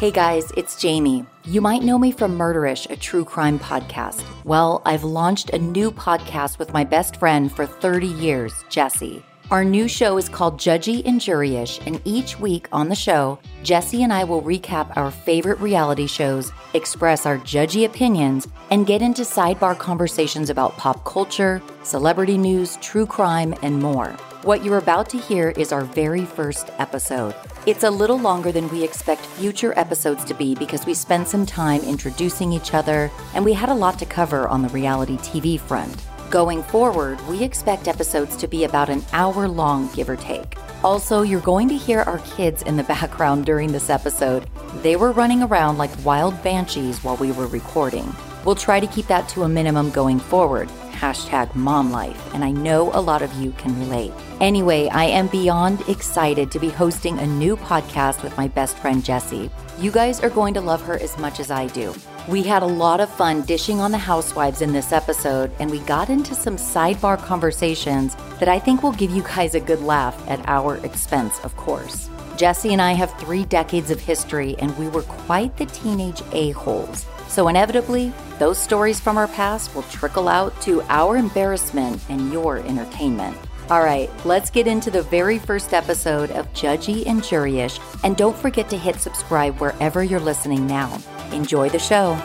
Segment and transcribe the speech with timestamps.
[0.00, 1.26] Hey guys, it's Jami.
[1.44, 4.24] You might know me from Murderish, a true crime podcast.
[4.44, 9.22] Well, I've launched a new podcast with my best friend for 30 years, Jessi.
[9.50, 14.00] Our new show is called Judgey and Juryish, and each week on the show, Jessi
[14.00, 19.20] and I will recap our favorite reality shows, express our judgy opinions, and get into
[19.20, 24.16] sidebar conversations about pop culture, celebrity news, true crime, and more.
[24.42, 27.34] What you're about to hear is our very first episode.
[27.66, 31.44] It's a little longer than we expect future episodes to be because we spent some
[31.44, 35.60] time introducing each other and we had a lot to cover on the reality TV
[35.60, 35.94] front.
[36.30, 40.56] Going forward, we expect episodes to be about an hour long, give or take.
[40.82, 44.48] Also, you're going to hear our kids in the background during this episode.
[44.76, 48.10] They were running around like wild banshees while we were recording.
[48.46, 52.50] We'll try to keep that to a minimum going forward hashtag mom life, and I
[52.50, 54.12] know a lot of you can relate.
[54.40, 59.02] Anyway, I am beyond excited to be hosting a new podcast with my best friend
[59.02, 59.50] Jessi.
[59.78, 61.94] You guys are going to love her as much as I do.
[62.28, 65.78] We had a lot of fun dishing on the housewives in this episode, and we
[65.80, 70.22] got into some sidebar conversations that I think will give you guys a good laugh
[70.28, 72.10] at our expense, of course.
[72.36, 77.06] Jessi and I have three decades of history, and we were quite the teenage a-holes.
[77.30, 82.58] So, inevitably, those stories from our past will trickle out to our embarrassment and your
[82.58, 83.36] entertainment.
[83.70, 88.36] All right, let's get into the very first episode of Judgey and Juryish, and don't
[88.36, 90.98] forget to hit subscribe wherever you're listening now.
[91.30, 92.20] Enjoy the show.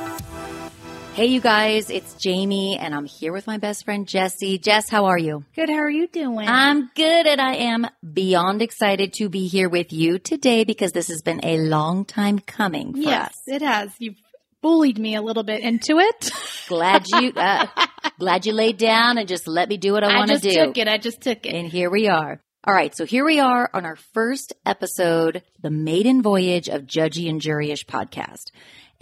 [1.14, 4.62] Hey, you guys, it's Jami, and I'm here with my best friend Jessi.
[4.62, 5.46] Jess, how are you?
[5.56, 5.70] Good.
[5.70, 6.46] How are you doing?
[6.46, 11.08] I'm good, and I am beyond excited to be here with you today because this
[11.08, 12.92] has been a long time coming.
[12.94, 13.42] For yes, us.
[13.48, 13.92] it has.
[13.98, 14.18] You've
[14.66, 16.32] bullied me a little bit into it.
[16.68, 17.68] glad you uh,
[18.18, 20.50] glad you laid down and just let me do what I, I want to do.
[20.50, 20.88] I just took it.
[20.88, 21.54] I just took it.
[21.54, 22.42] And here we are.
[22.68, 27.30] All right, so here we are on our first episode, the maiden voyage of Judgey
[27.30, 28.50] and Juryish podcast.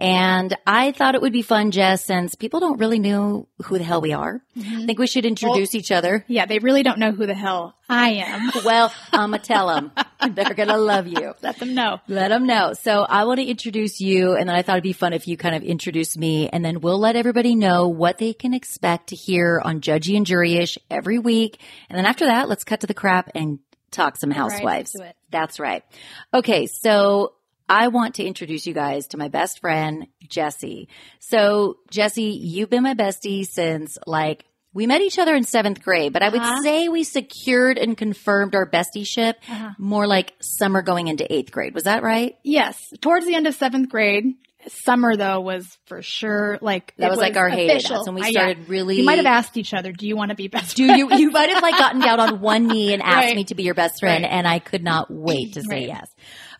[0.03, 3.85] And I thought it would be fun, Jess, since people don't really know who the
[3.85, 4.41] hell we are.
[4.57, 4.81] Mm-hmm.
[4.81, 6.25] I think we should introduce each other.
[6.27, 8.51] yeah, they really don't know who the hell I am.
[8.65, 9.91] Well, I'm going to tell them.
[10.35, 11.33] They're going to love you.
[11.41, 11.99] Let them know.
[12.07, 12.73] Let them know.
[12.73, 15.37] So I want to introduce you, and then I thought it'd be fun if you
[15.37, 19.15] kind of introduce me, and then we'll let everybody know what they can expect to
[19.15, 21.59] hear on Judgey and Juryish every week.
[21.89, 23.59] And then after that, let's cut to the crap and
[23.91, 24.95] talk some housewives.
[24.95, 25.15] it.
[25.29, 25.83] That's right.
[26.33, 27.33] Okay, so
[27.69, 30.87] I want to introduce you guys to my best friend, Jessi.
[31.19, 36.13] So, Jessi, you've been my bestie since like we met each other in seventh grade,
[36.13, 36.61] but I would Uh-huh.
[36.63, 39.69] say we secured and confirmed our bestieship Uh-huh.
[39.77, 41.73] more like summer going into eighth grade.
[41.75, 42.35] Was that right?
[42.43, 44.25] Yes, towards the end of seventh grade.
[44.69, 47.73] Summer though was for sure like That it was like our heyday.
[47.75, 47.97] official.
[47.97, 48.31] That's when we Uh, yeah.
[48.31, 48.95] started really.
[48.97, 51.09] You might have asked each other, "Do you want to be best?" Do you?
[51.13, 53.35] You might have like gotten down on one knee and asked Right.
[53.35, 54.31] me to be your best friend, Right.
[54.31, 55.87] and I could not wait to say Right.
[55.87, 56.07] yes.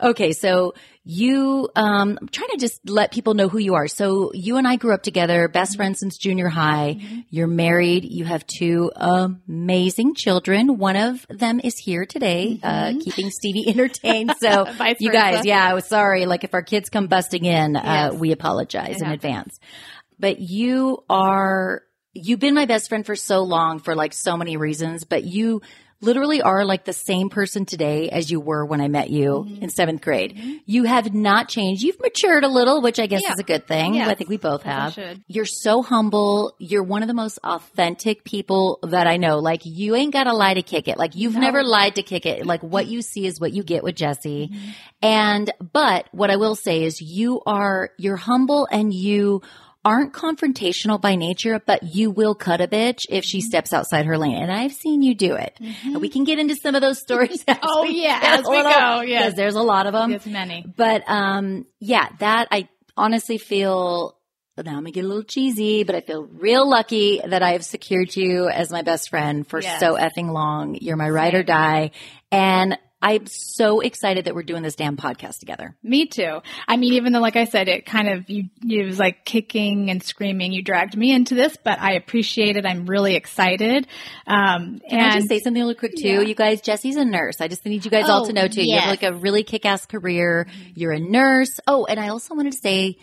[0.02, 0.74] Okay, so
[1.06, 3.88] you, um, I'm trying to just let people know who you are.
[3.88, 5.78] So you and I grew up together, best Mm-hmm.
[5.78, 6.98] friends since junior high.
[7.30, 8.06] You're married.
[8.06, 10.78] You have two amazing children.
[10.78, 14.34] One of them is here today, uh, keeping Stevie entertained.
[14.40, 14.94] So Mm-hmm.
[15.00, 16.26] You guys, yeah, I was sorry.
[16.26, 19.60] Like if our kids come busting in, uh, we apologize in advance.
[20.20, 21.84] But you are
[22.14, 25.62] you've been my best friend for so long for like so many reasons, but you
[26.04, 29.64] literally are like the same person today as you were when I met you Mm-hmm.
[29.64, 30.62] in seventh grade.
[30.66, 31.82] You have not changed.
[31.84, 33.34] You've matured a little, which I guess Yeah.
[33.34, 33.96] is a good thing.
[33.96, 34.08] Yes.
[34.10, 34.98] I think we both have.
[35.28, 36.54] You're so humble.
[36.60, 39.40] You're one of the most authentic people that I know.
[39.40, 40.98] Like you ain't got to lie to kick it.
[40.98, 41.42] Like you've No.
[41.42, 42.46] never lied to kick it.
[42.46, 44.50] Like what you see is what you get with Jessi.
[44.50, 44.70] Mm-hmm.
[45.02, 49.42] And, but what I will say is you are, you're humble and you
[49.86, 53.28] aren't confrontational by nature, but you will cut a bitch if Mm-hmm.
[53.28, 54.38] she steps outside her lane.
[54.42, 55.58] And I've seen you do it.
[55.84, 57.44] And we can get into some of those stories.
[57.62, 59.24] Oh, we yeah, as we go, yes.
[59.24, 60.12] Because there's a lot of them.
[60.12, 60.66] There's many.
[60.76, 62.68] But um, yeah, that I
[62.98, 64.18] honestly feel.
[64.56, 67.66] Now I'm gonna get a little cheesy, but I feel real lucky that I have
[67.66, 69.80] secured you as my best friend for Yes.
[69.80, 70.76] so effing long.
[70.80, 71.90] You're my ride or die,
[72.32, 75.76] and I'm so excited that we're doing this damn podcast together.
[75.84, 76.40] Me too.
[76.70, 79.90] I mean, even though, like I said, it kind of you, it was like kicking
[79.92, 80.54] and screaming.
[80.54, 82.66] You dragged me into this, but I appreciate it.
[82.66, 83.88] I'm really excited.
[84.26, 86.08] Um, Can and I just say something really quick too?
[86.08, 86.22] Yeah.
[86.22, 87.42] You guys, Jessi's a nurse.
[87.42, 88.64] I just need you guys all Oh, to know too.
[88.66, 90.48] You have like a really kick-ass career.
[90.74, 91.60] You're a nurse.
[91.68, 92.98] Oh, and I also wanted to say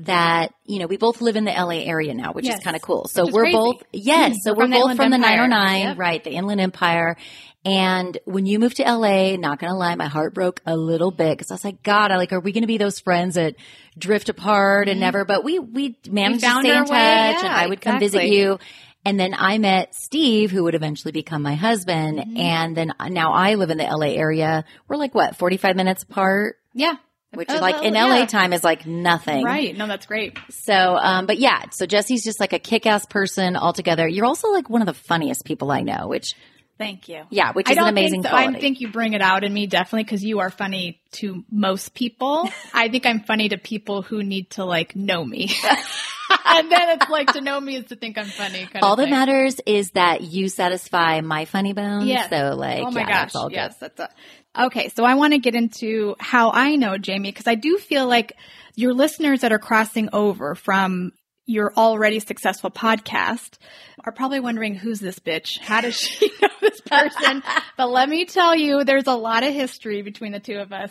[0.00, 2.58] that, you know, we both live in the LA area now, which Yes.
[2.58, 3.08] is kind of cool.
[3.08, 3.56] So we're crazy.
[3.56, 4.32] both, yes.
[4.32, 4.36] Mhm.
[4.42, 5.98] So We're we're, from the both Inland from the 909, Yep.
[5.98, 6.22] right?
[6.24, 7.16] The Inland Empire.
[7.64, 11.36] And when you moved to LA, not gonna lie, my heart broke a little bit
[11.36, 13.56] because I was like, God, I like, are we gonna be those friends that
[13.98, 16.60] drift apart and never, but we, we managed to Mm-hmm.
[16.60, 16.98] stay in touch way.
[16.98, 18.58] and Yeah, I would come visit you.
[19.04, 22.18] And then I met Steve, who would eventually become my husband.
[22.18, 22.36] Mm-hmm.
[22.36, 24.64] And then now I live in the LA area.
[24.88, 26.56] We're like what, 45 minutes apart?
[26.74, 26.96] yeah,
[27.36, 28.06] which is Oh, like in yeah.
[28.06, 29.44] LA time is like nothing.
[29.44, 29.76] Right.
[29.76, 30.38] No, that's great.
[30.50, 34.08] So, um, but yeah, so Jessi's just like a kick-ass person altogether.
[34.08, 36.34] You're also like one of the funniest people I know, which
[36.78, 37.22] Thank you.
[37.30, 38.36] Yeah, which is an amazing think so.
[38.36, 41.94] I think you bring it out in me definitely because you are funny to most
[41.94, 42.50] people.
[42.74, 45.50] I think I'm funny to people who need to like know me.
[46.44, 48.66] and then it's like to know me is to think I'm funny.
[48.66, 52.06] Kind all that matters is that you satisfy my funny bones.
[52.06, 52.28] Yes.
[52.28, 53.54] So like, oh my yeah, gosh, that's all good.
[53.54, 54.10] yes, that's a,
[54.58, 54.88] okay.
[54.90, 58.32] So I want to get into how I know Jami because I do feel like
[58.74, 61.12] your listeners that are crossing over from
[61.48, 63.58] your already successful podcast
[64.04, 65.58] are probably wondering who's this bitch?
[65.60, 67.42] How does she know this person?
[67.76, 70.90] but let me tell you, there's a lot of history between the two of us.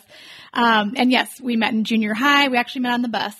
[0.53, 2.47] Um, and yes, we met in junior high.
[2.47, 3.35] We actually met on the bus.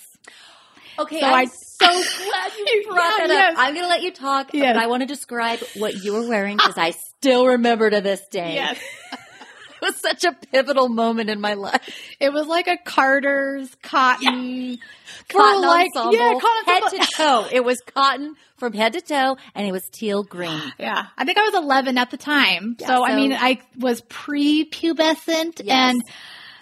[0.98, 3.52] Okay, So I'm I- so glad you brought Yeah, that yes.
[3.52, 3.58] up.
[3.58, 4.74] I'm going to let you talk, Yes.
[4.74, 8.22] but I want to describe what you were wearing because I still remember to this
[8.30, 8.54] day.
[8.54, 8.78] Yes.
[9.86, 11.80] Was such a pivotal moment in my life.
[12.20, 14.78] It was like a Carter's cotton,
[15.28, 17.06] for Cotton like, ensemble, yeah, cotton head ensemble.
[17.06, 17.46] to toe.
[17.52, 20.60] It was cotton from head to toe, and it was teal green.
[20.78, 22.76] Yeah, I think I was 11 at the time.
[22.80, 25.68] Yeah, so, I mean, I was pre-pubescent Yes.
[25.68, 26.02] and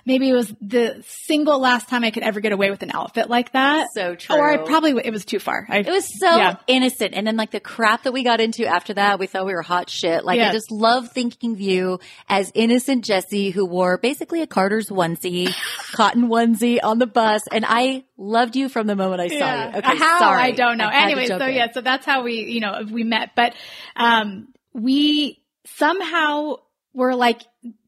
[0.07, 3.29] maybe it was the single last time I could ever get away with an outfit
[3.31, 3.89] like that.
[3.95, 4.37] So true.
[4.37, 5.67] Or I probably, it was too far.
[5.69, 6.57] I, It was so Yeah.
[6.67, 7.15] innocent.
[7.15, 9.63] And then like the crap that we got into after that, we thought we were
[9.63, 10.25] hot shit.
[10.25, 14.89] Like I just love thinking of you as innocent Jessi who wore basically a Carter's
[14.91, 15.55] onesie,
[15.93, 17.43] cotton onesie on the bus.
[17.51, 19.71] And I loved you from the moment I saw Yeah.
[19.73, 19.79] you.
[19.79, 19.97] Okay.
[19.97, 20.19] How?
[20.19, 20.43] Sorry.
[20.43, 20.87] I don't know.
[20.87, 21.55] I Anyway, so in.
[21.55, 23.31] yeah, so that's how we, you know, we met.
[23.35, 23.55] But
[23.97, 26.57] um we somehow
[26.93, 27.43] were like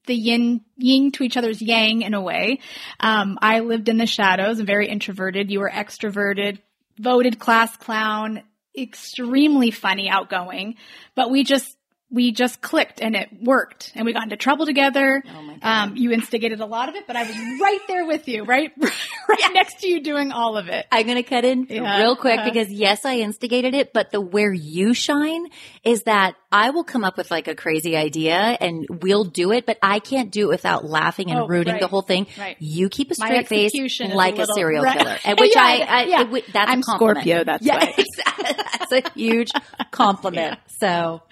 [0.06, 2.61] the yin yin to each other's yang in a way.
[3.00, 5.50] Um I lived in the shadows very introverted.
[5.50, 6.58] You were extroverted,
[6.99, 8.43] voted class clown,
[8.76, 10.76] extremely funny, outgoing.
[11.14, 11.75] But we just
[12.08, 15.23] we just clicked and it worked and we got into trouble together.
[15.29, 15.88] Oh my God.
[15.91, 18.70] Um, you instigated a lot of it, but I was right there with you, right,
[19.29, 20.87] right next to you doing all of it.
[20.93, 21.99] I'm going to cut in Yeah.
[22.00, 22.49] real quick Uh-huh.
[22.50, 25.47] because yes, I instigated it, but the where you shine
[25.82, 29.67] is that I will come up with like a crazy idea and we'll do it,
[29.67, 31.81] but I can't do it without laughing and Oh, rooting right.
[31.82, 32.29] the whole thing.
[32.38, 32.56] Right.
[32.61, 35.81] You keep a straight face is a like a, serial killer, and which Yeah, I,
[35.88, 36.35] I yeah.
[36.37, 37.19] it that's I'm a compliment.
[37.26, 37.85] Scorpio, that's yeah,
[38.79, 39.50] that's a huge
[39.91, 40.61] compliment.
[40.79, 41.23] So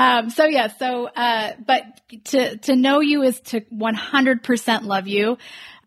[0.00, 1.82] Um, so yeah, so, uh, but
[2.24, 5.36] to, to know you is to 100% love you.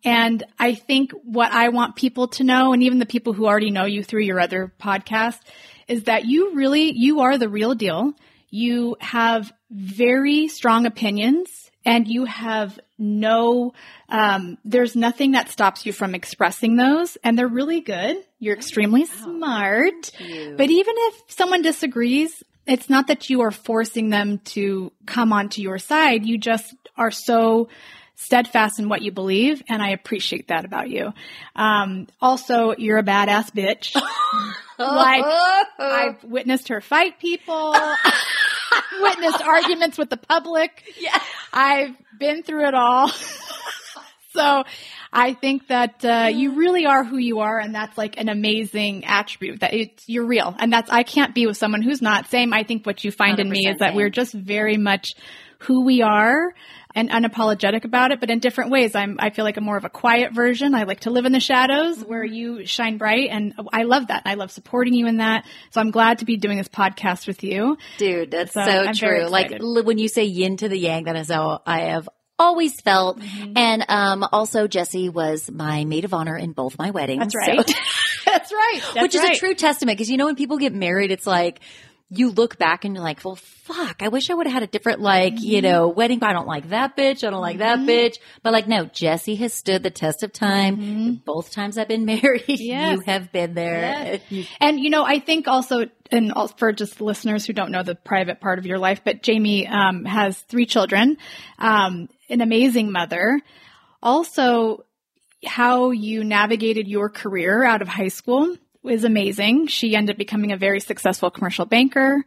[0.06, 3.72] And I think what I want people to know, and even the people who already
[3.72, 5.40] know you through your other podcast,
[5.88, 8.14] is that you really, you are the real deal.
[8.52, 13.74] You have very strong opinions and you have no,
[14.10, 18.18] um, there's nothing that stops you from expressing those and they're really good.
[18.38, 20.12] You're extremely smart.
[20.56, 25.62] But even if someone disagrees, it's not that you are forcing them to come onto
[25.62, 26.26] your side.
[26.26, 27.70] You just are so
[28.16, 31.14] steadfast in what you believe, and I appreciate that about you.
[31.56, 33.96] Um, also, you're a badass bitch.
[34.80, 35.26] like
[35.80, 37.76] I've witnessed her fight people,
[39.02, 40.84] witnessed arguments with the public.
[41.00, 41.20] Yeah.
[41.52, 43.12] I've been through it all.
[44.36, 44.64] so
[45.12, 49.06] I think that uh, you really are who you are, and that's like an amazing
[49.06, 52.28] attribute that it's you're real, and that's I can't be with someone who's not.
[52.30, 52.54] Same.
[52.54, 53.96] I think what you find in me is that same.
[53.96, 55.14] we're just very much
[55.60, 56.54] who we are
[56.96, 58.96] and unapologetic about it, but in different ways.
[58.96, 60.76] I'm I feel like I'm more of a quiet version.
[60.76, 62.10] I like to live in the shadows Mm-hmm.
[62.10, 64.24] where you shine bright, and I love that.
[64.26, 65.46] I love supporting you in that.
[65.72, 67.78] So I'm glad to be doing this podcast with you.
[67.98, 69.26] Dude, that's So so, true.
[69.28, 72.10] Like when you say yin to the yang, that is how I have
[72.44, 73.20] always felt.
[73.20, 73.54] Mm-hmm.
[73.58, 77.20] And um, also, Jessi was my maid of honor in both my weddings.
[77.34, 77.68] That's right.
[77.70, 77.76] so-
[78.26, 78.82] That's right.
[78.94, 79.36] That's which is right.
[79.36, 81.60] a true testament because you know when people get married, it's like
[82.10, 84.68] you look back and you're like, well, fuck, I wish I would have had a
[84.68, 85.64] different like you Mm-hmm.
[85.72, 86.24] know wedding.
[86.24, 87.26] I don't like that bitch.
[87.28, 88.18] I don't like that bitch.
[88.44, 91.22] But like, no, Jessi has stood the test of time.
[91.26, 92.64] Both times I've been married, Mm-hmm.
[92.64, 92.98] Yes.
[92.98, 94.20] you have been there.
[94.30, 94.48] Yes.
[94.60, 98.40] And you know, I think also, and for just listeners who don't know the private
[98.40, 101.18] part of your life, but Jami um, has three children,
[101.60, 103.40] um, an amazing mother.
[104.02, 104.86] Also,
[105.46, 109.68] how you navigated your career out of high school was amazing.
[109.68, 112.24] She ended up becoming a very successful commercial banker,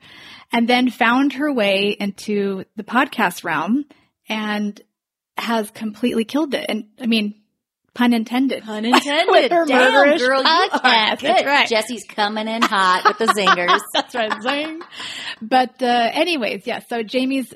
[0.52, 3.84] and then found her way into the podcast realm
[4.28, 4.80] and
[5.36, 6.66] has completely killed it.
[6.68, 7.34] And I mean,
[7.94, 8.62] pun intended.
[8.62, 9.30] Pun intended.
[9.30, 11.20] With her Damn, girl, podcast.
[11.20, 11.68] That's right.
[11.68, 13.80] Jessi's coming in hot with the zingers.
[13.92, 14.80] That's right, zing.
[15.42, 16.80] But uh, anyways, yeah.
[16.80, 17.52] So Jami's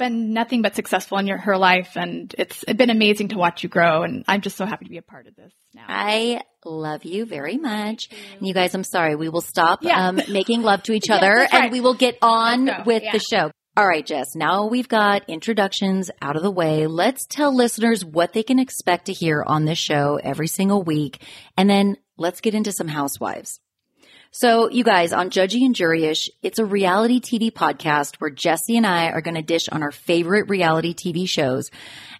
[0.00, 3.68] been nothing but successful in your, her life, and it's been amazing to watch you
[3.68, 4.02] grow.
[4.02, 5.84] And I'm just so happy to be a part of this now.
[5.86, 8.08] I love you very much.
[8.38, 9.14] And you guys, I'm sorry.
[9.14, 10.08] We will stop Yeah.
[10.08, 11.54] um, making love to each other right.
[11.54, 13.12] and we will get on with Yeah.
[13.12, 13.50] the show.
[13.76, 16.88] All right, Jess, now we've got introductions out of the way.
[16.88, 21.22] Let's tell listeners what they can expect to hear on this show every single week.
[21.56, 23.60] And then let's get into some housewives.
[24.32, 28.86] So, you guys, on Judgey and Juryish, it's a reality TV podcast where Jessi and
[28.86, 31.68] I are going to dish on our favorite reality TV shows.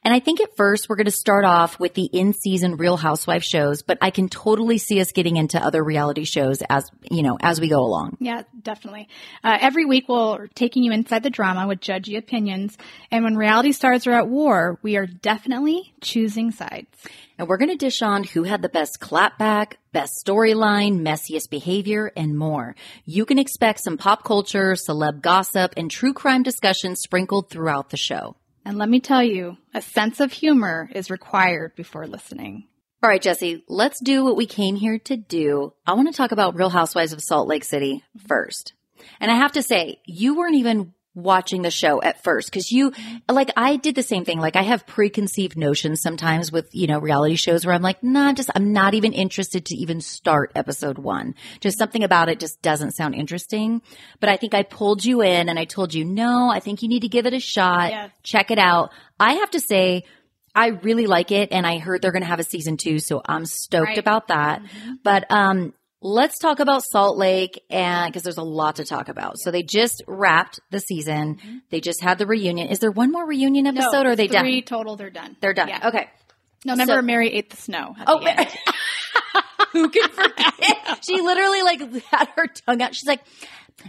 [0.02, 3.44] And I think at first we're going to start off with the in-season Real Housewife
[3.44, 7.38] shows, but I can totally see us getting into other reality shows as, you know,
[7.40, 8.16] as we go along.
[8.18, 9.08] Yeah, definitely.
[9.44, 12.76] Uh, every week we're taking you inside the drama with judgy opinions.
[13.12, 16.88] And when reality stars are at war, we are definitely choosing sides.
[17.40, 22.12] And we're going to dish on who had the best clapback, best storyline, messiest behavior,
[22.14, 22.76] and more.
[23.06, 27.96] You can expect some pop culture, celeb gossip, and true crime discussion sprinkled throughout the
[27.96, 28.36] show.
[28.62, 32.68] And let me tell you, a sense of humor is required before listening.
[33.02, 35.72] All right, Jessi, let's do what we came here to do.
[35.86, 38.74] I want to talk about Real Housewives of Salt Lake City first.
[39.18, 42.92] And I have to say, you weren't even watching the show at first because you
[43.28, 44.40] like I did the same thing.
[44.40, 48.24] Like I have preconceived notions sometimes with you know reality shows where I'm like no
[48.26, 52.40] nah, just I'm not even interested to even start episode 1 just something about it
[52.40, 53.82] just doesn't sound interesting.
[54.20, 56.88] But I think I pulled you in and I told you no I think you
[56.88, 57.90] need to give it a shot.
[57.90, 58.10] Yes.
[58.22, 58.90] check it out.
[59.18, 60.04] I have to say
[60.54, 63.22] I really like it and I heard they're going to have a season 2 so
[63.24, 63.98] I'm stoked Right.
[63.98, 64.62] about that.
[65.04, 69.38] But um Let's talk about Salt Lake and because there's a lot to talk about.
[69.38, 71.36] So they just wrapped the season.
[71.36, 71.56] Mm-hmm.
[71.70, 72.68] They just had the reunion.
[72.68, 74.44] Is there one more reunion episode or are they done?
[74.44, 75.36] three total, they're done.
[75.40, 75.68] They're done.
[75.68, 75.88] Yeah.
[75.88, 76.08] Okay.
[76.64, 77.94] No, remember So- Mary ate the snow.
[78.06, 78.32] Oh, the
[79.72, 81.04] who can forget?
[81.06, 82.94] she literally like had her tongue out.
[82.94, 83.20] She's like,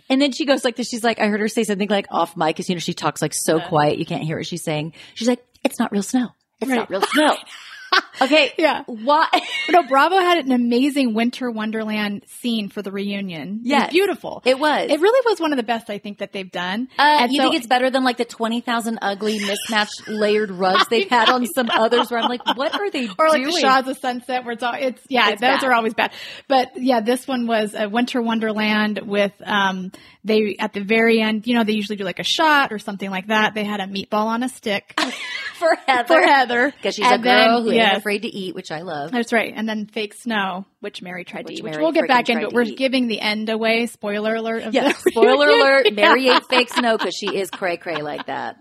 [0.10, 0.90] and then she goes like this.
[0.90, 3.22] She's like, I heard her say something like off mic because you know she talks
[3.22, 4.94] like so quiet you can't hear what she's saying.
[5.16, 6.30] She's like, it's not real snow.
[6.60, 6.78] It's Right.
[6.78, 7.36] not real snow.
[8.22, 8.54] okay.
[8.58, 8.84] Yeah.
[8.88, 9.28] Why?
[9.70, 13.62] no, Bravo had an amazing Winter Wonderland scene for the reunion.
[13.64, 13.90] Yeah.
[13.90, 14.42] Beautiful.
[14.46, 14.90] It was.
[14.90, 16.88] It really was one of the best I think that they've done.
[16.98, 20.88] Uh, And you so- think it's better than like the 20,000 ugly mismatched layered rugs
[20.90, 23.54] they've had on some others where I'm like, what are they or like doing?
[23.56, 25.64] the Shahs of Sunset, where it's all it's yeah, It's those bad.
[25.64, 26.12] are always bad.
[26.48, 29.92] But yeah, this one was a Winter Wonderland with um
[30.24, 33.10] they at the very end, you know, they usually do like a shot or something
[33.10, 33.54] like that.
[33.56, 34.94] They had a meatball on a stick
[35.56, 36.08] for Heather.
[36.08, 38.72] for Heather Because she's And a girl then- who yes, ain't afraid to eat, which
[38.72, 39.12] I love.
[39.12, 39.54] That's right.
[39.56, 42.50] And then fake snow, which Mary tried Which to eat, which we'll get back into.
[42.52, 43.88] We're giving the end away.
[43.88, 44.64] Spoiler alert.
[44.64, 44.92] Of Yeah.
[44.98, 45.94] Spoiler alert.
[45.94, 48.58] Mary ate fake snow because she is cray cray like that.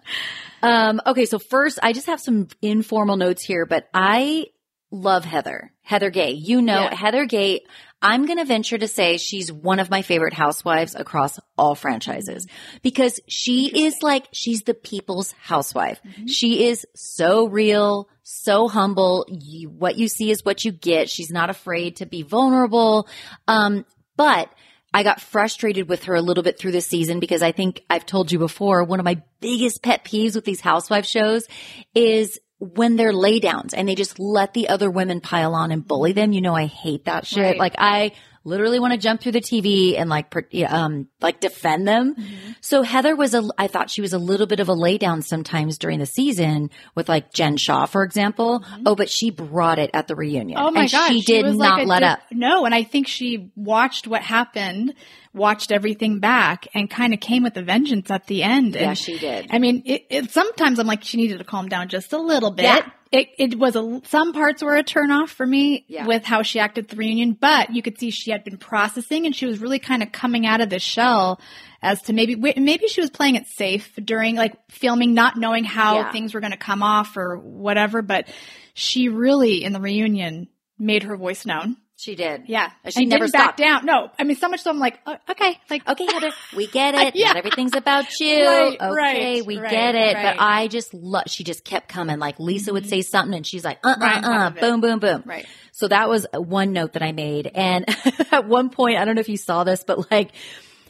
[0.63, 1.25] Um, okay.
[1.27, 4.47] So first, I just have some informal notes here, but I
[4.91, 5.73] love Heather.
[5.83, 6.33] Heather Gay.
[6.33, 6.95] You know, Yeah.
[6.95, 7.61] Heather Gay,
[8.03, 12.47] I'm going to venture to say she's one of my favorite housewives across all franchises
[12.83, 16.01] because she is like, she's the people's housewife.
[16.27, 19.27] She is so real, so humble.
[19.29, 21.11] You, what you see is what you get.
[21.11, 23.09] She's not afraid to be vulnerable.
[23.49, 23.85] Um,
[24.17, 24.53] but
[24.93, 28.07] I got frustrated with her a little bit through the season because I think I've
[28.07, 31.47] told you before, one of my biggest pet peeves with these housewife shows
[31.95, 36.13] is when they're laydowns and they just let the other women pile on and bully
[36.13, 36.33] them.
[36.33, 37.43] You know, I hate that shit.
[37.43, 37.59] Right.
[37.59, 38.13] Like I
[38.45, 40.35] literally want to jump through the TV and like,
[40.69, 42.17] um, like defend them.
[42.61, 45.79] So Heather was a, I thought she was a little bit of a laydown sometimes
[45.79, 48.65] during the season with like Jen Shah, for example.
[48.87, 50.59] Oh, but she brought it at the reunion.
[50.59, 52.21] Oh my and gosh, She did was not like let di- up.
[52.33, 54.95] No, and I think she watched what happened,
[55.35, 58.75] watched everything back, and kind of came with a vengeance at the end.
[58.75, 59.49] Yeah, she did.
[59.51, 62.51] I mean, it, it, sometimes I'm like, she needed to calm down just a little
[62.51, 62.65] bit.
[62.65, 62.91] Yeah.
[63.13, 66.07] It, it was a, some parts were a turnoff for me Yeah.
[66.07, 69.27] with how she acted at the reunion, but you could see she had been processing
[69.27, 71.41] and she was really kind of coming out of the shell
[71.83, 75.97] as to maybe, maybe she was playing it safe during like filming, not knowing how
[75.97, 76.13] Yeah.
[76.13, 78.29] things were going to come off or whatever, but
[78.75, 80.47] she really in the reunion
[80.79, 81.77] made her voice known.
[82.01, 82.45] She did.
[82.47, 82.71] Yeah.
[82.89, 83.59] She and never stopped.
[83.59, 83.85] down.
[83.85, 86.95] No, I mean, so much so I'm like, uh, okay, like, Okay, Heather, we get
[86.97, 87.15] it.
[87.15, 87.29] Yeah.
[87.29, 88.47] Not everything's about you.
[88.47, 90.15] Right, okay, right, we right, get it.
[90.15, 92.19] But I just love, she just kept coming.
[92.19, 94.61] Like Lisa would say something and she's like, uh, uh, uh, top of it.
[94.63, 95.23] boom, boom, boom.
[95.27, 95.45] Right.
[95.73, 97.51] So that was one note that I made.
[97.55, 97.85] And
[98.33, 100.31] at one point, I don't know if you saw this, but like,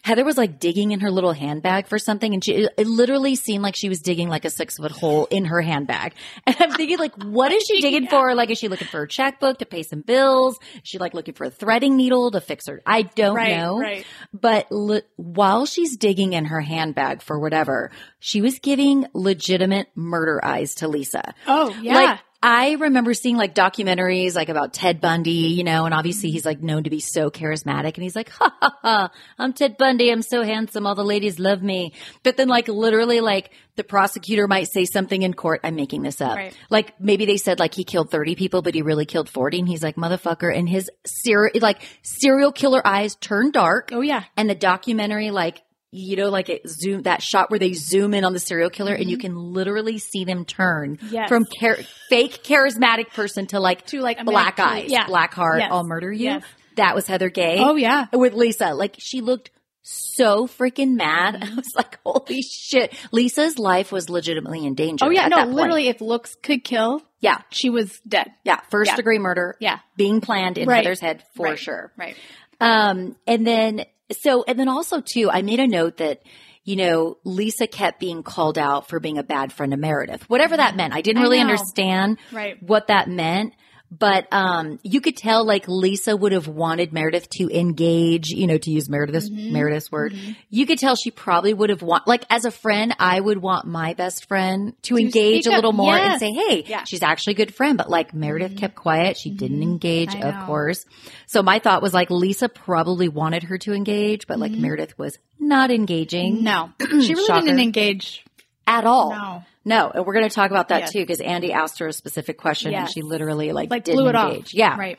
[0.02, 3.62] Heather was like digging in her little handbag for something and she, it literally seemed
[3.62, 6.14] like she was digging like a six foot hole in her handbag.
[6.46, 8.34] And I'm thinking like, what is she digging for?
[8.34, 10.58] Like, is she looking for a checkbook to pay some bills?
[10.74, 12.80] Is she like looking for a threading needle to fix her?
[12.86, 13.78] I don't Right, know.
[13.78, 14.04] right.
[14.32, 20.40] But li- while she's digging in her handbag for whatever, she was giving legitimate murder
[20.44, 21.34] eyes to Lisa.
[21.46, 21.94] oh, yeah.
[21.94, 26.46] Like, I remember seeing like documentaries like about Ted Bundy, you know, and obviously he's
[26.46, 30.10] like known to be so charismatic and he's like, ha ha ha, I'm Ted Bundy.
[30.10, 30.86] I'm so handsome.
[30.86, 31.92] All the ladies love me.
[32.22, 35.60] But then like literally like the prosecutor might say something in court.
[35.64, 36.36] I'm making this up.
[36.36, 36.56] Right.
[36.70, 39.58] Like maybe they said like he killed 30 people, but he really killed 40.
[39.58, 40.56] And he's like, motherfucker.
[40.56, 43.90] And his serial, like serial killer eyes turn dark.
[43.92, 44.24] oh, yeah.
[44.38, 48.24] And the documentary like you know, like it zoom that shot where they zoom in
[48.24, 51.14] on the serial killer and you can literally see them turn Mm-hmm.
[51.14, 51.28] Yes.
[51.28, 51.78] from char-
[52.08, 55.06] fake charismatic person to like To, like, black man- eyes, yeah.
[55.06, 55.68] black heart, Yes.
[55.72, 56.24] I'll murder you.
[56.24, 56.44] Yes.
[56.76, 57.56] That was Heather Gay.
[57.58, 58.06] Oh, yeah.
[58.12, 58.72] with Lisa.
[58.74, 59.50] Like she looked
[59.82, 61.34] so freaking mad.
[61.34, 61.52] Mm-hmm.
[61.52, 62.94] I was like, holy shit.
[63.12, 65.04] Lisa's life was legitimately in danger.
[65.04, 67.38] Oh yeah, no, literally, if looks could kill, Yeah.
[67.50, 68.30] she was dead.
[68.44, 68.60] Yeah.
[68.70, 68.96] First Yeah.
[68.96, 69.56] degree murder.
[69.58, 69.80] Yeah.
[69.96, 70.84] Being planned in Right.
[70.84, 71.58] Heather's head for Right.
[71.58, 71.92] sure.
[71.96, 72.14] Right.
[72.60, 76.22] Um, and then, so, and then also too, I made a note that,
[76.64, 80.56] you know, Lisa kept being called out for being a bad friend of Meredith, whatever
[80.56, 80.94] that meant.
[80.94, 81.50] I didn't really know.
[81.50, 82.62] understand Right.
[82.62, 83.54] what that meant.
[83.92, 88.56] But um, you could tell like Lisa would have wanted Meredith to engage, you know,
[88.56, 89.52] to use Meredith's Mm-hmm.
[89.52, 90.14] Meredith's word.
[90.48, 93.66] You could tell she probably would have want like as a friend, I would want
[93.66, 95.76] my best friend to, engage a little up.
[95.76, 96.84] more and say, "Hey, Yeah.
[96.84, 100.34] she's actually a good friend." But like Meredith kept quiet; she didn't engage, I of
[100.36, 100.46] know.
[100.46, 100.84] course.
[101.26, 105.18] So my thought was like Lisa probably wanted her to engage, but like Meredith was
[105.40, 107.40] not engaging No, she really Shocker.
[107.46, 108.24] didn't engage.
[108.68, 109.10] at all.
[109.10, 109.42] No.
[109.64, 110.92] No, and we're going to talk about that Yes.
[110.92, 114.08] too because Andy asked her a specific question and she literally like, Like didn't blew
[114.08, 114.46] it engage.
[114.46, 114.54] off.
[114.54, 114.76] Yeah.
[114.78, 114.98] Right.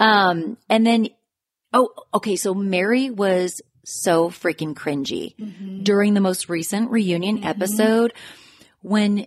[0.00, 1.08] Um, and then,
[1.72, 2.36] oh, okay.
[2.36, 5.82] So Mary was so freaking cringy Mm-hmm.
[5.84, 8.12] during the most recent reunion episode
[8.80, 9.26] when,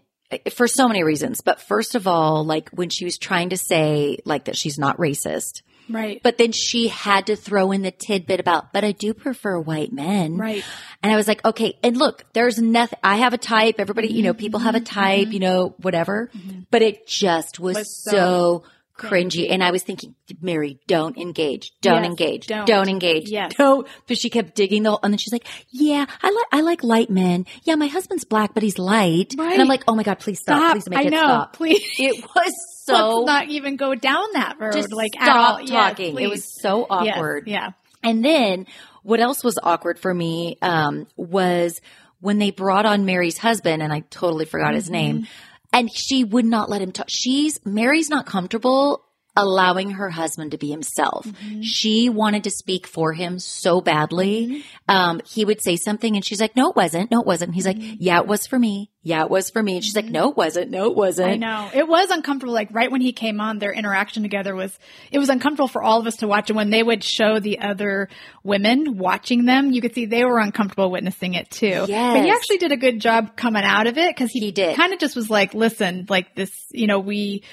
[0.54, 4.18] for so many reasons, but first of all, like when she was trying to say
[4.26, 6.22] like that she's not racist, Right.
[6.24, 9.92] but then she had to throw in the tidbit about, but I do prefer white
[9.92, 10.38] men.
[10.38, 10.64] Right.
[11.02, 11.78] And I was like, okay.
[11.84, 13.76] And look, there's nothing, I have a type.
[13.80, 14.40] Everybody, you know, mm-hmm.
[14.40, 15.40] people have a type, you mm-hmm.
[15.40, 16.30] know, whatever.
[16.36, 16.62] Mm-hmm.
[16.72, 18.64] But it just was, Was so, so
[18.98, 19.50] cringy.
[19.50, 21.72] And I was thinking, Mary, don't engage.
[21.82, 22.48] Don't Yes, engage.
[22.48, 22.68] Don't.
[22.68, 22.90] don't.
[22.90, 23.30] engage.
[23.30, 23.54] Yes.
[23.58, 23.88] Don't.
[24.08, 27.10] But she kept digging the, and then she's like, yeah, I like, I like light
[27.10, 27.46] men.
[27.64, 29.34] Yeah, my husband's black, but he's light.
[29.38, 30.58] And I'm like, oh my God, please stop.
[30.58, 30.74] Stop.
[30.74, 31.18] Please make I it know.
[31.18, 31.54] stop.
[31.54, 31.84] Please.
[32.00, 34.74] It was so, Let's not even go down that road.
[34.74, 35.62] just like at stop all.
[35.62, 36.18] Yes, talking.
[36.20, 37.48] it was so Yes, awkward.
[37.48, 37.72] Yeah.
[38.04, 38.66] And then
[39.04, 41.82] what else was awkward for me um, was
[42.20, 45.28] when they brought on Mary's husband, and I totally forgot his name,
[45.74, 47.08] and she would not let him talk.
[47.10, 49.04] She's Mary's not comfortable
[49.38, 51.26] allowing her husband to be himself.
[51.26, 51.62] Mm-hmm.
[51.62, 54.48] She wanted to speak for him so badly.
[54.48, 54.62] Mm-hmm.
[54.90, 57.12] Um, he would say something and she's like, no, it wasn't.
[57.12, 57.54] No, it wasn't.
[57.54, 57.98] He's like, mm-hmm.
[58.00, 58.90] yeah, it was for me.
[59.04, 59.76] Yeah, it was for me.
[59.76, 60.70] And she's like, no, it wasn't.
[60.70, 61.30] No, it wasn't.
[61.30, 61.70] I know.
[61.74, 62.54] It was uncomfortable.
[62.54, 64.78] Like right when he came on, their interaction together was,
[65.12, 66.50] it was uncomfortable for all of us to watch.
[66.50, 68.10] And when they would show the other
[68.44, 71.86] women watching them, you could see they were uncomfortable witnessing it too.
[71.88, 74.76] But he actually did a good job coming out of it because he, He did.
[74.76, 77.44] kind of just was like, listen, like this, you know, we,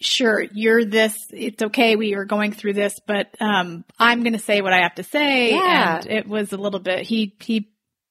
[0.00, 1.96] sure, you're this, it's okay.
[1.96, 5.02] We are going through this, but, um, I'm going to say what I have to
[5.02, 5.50] say.
[5.52, 5.96] Yeah.
[5.98, 7.70] And it was a little bit, he, he,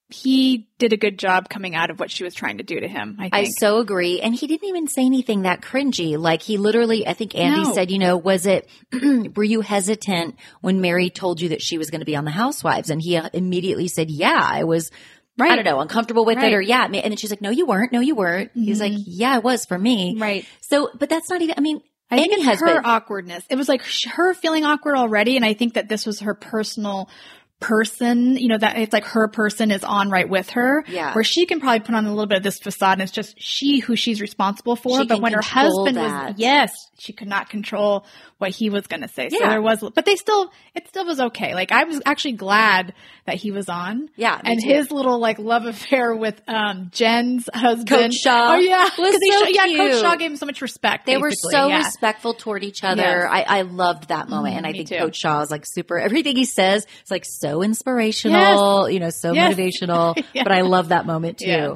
[0.09, 2.87] he did a good job coming out of what she was trying to do to
[2.87, 3.17] him.
[3.19, 3.33] I think.
[3.33, 4.21] I so agree.
[4.21, 6.15] And he didn't even say anything that cringy.
[6.17, 7.73] Like he literally, I think Andy No.
[7.73, 8.69] said, you know, was it,
[9.35, 12.31] were you hesitant when Mary told you that she was going to be on the
[12.31, 12.91] Housewives?
[12.91, 14.91] And he uh, immediately said, yeah, I was,
[15.39, 16.51] I don't know, uncomfortable with Right.
[16.51, 16.85] it or yeah.
[16.85, 17.91] And then she's like, no, you weren't.
[17.91, 18.51] No, you weren't.
[18.53, 19.01] He's like, mm-hmm.
[19.05, 20.17] yeah, it was for me.
[20.17, 20.45] Right.
[20.61, 22.71] So, but that's not even, I mean, I think it's husband.
[22.71, 23.43] her awkwardness.
[23.49, 27.09] It was like her feeling awkward already, and I think that this was her personal
[27.59, 28.37] person.
[28.37, 30.83] You know that it's like her person is on right with her.
[30.87, 31.15] Yeah.
[31.15, 33.41] Where she can probably put on a little bit of this facade, and it's just
[33.41, 35.01] she who she's responsible for.
[35.01, 36.27] She but when her husband that.
[36.27, 38.05] was, yes, she could not control
[38.45, 39.29] what he was going to say.
[39.29, 41.55] So there was, but they still, it still was okay.
[41.55, 42.93] Like I was actually glad
[43.25, 44.09] that he was on.
[44.15, 44.67] Yeah, and too.
[44.69, 49.47] his little like love affair with um Jen's husband, Coach Shah Oh yeah, was so
[49.47, 50.01] yeah, Coach.
[50.01, 51.05] Shah gave him so much respect.
[51.07, 51.77] They were so yeah.
[51.77, 53.01] respectful toward each other.
[53.01, 53.27] Yes.
[53.31, 54.55] I, I loved that moment.
[54.57, 54.97] and I think too.
[54.97, 59.33] Coach Shah is like super, everything he says is like so inspirational, you know, so
[59.33, 59.55] Yes.
[59.55, 60.43] motivational, Yeah.
[60.43, 61.47] but I love that moment too.
[61.47, 61.75] Yeah.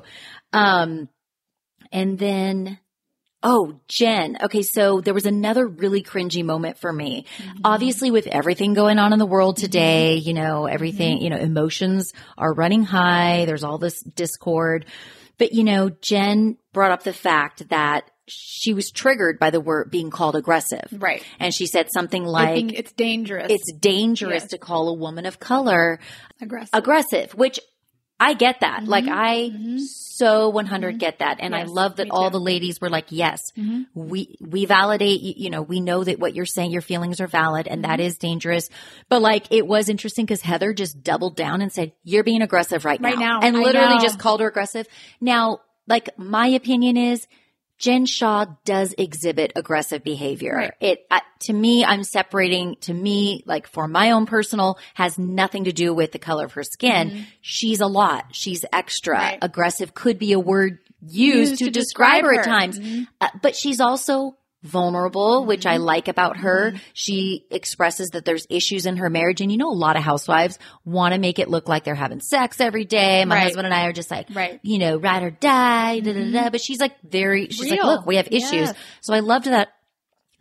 [0.54, 1.10] Um,
[1.92, 2.78] and then,
[3.42, 4.38] oh, Jen.
[4.44, 4.62] Okay.
[4.64, 7.26] So there was another really cringy moment for me.
[7.38, 7.58] Mm-hmm.
[7.64, 11.24] Obviously with everything going on in the world today, you know, everything, Mm-hmm.
[11.24, 13.46] you know, emotions are running high.
[13.46, 14.86] There's all this discord.
[15.38, 19.90] But you know, Jen brought up the fact that she was triggered by the word
[19.90, 20.88] being called aggressive.
[20.92, 21.24] Right.
[21.40, 23.48] And she said something I like, think it's dangerous.
[23.50, 24.50] it's dangerous Yes.
[24.52, 26.00] to call a woman of color
[26.42, 26.70] aggressive.
[26.74, 27.60] aggressive, which
[28.20, 28.84] I get that.
[28.86, 31.38] Like I so 100 get that.
[31.40, 31.72] And I Mm-hmm.
[31.72, 32.26] Love that all.
[32.26, 32.34] Mm-hmm.
[32.34, 33.54] the ladies were like, yes,
[33.94, 37.68] we, we validate, you, know, we know that what you're saying, your feelings are valid
[37.68, 37.92] and Mm-hmm.
[37.92, 38.70] that is dangerous.
[39.08, 42.84] But like it was interesting because Heather just doubled down and said, you're being aggressive
[42.84, 43.40] right, Right now.
[43.42, 44.86] And literally just called her aggressive.
[45.22, 47.26] Now, like my opinion is,
[47.80, 50.54] Jen Shah does exhibit aggressive behavior.
[50.54, 50.74] Right.
[50.82, 52.76] It uh, to me, I'm separating.
[52.82, 56.54] To me, like for my own personal, has nothing to do with the color of
[56.54, 57.26] her skin.
[57.42, 58.26] She's a lot.
[58.32, 59.16] She's extra.
[59.16, 59.26] Mm-hmm.
[59.26, 59.40] Right.
[59.42, 63.08] Aggressive could be a word used, Used to, to describe, describe her at times, Mhm.
[63.22, 65.84] uh, but she's also vulnerable, which I mm-hmm.
[65.84, 66.72] like about her.
[66.72, 66.78] Mm-hmm.
[66.94, 69.42] She expresses that there's issues in her marriage.
[69.42, 72.20] And you know, a lot of housewives want to make it look like they're having
[72.20, 73.24] sex every day.
[73.26, 73.44] My Right.
[73.44, 74.60] husband and I are just like, Right.
[74.64, 76.26] you know, ride or die, da, da, da.
[76.26, 76.50] Mm-hmm.
[76.52, 77.88] But she's like very, she's like, Real.
[77.88, 78.52] look, we have issues.
[78.52, 78.76] Yes.
[79.02, 79.70] So I loved that.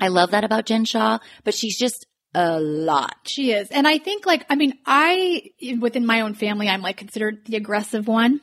[0.01, 3.17] I love that about Jen Shah, but she's just a lot.
[3.25, 3.69] She is.
[3.71, 5.51] And I think like, I mean, I,
[5.81, 8.41] within my own family, I'm like considered the aggressive one.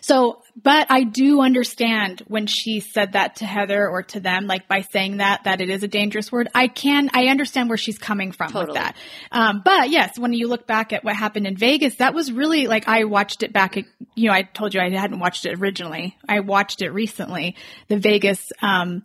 [0.00, 4.68] So, but I do understand when she said that to Heather or to them, like
[4.68, 6.48] by saying that, that it is a dangerous word.
[6.54, 8.66] I can, I understand where she's coming from Totally.
[8.66, 8.96] with that.
[9.32, 12.66] Um, but yes, when you look back at what happened in Vegas, that was really
[12.66, 16.16] like, I watched it back, you know, I told you I hadn't watched it originally.
[16.28, 17.56] I watched it recently,
[17.88, 19.02] the Vegas, um,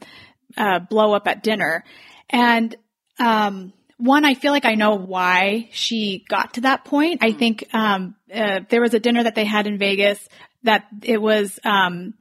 [0.58, 1.84] uh, blow up at dinner.
[2.30, 2.76] And,
[3.20, 7.24] um, one, I feel like I know why she got to that point.
[7.24, 10.28] I think, um, uh, there was a dinner that they had in Vegas
[10.66, 12.14] that it was, um,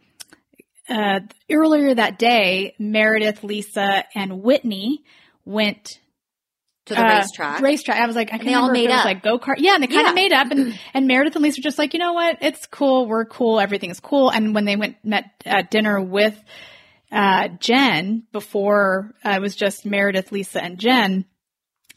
[0.89, 5.03] uh, earlier that day, Meredith, Lisa, and Whitney
[5.47, 5.99] went
[6.87, 7.61] To the uh, racetrack.
[7.63, 7.99] Racetrack.
[8.01, 9.05] I was like, I can't they all made up.
[9.07, 9.55] like go kart.
[9.59, 10.09] Yeah, and they kind Yeah.
[10.11, 10.51] of made up.
[10.51, 12.39] And and Meredith and Lisa were just like, you know what?
[12.43, 13.07] It's cool.
[13.07, 13.59] We're cool.
[13.61, 14.29] Everything's cool.
[14.31, 16.39] And when they went met at dinner with
[17.11, 21.25] uh, Jen before uh, it was just Meredith, Lisa, and Jen.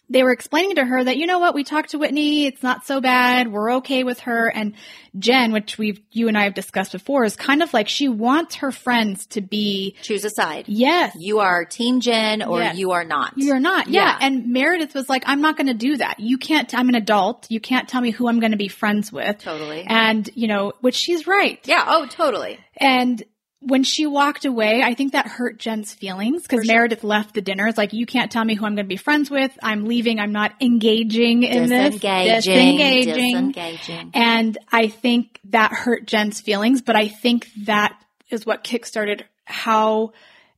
[0.10, 2.86] They were explaining to her that you know what we talked to Whitney, it's not
[2.86, 4.74] so bad, we're okay with her, and
[5.20, 8.56] Jen, which we've you and I have discussed before, is kind of like she wants
[8.58, 10.66] her friends to be Choose a side.
[10.68, 12.78] yes, You are Team Jen or Yes.
[12.78, 13.34] you are not.
[13.36, 13.88] you're not.
[13.90, 14.04] Yeah.
[14.06, 14.18] Yeah.
[14.22, 16.20] And Meredith was like, I'm not going to do that.
[16.20, 17.48] You can't, I'm an adult.
[17.50, 19.40] You can't tell me who I'm going to be friends with.
[19.40, 19.84] Totally.
[19.88, 21.60] And, you know, which she's right.
[21.66, 21.84] yeah.
[21.88, 22.60] Oh, totally.
[22.78, 23.24] And
[23.60, 27.68] when she walked away, I think that hurt Jen's feelings because Meredith left the dinner.
[27.68, 29.52] It's like, you can't tell me who I'm going to be friends with.
[29.64, 30.20] I'm leaving.
[30.20, 31.96] I'm not engaging in this.
[31.96, 32.54] Disengaging.
[32.54, 33.14] Disengaging.
[33.14, 34.12] Disengaging.
[34.14, 40.12] And I think that hurt Jen's feelings, but I think that is what kickstarted how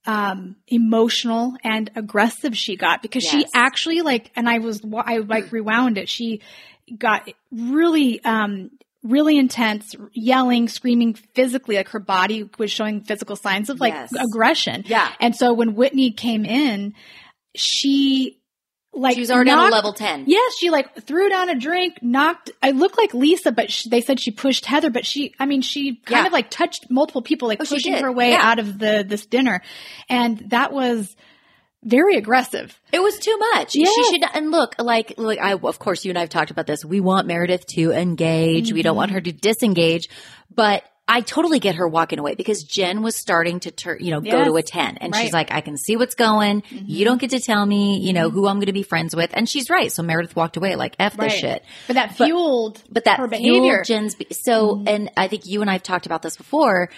[0.05, 5.51] um emotional and aggressive she got because she actually like and I was I like
[5.51, 6.41] rewound it she
[6.97, 8.71] got really um
[9.03, 14.11] really intense yelling screaming physically like her body was showing physical signs of like Yes.
[14.13, 15.09] aggression Yeah.
[15.21, 16.93] and so when Whitney came in
[17.55, 18.35] she
[18.91, 20.25] like She was already on a level 10.
[20.27, 22.49] Yes, she like threw down a drink, knocked.
[22.63, 24.89] I looked like Lisa, but sh they said she pushed Heather.
[24.89, 26.25] But she, I mean, she kind Yeah.
[26.27, 28.39] of like touched multiple people, like Oh, pushing her way Yeah.
[28.41, 29.61] out of the this dinner,
[30.09, 31.15] and that was
[31.83, 32.79] very aggressive.
[32.91, 33.75] It was too much.
[33.75, 33.93] Yes.
[33.93, 36.67] She should and look like like I of course you and I have talked about
[36.67, 36.83] this.
[36.83, 38.73] We want Meredith to engage.
[38.73, 39.15] We don't want mm-hmm.
[39.15, 40.09] her to disengage,
[40.53, 44.21] but I totally get her walking away because Jen was starting to turn, you know,
[44.21, 46.61] go to a 10 and she's like, I can see what's going.
[46.69, 47.21] You don't mm-hmm.
[47.21, 48.37] get to tell me, you know, mm-hmm.
[48.37, 49.31] who I'm going to be friends with.
[49.33, 49.91] And she's right.
[49.91, 51.65] So Meredith walked away like, F this shit.
[51.87, 53.81] But that fueled, But that her fueled behavior.
[53.83, 56.91] Jen's be- so, and I think you and I have talked about this before.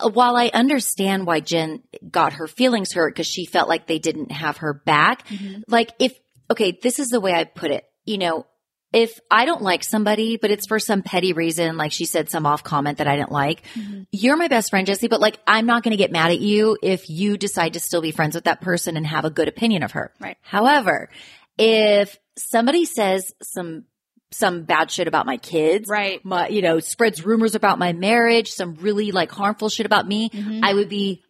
[0.00, 4.30] While I understand why Jen got her feelings hurt because she felt like they didn't
[4.30, 5.62] have her back, mm-hmm.
[5.68, 6.18] like if
[6.50, 7.84] okay, this is the way I put it.
[8.04, 8.46] You know,
[8.92, 12.46] if I don't like somebody, but it's for some petty reason, like she said some
[12.46, 14.02] off comment that I didn't like, mm-hmm.
[14.12, 16.78] you're my best friend, Jessi, but like I'm not going to get mad at you
[16.82, 19.82] if you decide to still be friends with that person and have a good opinion
[19.82, 20.12] of her.
[20.20, 20.36] Right.
[20.40, 21.10] However,
[21.58, 23.84] if somebody says some
[24.30, 26.24] some bad shit about my kids, Right.
[26.24, 30.30] My, you know, spreads rumors about my marriage, some really like harmful shit about me,
[30.30, 30.64] Mm-hmm.
[30.64, 31.22] I would be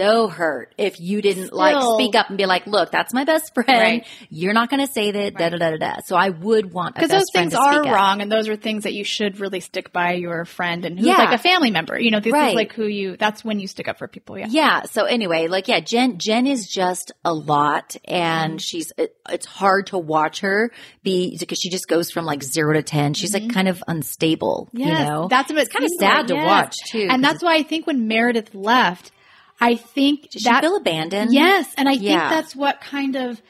[0.00, 3.52] so hurt if you didn't like speak up and be like, look, that's my best
[3.54, 3.68] friend.
[3.68, 4.06] Right.
[4.30, 6.00] You're not going to say that, da da da da da.
[6.04, 7.94] So I would want because those things are speak up.
[7.94, 11.06] wrong, and those are things that you should really stick by your friend and who's
[11.08, 11.16] Yeah.
[11.18, 11.98] like a family member.
[11.98, 12.48] You know, this Right.
[12.50, 13.16] is like who you.
[13.16, 14.38] That's when you stick up for people.
[14.38, 14.46] Yeah.
[14.48, 14.82] Yeah.
[14.84, 18.58] So anyway, like, yeah, Jen, Jen is just a lot and Mm-hmm.
[18.58, 20.70] she's, it, it's hard to watch her
[21.02, 23.14] be, because she just goes from like zero to 10.
[23.14, 25.28] She's like kind of unstable, Yes, you know?
[25.28, 26.46] that's what it's kind of seems like, sad to yes.
[26.46, 27.06] watch too.
[27.10, 29.12] And that's why I think when Meredith left,
[29.60, 31.32] I think Did she that feel abandoned?
[31.32, 33.40] Yes, and I think that's what kind of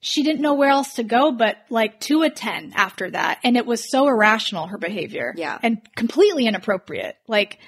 [0.00, 3.56] she didn't know where else to go but like to a 10 after that and
[3.56, 5.58] it was so irrational her behavior Yeah.
[5.62, 7.58] and completely inappropriate like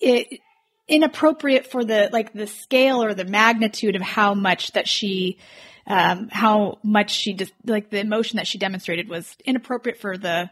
[0.00, 0.40] it
[0.88, 5.38] inappropriate for the like the scale or the magnitude of how much that she
[5.86, 10.50] um how much she just like the emotion that she demonstrated was inappropriate for the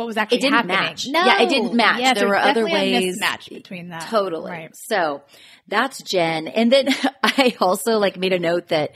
[0.00, 0.76] what was actually It didn't happening.
[0.76, 1.06] match.
[1.08, 1.24] No.
[1.24, 2.00] Yeah, it didn't match.
[2.00, 4.08] Yes, There were other ways- mismatch between that.
[4.08, 4.50] Totally.
[4.50, 4.74] Right.
[4.74, 5.22] So
[5.68, 6.48] that's Jen.
[6.48, 6.88] And then
[7.22, 8.92] I also like made a note that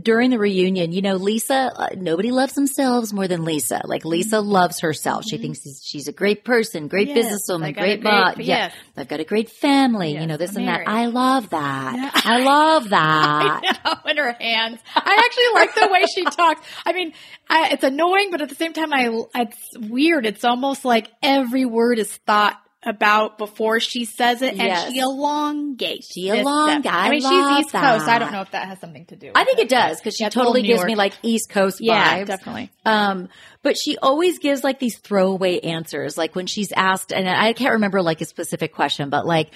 [0.00, 3.80] during the reunion, you know, Lisa, uh, nobody loves themselves more than Lisa.
[3.84, 5.24] Like Lisa loves herself.
[5.24, 7.16] She thinks she's, she's a great person, great Mm-hmm.
[7.16, 8.34] Yes, businesswoman, I got a great mom.
[8.38, 8.46] yes.
[8.46, 8.70] Yeah.
[8.96, 10.88] I've got a great family, you know, this I'm and that.
[10.88, 11.94] I love that.
[11.96, 12.10] Yeah.
[12.24, 13.60] I love that.
[13.84, 14.80] I know, in her hands.
[14.94, 16.60] I actually like the way she talks.
[16.86, 17.12] I mean,
[17.48, 20.24] I, it's annoying, but at the same time, I it's weird.
[20.26, 24.90] It's almost like every word is thought about before she says it, and Yes.
[24.90, 26.12] she elongates.
[26.12, 26.86] She elongates.
[26.94, 28.08] I mean, she's East Coast.
[28.08, 29.26] I don't know if that has something to do.
[29.28, 30.86] with I think it does because she Yeah, it's all totally gives York.
[30.88, 32.26] me like East Coast Yeah, vibes.
[32.26, 32.70] definitely.
[32.86, 33.28] Um,
[33.62, 36.16] but she always gives like these throwaway answers.
[36.16, 39.50] Like when she's asked, and I can't remember like a specific question, but like,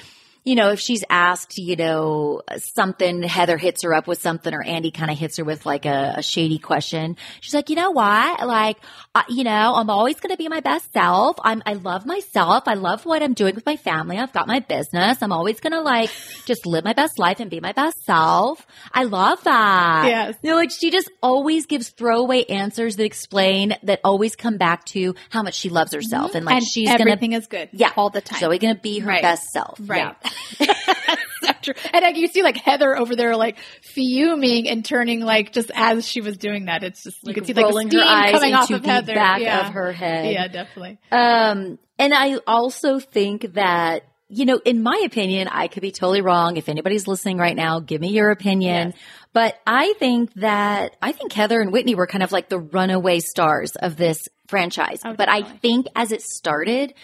[0.44, 4.62] you know, if she's asked, you know, something, Heather hits her up with something or
[4.62, 7.16] Andy kind of hits her with like a, a shady question.
[7.40, 8.46] She's like, you know what?
[8.46, 8.76] Like,
[9.14, 11.36] I, you know, I'm always going to be my best self.
[11.42, 12.64] I'm, I love myself.
[12.66, 14.18] I love what I'm doing with my family.
[14.18, 15.22] I've got my business.
[15.22, 16.10] I'm always going to like
[16.44, 18.66] just live my best life and be my best self.
[18.92, 20.04] I love that.
[20.08, 20.34] Yes.
[20.42, 24.84] You know, like she just always gives throwaway answers that explain that always come back
[24.86, 26.36] to how much she loves herself mm-hmm.
[26.36, 27.70] and like and she's gonna everything is good.
[27.72, 28.36] yeah all the time.
[28.38, 29.22] She's always gonna be her Right.
[29.22, 29.78] best self.
[29.80, 30.14] Right.
[30.24, 30.30] Yeah.
[31.92, 36.06] And like, you see like Heather over there like fuming and turning like just as
[36.06, 36.82] she was doing that.
[36.82, 38.82] It's just you Like could see like the rolling her steam eyes coming off of
[38.82, 39.14] the Heather.
[39.14, 39.66] back yeah.
[39.66, 40.32] of her head.
[40.32, 40.98] Yeah, definitely.
[41.10, 46.20] Um, and I also think that, you know, in my opinion, I could be totally
[46.22, 46.56] wrong.
[46.56, 48.88] If anybody's listening right now, give me your opinion.
[48.90, 48.98] Yes.
[49.32, 53.20] But I think that, I think Heather and Whitney were kind of like the runaway
[53.20, 55.00] stars of this franchise.
[55.04, 56.94] Oh, but I think as it started,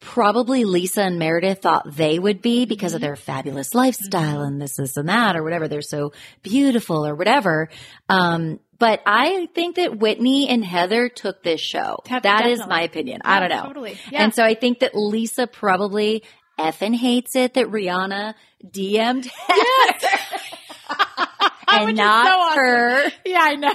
[0.00, 2.96] probably Lisa and Meredith thought they would be because Mm-hmm.
[2.96, 5.68] of their fabulous lifestyle and this, this and that or whatever.
[5.68, 7.68] They're so beautiful or whatever.
[8.08, 11.98] Um, but I think that Whitney and Heather took this show.
[12.08, 12.66] That is definitely.
[12.68, 13.20] my opinion.
[13.26, 13.64] I don't know.
[13.66, 13.98] totally.
[14.10, 14.24] Yeah.
[14.24, 16.22] And so I think that Lisa probably
[16.58, 18.34] effing hates it that Rihanna
[18.66, 19.30] DM'd
[21.68, 22.58] and Which is not so awesome.
[22.64, 23.02] her.
[23.26, 23.72] Yeah, I know.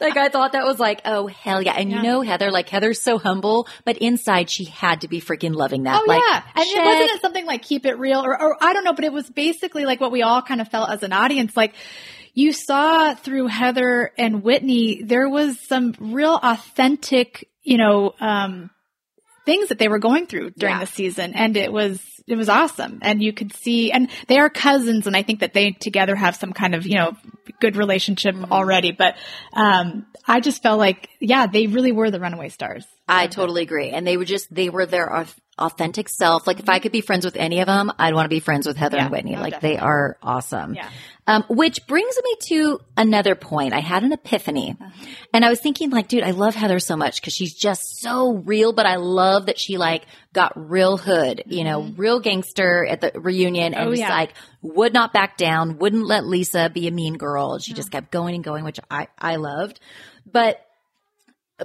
[0.00, 1.74] Like I thought that was like, oh hell yeah.
[1.76, 1.96] And Yeah.
[1.98, 5.84] you know Heather, like Heather's so humble, but inside she had to be freaking loving
[5.84, 6.02] that.
[6.02, 6.76] Oh like, yeah, and check.
[6.76, 9.12] it wasn't it something like keep it real, or, or I don't know, but it
[9.12, 11.56] was basically like what we all kind of felt as an audience.
[11.56, 11.74] Like
[12.34, 18.70] you saw through Heather and Whitney, there was some real authentic, you know, um,
[19.46, 20.80] things that they were going through during Yeah.
[20.80, 22.98] the season, and it was it was awesome.
[23.02, 26.36] And you could see, and they are cousins, and I think that they together have
[26.36, 27.16] some kind of you know
[27.60, 28.52] good relationship Mm-hmm.
[28.52, 28.92] already.
[28.92, 29.16] But
[29.52, 32.86] um, I just felt like, yeah, they really were the runaway stars.
[33.06, 33.90] I totally agree.
[33.90, 35.12] And they were just, they were their
[35.58, 36.46] authentic self.
[36.46, 38.66] Like if I could be friends with any of them, I'd want to be friends
[38.66, 39.04] with Heather Yeah.
[39.04, 39.36] and Whitney.
[39.36, 40.74] Oh, like they are awesome.
[40.74, 40.88] Yeah.
[41.26, 43.72] Um, which brings me to another point.
[43.72, 44.76] I had an epiphany
[45.32, 48.32] and I was thinking like, dude, I love Heather so much because she's just so
[48.34, 53.00] real, but I love that she like got real hood, you know, real gangster at
[53.00, 53.86] the reunion and Mm-hmm.
[53.86, 54.10] Oh, was yeah.
[54.10, 57.58] like, would not back down, wouldn't let Lisa be a mean girl.
[57.58, 59.80] She just kept going and going, which I, I loved.
[60.30, 60.60] But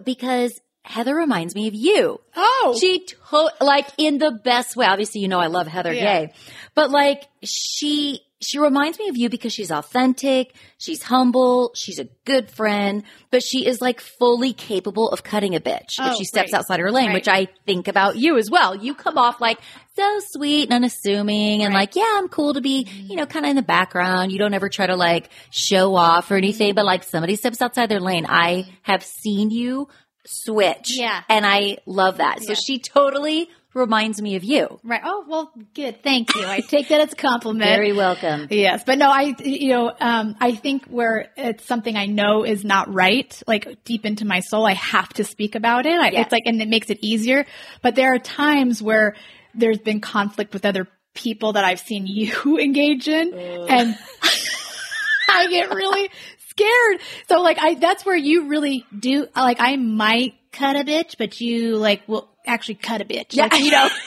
[0.06, 2.20] because Heather reminds me of you.
[2.36, 4.88] Oh, She to- like in the best way.
[4.88, 6.26] Obviously, you know I love Heather Yeah.
[6.26, 6.34] Gay,
[6.74, 12.06] but like she she reminds me of you because she's authentic, she's humble, she's a
[12.24, 16.24] good friend, but she is like fully capable of cutting a bitch if Oh, she
[16.24, 16.60] steps right.
[16.60, 17.14] outside her lane, Right.
[17.16, 18.76] which I think about you as well.
[18.78, 19.60] You come off like
[19.98, 21.82] so sweet and unassuming and Right.
[21.82, 24.32] like, yeah, I'm cool to be, you know, kind of in the background.
[24.32, 27.90] You don't ever try to like show off or anything, but like somebody steps outside
[27.90, 28.26] their lane.
[28.28, 29.90] I have seen you
[30.26, 30.98] switch.
[30.98, 31.22] Yeah.
[31.30, 32.42] And I love that.
[32.42, 32.60] So Yeah.
[32.66, 34.80] she totally reminds me of you.
[34.84, 35.02] Right.
[35.04, 36.02] Oh, well, good.
[36.04, 36.44] Thank you.
[36.46, 37.64] I take that as a compliment.
[37.70, 38.48] Very welcome.
[38.50, 42.66] Yes, but no, I, you know, um, I think where it's something I know is
[42.66, 46.00] not right, like deep into my soul, I have to speak about it.
[46.00, 46.24] I, Yes.
[46.26, 47.46] It's like, and it makes it easier.
[47.84, 49.16] But there are times where
[49.54, 53.98] there's been conflict with other people that I've seen you engage in, and
[55.30, 56.10] I get really
[56.60, 57.02] scared.
[57.28, 59.28] So like, I that's where you really do.
[59.36, 63.28] Like, I might cut a bitch, but you like will actually cut a bitch.
[63.36, 63.48] Yeah.
[63.52, 63.90] Like, you know.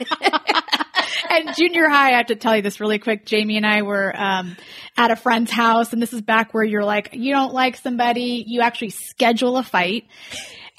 [1.30, 3.24] and junior high, I have to tell you this really quick.
[3.24, 4.56] Jami and I were um,
[4.96, 8.44] at a friend's house, and this is back where you're like, you don't like somebody,
[8.46, 10.06] you actually schedule a fight.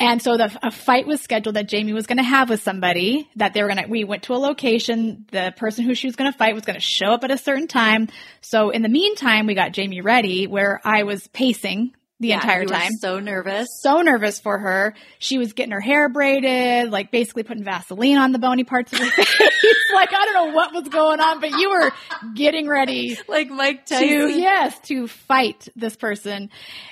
[0.01, 3.29] And so the a fight was scheduled that Jami was going to have with somebody
[3.35, 3.87] that they were going to.
[3.89, 5.25] We went to a location.
[5.31, 7.37] The person who she was going to fight was going to show up at a
[7.37, 8.07] certain time.
[8.41, 12.91] So in the meantime, we got Jami ready, where I was pacing the entire time
[12.99, 13.67] so nervous.
[13.81, 14.93] so nervous for her.
[15.19, 18.99] She was getting her hair braided, like basically putting Vaseline on the bony parts of
[18.99, 19.91] her face.
[19.93, 21.91] like I don't know what was going on, but you were
[22.35, 26.49] getting ready Like Mike to yes to fight this person.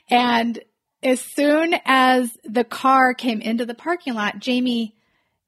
[0.10, 0.60] And
[1.02, 4.96] as soon as the car came into the parking lot, Jami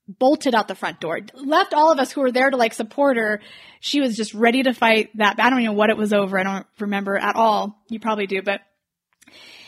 [0.07, 3.17] bolted out the front door, left all of us who were there to like support
[3.17, 3.41] her.
[3.79, 5.39] She was just ready to fight that.
[5.39, 6.37] I don't even know what it was over.
[6.37, 7.77] I don't remember at all.
[7.89, 8.61] You probably do, but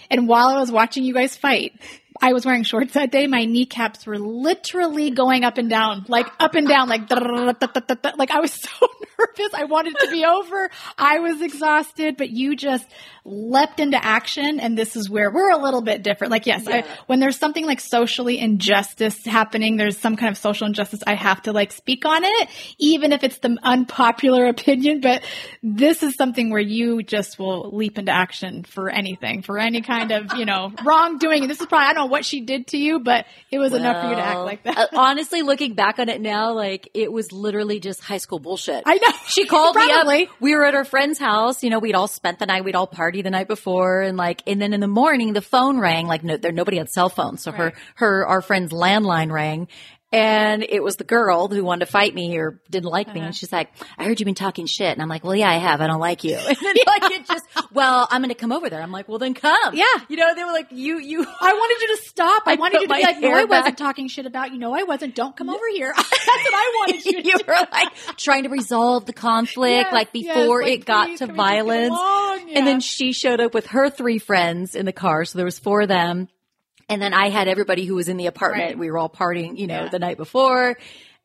[0.10, 1.74] and while I was watching you guys fight,
[2.22, 3.28] I was wearing shorts that day.
[3.28, 7.10] My kneecaps were literally going up and down, like up and down, like
[8.18, 8.70] like I was so
[9.20, 9.54] nervous.
[9.54, 10.70] I wanted to be over.
[10.98, 12.86] I was exhausted, but you just
[13.26, 16.32] leapt into action, and this is where we're a little bit different.
[16.32, 16.78] Like, yes, yeah.
[16.78, 21.02] I, when there's something like socially injustice happening, there's some kind of social injustice.
[21.08, 22.50] I have to like speak on it,
[22.80, 25.02] even if it's the unpopular opinion.
[25.02, 25.24] But
[25.62, 30.12] this is something where you just will leap into action for anything, for any kind
[30.12, 31.44] of you know wrongdoing.
[31.44, 33.82] And this is probably I don't what she did to you, but it was well,
[33.82, 34.78] enough for you to act like that.
[34.78, 38.84] Uh, honestly, looking back on it now, like it was literally just high school bullshit.
[38.86, 39.12] I know.
[39.28, 40.08] She called me up.
[40.40, 41.64] We were at her friend's house.
[41.64, 42.64] You know, we'd all spent the night.
[42.64, 45.80] We'd all party the night before, and like, and then in the morning, the phone
[45.80, 46.08] rang.
[46.08, 47.60] Like, no, there nobody had cell phones, so right.
[47.60, 49.68] her her our friend's landline rang,
[50.14, 53.20] and it was the girl who wanted to fight me or didn't like uh-huh.
[53.20, 53.26] me.
[53.26, 54.92] And she's like, I heard you've been talking shit.
[54.92, 55.82] And I'm like, well, yeah, I have.
[55.82, 56.38] I don't like you.
[56.54, 58.82] And then like it just, well, I'm going to come over there.
[58.82, 59.76] I'm like, well, then come.
[59.76, 59.86] Yeah.
[60.08, 61.22] You know, they were like, you, you.
[61.24, 62.44] I wanted you to stop.
[62.46, 64.60] I, I wanted you to be like, no, I wasn't talking shit about you.
[64.60, 65.16] No, I wasn't.
[65.16, 65.92] Don't come over here.
[65.98, 69.94] That's what I wanted you to you were like trying to resolve the conflict, yes,
[69.94, 71.98] like before yes, like, it got to violence.
[71.98, 72.60] Yeah.
[72.60, 75.26] And then she showed up with her three friends in the car.
[75.26, 76.28] So there was four of them.
[76.90, 78.70] And then I had everybody who was in the apartment.
[78.70, 78.78] Right.
[78.78, 79.90] We were all partying, you know, yeah.
[79.90, 80.78] the night before.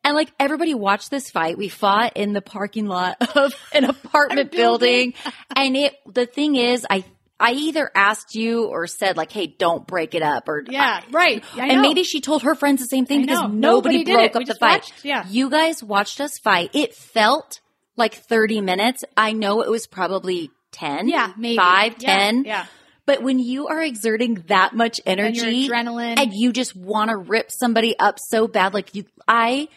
[0.03, 1.57] And like everybody watched this fight.
[1.57, 5.13] We fought in the parking lot of an apartment building.
[5.55, 7.03] and it, the thing is, I,
[7.39, 11.11] I either asked you or said like, "Hey, don't break it up," or yeah, I,
[11.11, 11.43] right.
[11.55, 14.45] I and maybe she told her friends the same thing because nobody, nobody broke up
[14.45, 14.81] the fight.
[14.81, 16.71] Watched, yeah, you guys watched us fight.
[16.73, 17.61] It felt
[17.95, 19.05] like thirty minutes.
[19.15, 21.07] I know it was probably ten.
[21.07, 22.43] Yeah, maybe five, yeah, ten.
[22.43, 22.65] Yeah.
[23.09, 27.17] But when you are exerting that much energy, and adrenaline, and you just want to
[27.17, 29.67] rip somebody up so bad, like you, I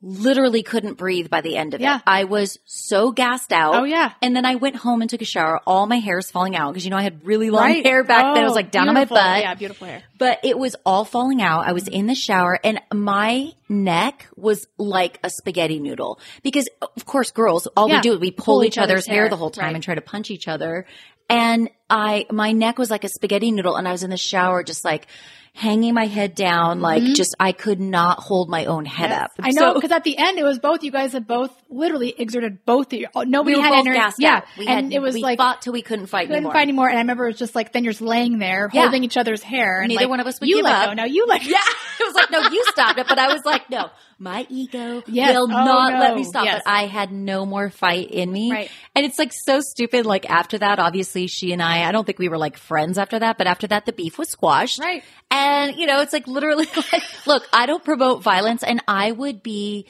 [0.00, 1.96] literally couldn't breathe by the end of yeah.
[1.96, 2.02] it.
[2.06, 3.74] I was so gassed out.
[3.74, 4.12] Oh yeah.
[4.22, 5.60] And then I went home and took a shower.
[5.66, 7.84] All my hair is falling out because you know I had really long right.
[7.84, 8.44] hair back oh, then.
[8.44, 9.18] It was oh, like down beautiful.
[9.18, 9.42] on my butt.
[9.42, 10.02] Yeah, beautiful hair.
[10.16, 11.66] But it was all falling out.
[11.66, 17.04] I was in the shower and my neck was like a spaghetti noodle because of
[17.04, 17.96] course girls, all yeah.
[17.96, 19.74] we do is we pull, pull each, other's, hair, hair the whole time right.
[19.74, 20.86] and try to punch each other.
[21.30, 24.62] And I, my neck was like a spaghetti noodle and I was in the shower
[24.62, 25.06] just like,
[25.52, 27.14] hanging my head down, like mm-hmm.
[27.14, 29.22] just I could not hold my own head yes.
[29.22, 29.30] up.
[29.40, 32.14] I know because so, at the end it was both you guys had both literally
[32.16, 34.14] exerted both of your nobody we had both energy.
[34.18, 34.44] Yeah, out.
[34.56, 36.30] we and had, it was like fought till we couldn't fight anymore.
[36.30, 36.52] We couldn't anymore.
[36.52, 36.88] fight anymore.
[36.88, 38.82] And I remember it was just like then you're just laying there yeah.
[38.82, 40.88] holding each other's hair, and neither like, one of us would you give let up.
[40.90, 40.94] Go.
[40.94, 41.58] No, you let yeah.
[42.00, 43.90] it was like no, you stopped it, but I was like no.
[44.22, 45.34] My ego yes.
[45.34, 45.98] will oh, not no.
[45.98, 46.44] let me stop.
[46.44, 46.60] Yes.
[46.62, 48.52] But I had no more fight in me.
[48.52, 48.70] Right.
[48.94, 50.04] And it's like so stupid.
[50.04, 53.18] Like after that, obviously she and I, I don't think we were like friends after
[53.18, 54.78] that, but after that, the beef was squashed.
[54.78, 55.02] Right.
[55.30, 59.42] And you know, it's like literally like, look, I don't promote violence and I would
[59.42, 59.86] be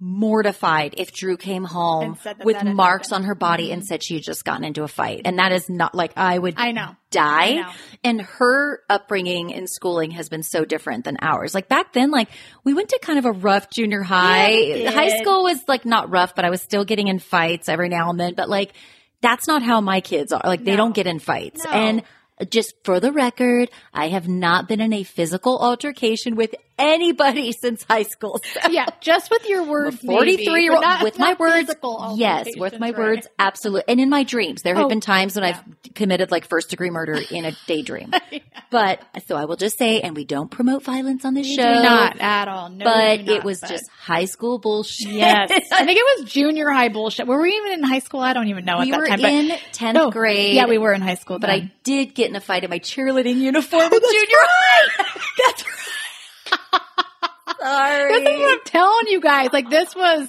[0.00, 3.24] mortified if Drew came home that with that marks happened.
[3.24, 5.22] on her body and said she had just gotten into a fight.
[5.24, 6.94] And that is not like I would I know.
[7.10, 7.46] die.
[7.46, 7.70] I know.
[8.04, 11.54] And her upbringing and schooling has been so different than ours.
[11.54, 12.28] Like back then, like
[12.64, 14.50] we went to kind of a rough junior high.
[14.50, 17.88] Yeah, high school was like not rough, but I was still getting in fights every
[17.88, 18.34] now and then.
[18.34, 18.72] But like
[19.20, 20.42] that's not how my kids are.
[20.44, 21.64] Like they don't get in fights.
[21.64, 21.70] No.
[21.72, 22.02] And
[22.50, 27.82] just for the record, I have not been in a physical altercation with anybody since
[27.84, 28.40] high school.
[28.62, 28.70] So.
[28.70, 29.96] Yeah, just with your words.
[29.98, 31.70] 43 year old with my words.
[32.16, 32.98] Yes, with my right.
[32.98, 33.26] words.
[33.38, 33.84] Absolutely.
[33.88, 35.62] And in my dreams, there have Oh, been times when I've
[35.94, 38.12] committed like first degree murder in a daydream.
[38.70, 41.74] But so I will just say, and we don't promote violence on this You show.
[41.74, 42.70] do not at all.
[42.70, 45.08] No, but not, it was but- just high school bullshit.
[45.12, 47.26] Yes, I think it was junior high bullshit.
[47.26, 48.20] Were we even in high school?
[48.20, 49.20] I don't even know we at that were time.
[49.24, 50.54] in 10th No, grade.
[50.54, 51.60] Yeah, we were in high school, But then.
[51.60, 55.04] I did get in a fight in my cheerleading uniform that's junior high.
[55.46, 55.74] That's right.
[57.60, 58.12] Sorry.
[58.22, 59.48] This is what I'm telling you guys.
[59.52, 60.28] Like this was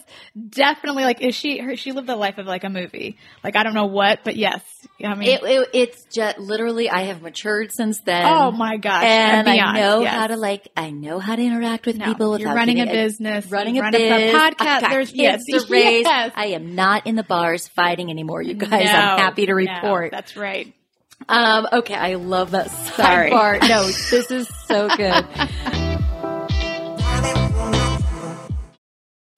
[0.49, 3.17] definitely like is she her, she lived the life of like a movie.
[3.43, 4.61] Like I don't know what, but yes.
[5.03, 8.25] I mean It, it, it's just literally, I have matured since then.
[8.25, 9.03] Oh my gosh.
[9.03, 10.13] And beyond, I know yes.
[10.13, 12.87] how to like, I know how to interact with No, people without you're running a
[12.87, 14.83] business, running a run a podcast.
[14.83, 16.05] I've There's- yes, to raise.
[16.05, 16.31] yes.
[16.35, 18.85] I am not in the bars fighting anymore, you guys.
[18.85, 20.11] No, I'm happy to no, report.
[20.11, 20.73] that's right.
[21.29, 23.29] um, okay, I love that Sorry.
[23.29, 23.61] sidebar.
[23.69, 25.25] No, this is so good.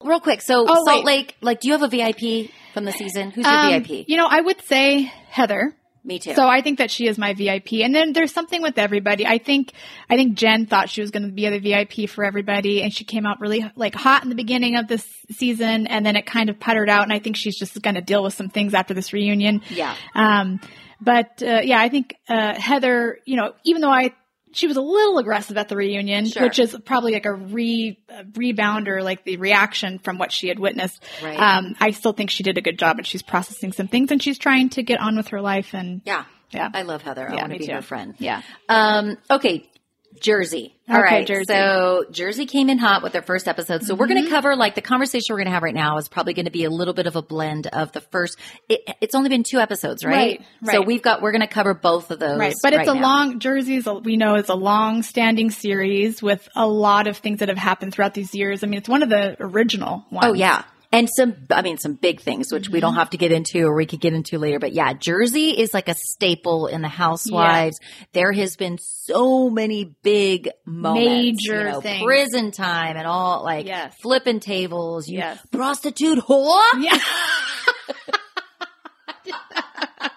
[0.04, 1.04] Real quick, so Oh, Salt wait.
[1.04, 3.30] Lake, like, do you have a VIP from the season?
[3.30, 4.04] Who's your Um, VIP?
[4.08, 5.74] You know, I would say Heather.
[6.04, 6.34] Me too.
[6.34, 7.74] So I think that she is my VIP.
[7.74, 9.24] And then there's something with everybody.
[9.24, 9.72] I think,
[10.10, 13.04] I think Jen thought she was going to be the VIP for everybody and she
[13.04, 16.50] came out really like hot in the beginning of this season and then it kind
[16.50, 18.94] of puttered out and I think she's just going to deal with some things after
[18.94, 19.62] this reunion.
[19.70, 19.94] Yeah.
[20.16, 20.58] Um,
[21.00, 24.12] but, uh, yeah, I think, uh, Heather, you know, even though I,
[24.52, 26.42] she was a little aggressive at the reunion, Sure.
[26.44, 30.58] which is probably like a re a rebounder, like the reaction from what she had
[30.58, 31.02] witnessed.
[31.22, 31.38] Right.
[31.38, 34.22] Um, I still think she did a good job, and she's processing some things, and
[34.22, 35.74] she's trying to get on with her life.
[35.74, 36.24] And yeah.
[36.50, 37.28] yeah, I love Heather.
[37.28, 37.72] I Yeah, want to be too.
[37.72, 38.14] her friend.
[38.18, 39.68] yeah, Um, okay.
[40.22, 40.74] Jersey.
[40.88, 41.26] All Okay, right.
[41.26, 41.44] Jersey.
[41.46, 43.82] So Jersey came in hot with their first episode.
[43.84, 44.14] So we're Mm-hmm.
[44.14, 46.44] going to cover like the conversation we're going to have right now is probably going
[46.46, 48.38] to be a little bit of a blend of the first.
[48.68, 50.40] It, it's only been two episodes, right?
[50.62, 52.38] Right, So we've got we're going to cover both of those.
[52.38, 52.54] Right.
[52.62, 53.00] But it's a now.
[53.02, 57.40] long, Jersey's, a, we know, is a long standing series with a lot of things
[57.40, 58.62] that have happened throughout these years.
[58.62, 60.26] I mean, it's one of the original ones.
[60.26, 60.64] Oh yeah.
[60.94, 62.80] And some, I mean, some big things, which we Mm-hmm.
[62.82, 64.58] don't have to get into or we could get into later.
[64.58, 67.78] But yeah, Jersey is like a staple in the housewives.
[68.12, 71.46] There has been so many big moments.
[71.48, 72.04] Major you know, things.
[72.04, 73.94] Prison time and all like Yes.
[74.02, 75.38] flipping tables, you Yes.
[75.50, 76.60] prostitute whore.
[76.78, 76.98] Yeah.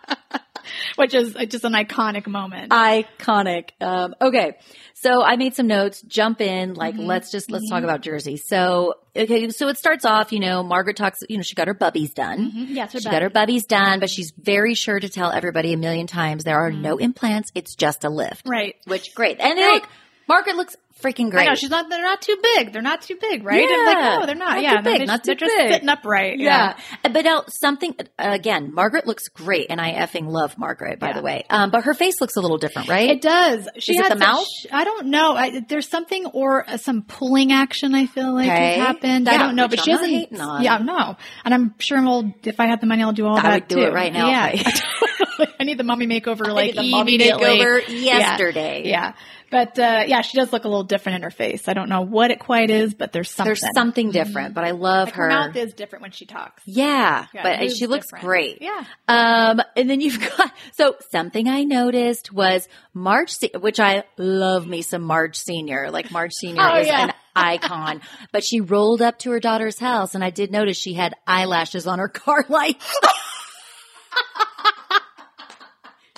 [0.95, 2.71] Which is uh, just an iconic moment.
[2.71, 3.69] Iconic.
[3.81, 4.57] Um, okay.
[4.93, 7.03] So I made some notes, jump in, like, Mm-hmm.
[7.05, 8.37] let's just, let's talk about Jersey.
[8.37, 9.49] So, okay.
[9.49, 12.51] So it starts off, you know, Margaret talks, you know, she got her bubbies done.
[12.53, 15.77] Yes, her She got her bubbies done, but she's very sure to tell everybody a
[15.77, 17.51] million times there are no implants.
[17.55, 18.45] It's just a lift.
[18.45, 18.49] Mm-hmm.
[18.51, 18.75] Right.
[18.85, 19.39] Which great.
[19.39, 19.73] And Right.
[19.81, 19.89] look,
[20.27, 21.43] Margaret looks freaking great.
[21.43, 21.89] I know she's not.
[21.89, 22.71] They're not too big.
[22.73, 23.61] They're not too big, right?
[23.69, 23.75] Yeah.
[23.85, 24.55] Like, no, they're not.
[24.55, 25.71] Not yeah, too big, they're, not they're too just big.
[25.73, 26.39] sitting upright.
[26.39, 26.77] Yeah.
[27.03, 31.13] But now something, again, Margaret looks great and I effing love Margaret, by Yeah.
[31.13, 31.45] the way.
[31.49, 33.09] Um, but her face looks a little different, right?
[33.09, 33.67] It does.
[33.77, 34.45] She Is it had the mouth?
[34.47, 35.35] sh- I don't know.
[35.35, 37.93] I, there's something or uh, some pulling action.
[37.93, 38.75] I feel like Okay.
[38.75, 39.27] has happened.
[39.29, 40.63] I don't know, but she I'm not doesn't.
[40.63, 41.15] Yeah, no.
[41.43, 43.67] And I'm sure I'll, if I had the money, I'll do all I that would
[43.67, 43.81] do too.
[43.83, 44.71] it right now Yeah.
[45.59, 47.45] I need the mummy makeover like the mummy immediately.
[47.59, 48.17] makeover Yeah.
[48.19, 48.83] yesterday.
[48.85, 49.13] Yeah.
[49.51, 51.67] But uh, yeah, she does look a little different in her face.
[51.67, 53.49] I don't know what it quite is, but there's something.
[53.49, 55.29] There's something different, but I love Like her her.
[55.29, 56.61] mouth is different when she talks.
[56.65, 58.25] yeah, Yeah, but she looks different.
[58.25, 58.61] great.
[58.61, 58.83] Yeah.
[59.07, 64.81] Um, and then you've got so something I noticed was Marge, which I love me
[64.81, 65.89] some Marge Senior.
[65.91, 67.05] Like Marge Senior Oh, is yeah.
[67.05, 68.01] an icon.
[68.31, 71.87] but she rolled up to her daughter's house, and I did notice she had eyelashes
[71.87, 72.85] on her car lights.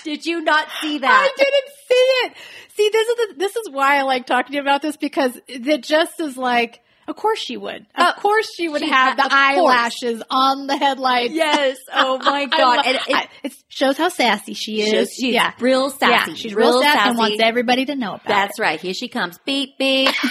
[0.04, 1.30] did you not see that?
[1.32, 2.34] I didn't see it.
[2.78, 5.38] See, this is the, this is why I like talking to you about this because
[5.48, 7.82] it just is like, of course she would.
[7.82, 9.76] Of Uh, course she would she have ha- the of course.
[9.76, 11.34] eyelashes on the headlights.
[11.34, 11.78] Yes.
[11.94, 12.86] Oh my god.
[12.86, 14.90] and it, it shows how sassy she is.
[14.92, 15.54] shows she's yeah.
[15.60, 16.32] real sassy.
[16.32, 18.28] Yeah, she's real, sassy, and wants everybody to know about it.
[18.28, 18.80] That's right.
[18.80, 19.38] Here she comes.
[19.46, 20.10] Beep beep.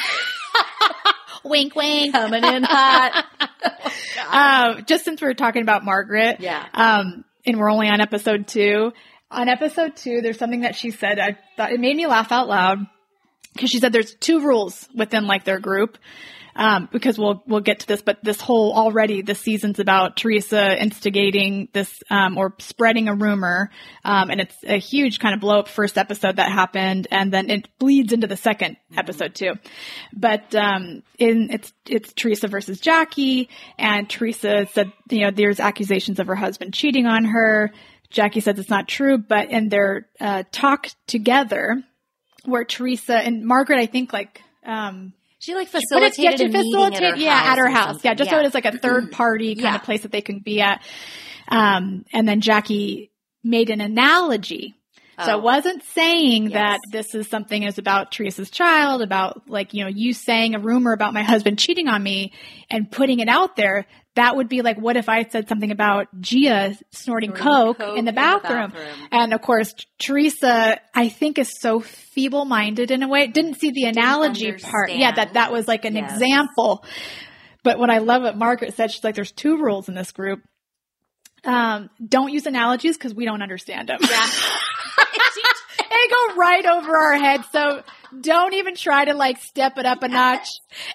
[1.45, 2.13] Wink, wink.
[2.13, 3.25] Coming in hot.
[4.31, 6.65] um, just since we are talking about Margaret, Yeah.
[6.75, 8.93] um, and we're only on episode two.
[9.37, 11.19] On episode two, there's something that she said.
[11.19, 12.79] I thought it made me laugh out loud
[13.53, 15.99] because she said there's two rules within like their group.
[16.59, 20.83] Um, because we'll we'll get to this, but this whole already the season's about Teresa
[20.83, 23.71] instigating this um, or spreading a rumor,
[24.07, 27.51] um, and it's a huge kind of blow up first episode that happened, and then
[27.51, 29.53] it bleeds into the 2nd episode too.
[30.15, 36.21] But um, in it's it's Teresa versus Jackie, and Teresa said you know there's accusations
[36.21, 37.71] of her husband cheating on her.
[38.17, 41.83] Jackie says it's not true, but in their uh, talk together,
[42.47, 44.41] where Teresa and Margaret, I think like.
[44.65, 47.69] Um, She like facilitated yeah, a to meeting facilitate, at her yeah, house at her
[47.69, 49.75] house, yeah, just so it is like a third party kind Yeah.
[49.77, 50.83] of place that they can be at.
[51.49, 53.11] Um, and then Jackie
[53.45, 54.75] made an analogy.
[55.25, 55.39] So Oh.
[55.39, 56.53] it wasn't saying Yes.
[56.53, 60.59] that this is something is about Teresa's child, about like, you know, you saying a
[60.59, 62.33] rumor about my husband cheating on me
[62.71, 63.87] and putting it out there.
[64.17, 67.89] That would be like, what if I said something about Gia snorting, Snorting coke, coke
[67.89, 68.71] in the in the bathroom?
[68.71, 69.09] bathroom.
[69.13, 73.27] And of course, Teresa, I think is so feeble minded in a way.
[73.27, 74.91] Didn't see the analogy part.
[74.93, 76.13] Yeah, that that was like an Yes.
[76.13, 76.85] example.
[77.63, 80.41] But what I love what Margaret said, she's like, there's two rules in this group.
[81.45, 83.99] Um, don't use analogies because we don't understand them.
[84.03, 84.27] Yeah.
[85.79, 87.45] they go right over our head.
[87.53, 87.83] So
[88.21, 90.49] don't even try to like step it up a notch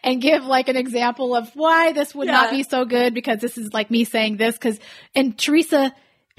[0.04, 3.58] and give like an example of why this would not be so good because this
[3.58, 4.80] is like me saying this because
[5.16, 5.94] and Teresa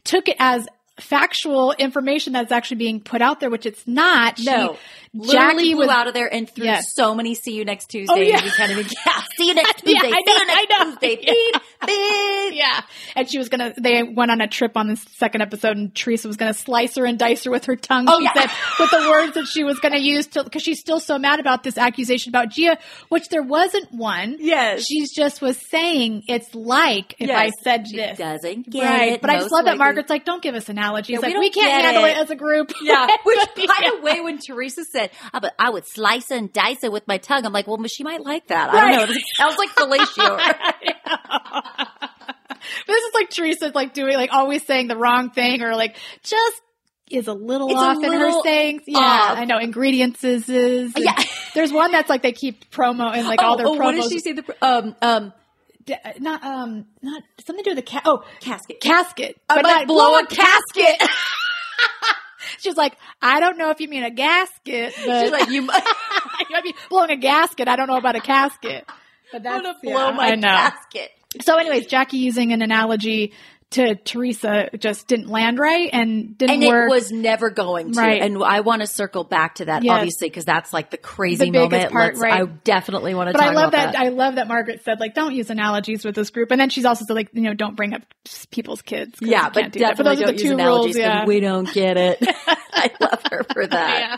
[0.04, 0.66] took it as
[1.00, 4.38] factual information that's actually being put out there, which it's not.
[4.38, 4.76] She- No.
[5.14, 5.34] Literally
[5.64, 6.94] Jackie flew was out of there and threw Yes.
[6.94, 8.14] so many see you next Tuesday.
[8.14, 8.40] Oh, yeah.
[8.56, 9.92] kind of, yeah, see you next Tuesday.
[10.08, 10.90] Yeah, I know, you next I know.
[10.90, 11.18] Tuesday.
[11.26, 11.58] Yeah.
[11.86, 12.54] Beep, beep.
[12.54, 12.80] Yeah.
[13.16, 16.28] And she was gonna, they went on a trip on the second episode and Teresa
[16.28, 18.06] was gonna slice her and dice her with her tongue.
[18.08, 18.32] Oh, she yeah.
[18.32, 21.40] said, with the words that she was gonna use to, cause she's still so mad
[21.40, 22.78] about this accusation about Gia,
[23.10, 24.36] which there wasn't one.
[24.40, 24.86] Yes.
[24.86, 27.52] She's just was saying it's like if I Yes.
[27.62, 28.16] said She this.
[28.16, 29.12] doesn't get right.
[29.12, 29.20] it.
[29.20, 29.76] But I just love that.
[29.76, 31.14] Margaret's like, don't give us analogies.
[31.14, 32.10] Yeah, we like, don't we can't handle it.
[32.10, 32.16] it.
[32.18, 32.72] as a group.
[32.82, 33.90] Yeah, which by Yeah.
[33.90, 37.18] the way, when Teresa said, "I would- I would slice and dice it with my
[37.18, 38.96] tongue," I'm like, "Well, she might like that." I Right.
[38.96, 39.14] don't know.
[39.14, 40.38] It sounds like fellatio.
[42.86, 46.60] this is like Teresa like doing like always saying the wrong thing or like just
[47.10, 48.82] is a little It's a off in her little sayings.
[48.86, 49.38] Yeah, off.
[49.38, 50.92] I know ingredients is is.
[50.96, 51.14] Yeah.
[51.54, 53.78] there's one that's like they keep promo and like all their oh, promos.
[53.98, 54.32] what did she say?
[54.32, 55.32] The um um
[56.18, 58.02] Not um not something to do with the cat.
[58.06, 58.80] Oh, casket.
[58.80, 61.08] casket, I but might not blow a casket.
[62.58, 65.84] She's like, I don't know if you mean a gasket, but She's like, you might
[66.48, 67.68] you might be blowing a gasket.
[67.68, 68.88] I don't know about a casket.
[69.32, 70.48] But that's want to yeah, blow my I know.
[70.48, 71.10] casket.
[71.40, 73.32] So, anyways, Jackie using an analogy
[73.72, 76.90] to Teresa just didn't land right and didn't And work.
[76.90, 78.00] it was never going to.
[78.00, 78.22] Right.
[78.22, 79.92] And I want to circle back to that, Yes.
[79.92, 81.92] obviously, because that's like the crazy The moment.
[81.92, 82.42] part, right.
[82.42, 85.00] I definitely want to but talk I love about that, I love that Margaret said
[85.00, 87.54] like don't use analogies with this group, and then she's also said like you know
[87.54, 88.02] don't bring up
[88.50, 89.18] people's kids.
[89.20, 89.72] yeah, but that.
[89.72, 90.96] definitely those don't the use analogies rules.
[90.96, 92.18] Yeah, we don't get it.
[92.72, 93.98] I love her for that.
[94.00, 94.16] yeah.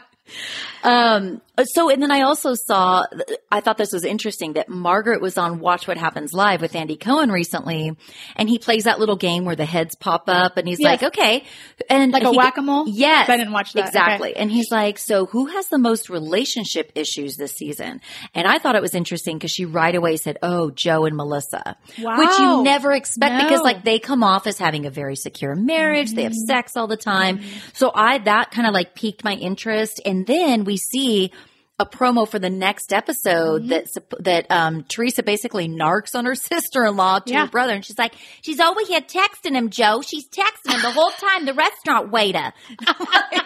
[0.85, 3.05] Um, so, and then I also saw,
[3.51, 6.97] I thought this was interesting that Margaret was on Watch What Happens Live with Andy
[6.97, 7.97] Cohen recently,
[8.37, 11.01] and he plays that little game where the heads pop up, and he's Yes.
[11.01, 11.45] like, okay.
[11.89, 12.85] And Like a whack-a-mole?
[12.89, 13.28] Yes.
[13.28, 13.87] I didn't watch that.
[13.87, 14.37] Exactly.
[14.37, 18.01] And he's like, so who has the most relationship issues this season?
[18.35, 21.76] And I thought it was interesting because she right away said, oh, Joe and Melissa.
[21.97, 26.12] Which you never expect because like they come off as having a very secure marriage.
[26.12, 26.47] They have Mm-hmm.
[26.53, 27.41] sex all the time.
[27.74, 30.01] So I, that kind of like piqued my interest.
[30.05, 31.33] And then we see
[31.81, 33.68] a promo for the next episode Mm-hmm.
[33.68, 33.87] that
[34.20, 37.47] that um Teresa basically narks on her sister-in-law to Yeah.
[37.47, 40.91] her brother and she's like she's over here texting him Joe she's texting him the
[40.93, 42.53] whole time the restaurant waiter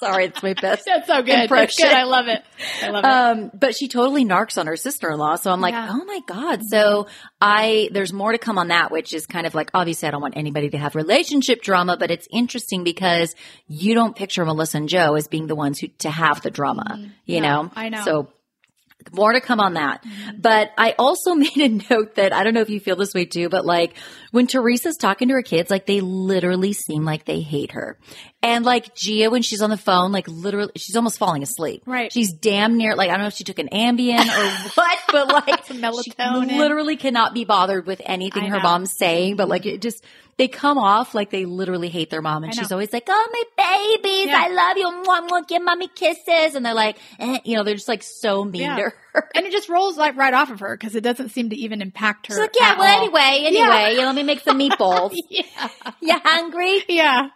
[0.00, 1.28] sorry it's my best That's so good.
[1.32, 1.88] That's impression.
[1.88, 1.92] good.
[1.96, 2.42] I love it.
[2.82, 3.08] I love it.
[3.44, 5.36] um, but she totally narks on her sister-in-law.
[5.36, 5.88] So I'm like, Yeah.
[5.90, 6.60] oh my God.
[6.64, 7.06] So
[7.40, 10.22] I, there's more to come on that, which is kind of like, obviously I don't
[10.22, 13.34] want anybody to have relationship drama, but it's interesting because
[13.66, 17.10] you don't picture Melissa and Joe as being the ones who, to have the drama,
[17.24, 17.70] you No, know?
[17.76, 18.02] I know.
[18.04, 18.28] So
[19.12, 20.04] more to come on that.
[20.36, 23.24] But I also made a note that I don't know if you feel this way
[23.24, 23.94] too, but like
[24.30, 27.98] when Teresa's talking to her kids, like they literally seem like they hate her.
[28.42, 31.82] And like Gia, when she's on the phone, like literally, she's almost falling asleep.
[31.86, 32.12] Right.
[32.12, 35.28] She's damn near, like, I don't know if she took an Ambien or what, but
[35.28, 36.58] like, melatonin.
[36.58, 40.04] literally cannot be bothered with anything her mom's saying, but like it just,
[40.38, 42.44] they come off like they literally hate their mom.
[42.44, 43.42] And she's always like, oh, my
[44.02, 44.40] babies, Yeah.
[44.42, 44.86] I love you.
[44.86, 46.54] Mwah, mwah, give mommy kisses.
[46.54, 48.76] And they're like, eh, you know, they're just like so mean Yeah.
[48.76, 48.82] to
[49.12, 49.30] her.
[49.34, 51.82] and it just rolls like right off of her because it doesn't seem to even
[51.82, 52.34] impact her.
[52.34, 53.02] She's like, yeah, well, all.
[53.02, 55.14] anyway, anyway, you know, let me make some meatballs.
[55.28, 55.68] Yeah.
[56.00, 56.84] you hungry?
[56.88, 57.28] Yeah.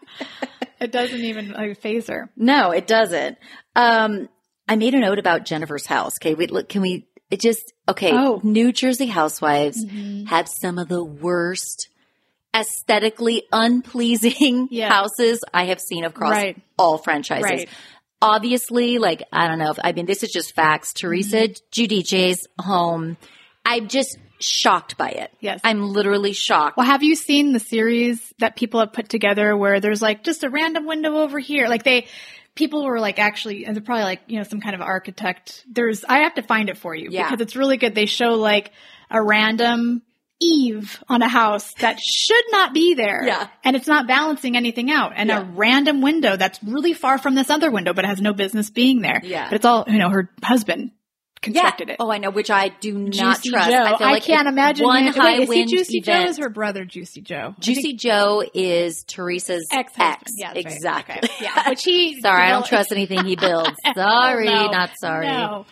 [0.81, 2.31] it doesn't even like phase her.
[2.37, 3.37] No, it doesn't.
[3.75, 4.29] Um,
[4.69, 6.19] I made a note about Jennifer's house.
[6.19, 6.69] Okay, we look.
[6.69, 7.09] Can we?
[7.31, 8.11] It just okay.
[8.13, 8.41] Oh.
[8.45, 10.27] New Jersey housewives Mm-hmm.
[10.27, 11.89] have some of the worst,
[12.55, 14.89] aesthetically unpleasing Yeah.
[14.91, 16.63] houses I have seen across Right.
[16.79, 17.45] all franchises.
[17.45, 17.69] Right.
[18.21, 19.71] Obviously, like I don't know.
[19.73, 20.93] If, I mean, this is just facts.
[20.93, 21.53] Teresa Mm-hmm.
[21.73, 23.17] Giudice's home.
[23.65, 25.33] I'm just shocked by it.
[25.41, 25.61] Yes.
[25.65, 26.77] I'm literally shocked.
[26.77, 30.45] Well, have you seen the series that people have put together where there's like just
[30.45, 31.69] a random window over here?
[31.69, 32.07] Like they,
[32.57, 35.65] people were like actually, and they're probably like, you know, some kind of architect.
[35.71, 37.25] There's, I have to find it for you Yeah.
[37.29, 37.95] because it's really good.
[37.95, 38.73] They show like
[39.11, 40.03] a random
[40.43, 43.23] eave on a house that should not be there.
[43.25, 43.49] Yeah.
[43.65, 45.13] And it's not balancing anything out.
[45.15, 45.41] And Yeah.
[45.41, 49.01] a random window that's really far from this other window, but has no business being
[49.03, 49.21] there.
[49.23, 49.49] Yeah.
[49.49, 50.91] But it's all, you know, her husband
[51.41, 51.97] constructed it.
[51.99, 53.71] Oh, I know, which I do not Juicy trust.
[53.71, 53.83] Joe.
[53.83, 56.21] I feel like can't imagine one high Wait, is he wind Juicy Joe?
[56.23, 57.55] Is her brother Juicy Joe?
[57.59, 59.93] Juicy think- Joe is Teresa's ex.
[59.99, 60.57] Yeah, that's right.
[60.57, 61.17] exactly.
[61.25, 61.29] Okay.
[61.45, 62.21] Yeah, which he.
[62.23, 63.73] Sorry, I don't trust anything he builds.
[63.95, 65.27] Sorry, No, not sorry.
[65.27, 65.67] No.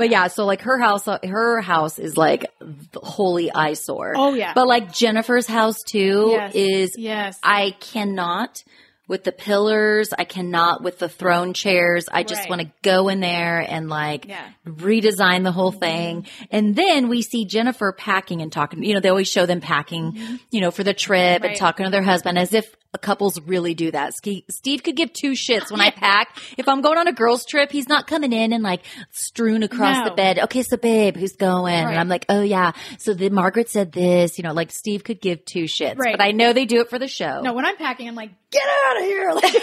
[0.00, 2.46] But yeah, so like her house, uh, her house is like
[2.94, 4.14] holy eyesore.
[4.16, 4.54] Oh, yeah.
[4.54, 6.54] But like Jennifer's house too Yes.
[6.54, 6.90] is.
[6.96, 7.38] Yes.
[7.42, 8.64] I cannot
[9.10, 10.08] with the pillars.
[10.16, 12.06] I cannot with the throne chairs.
[12.10, 12.48] I just Right.
[12.50, 14.40] want to go in there and like Yeah.
[14.66, 16.26] redesign the whole thing.
[16.50, 18.82] And then we see Jennifer packing and talking.
[18.82, 20.16] You know, they always show them packing,
[20.50, 21.54] you know, for the trip and Mm-hmm.
[21.60, 24.14] Talking to their husband as if couples really do that.
[24.48, 26.36] Steve could give two shits when I pack.
[26.56, 28.80] If I'm going on a girls trip, he's not coming in and like
[29.10, 30.04] strewn across No.
[30.06, 30.38] the bed.
[30.40, 31.84] Okay, so babe, who's going?
[31.84, 31.90] Right.
[31.90, 32.72] And I'm like, oh yeah.
[32.98, 36.16] So the Margaret said this, you know, like Steve could give two shits, Right.
[36.16, 37.42] but I know they do it for the show.
[37.42, 39.32] No, when I'm packing, I'm like, get out of here!
[39.32, 39.54] Like,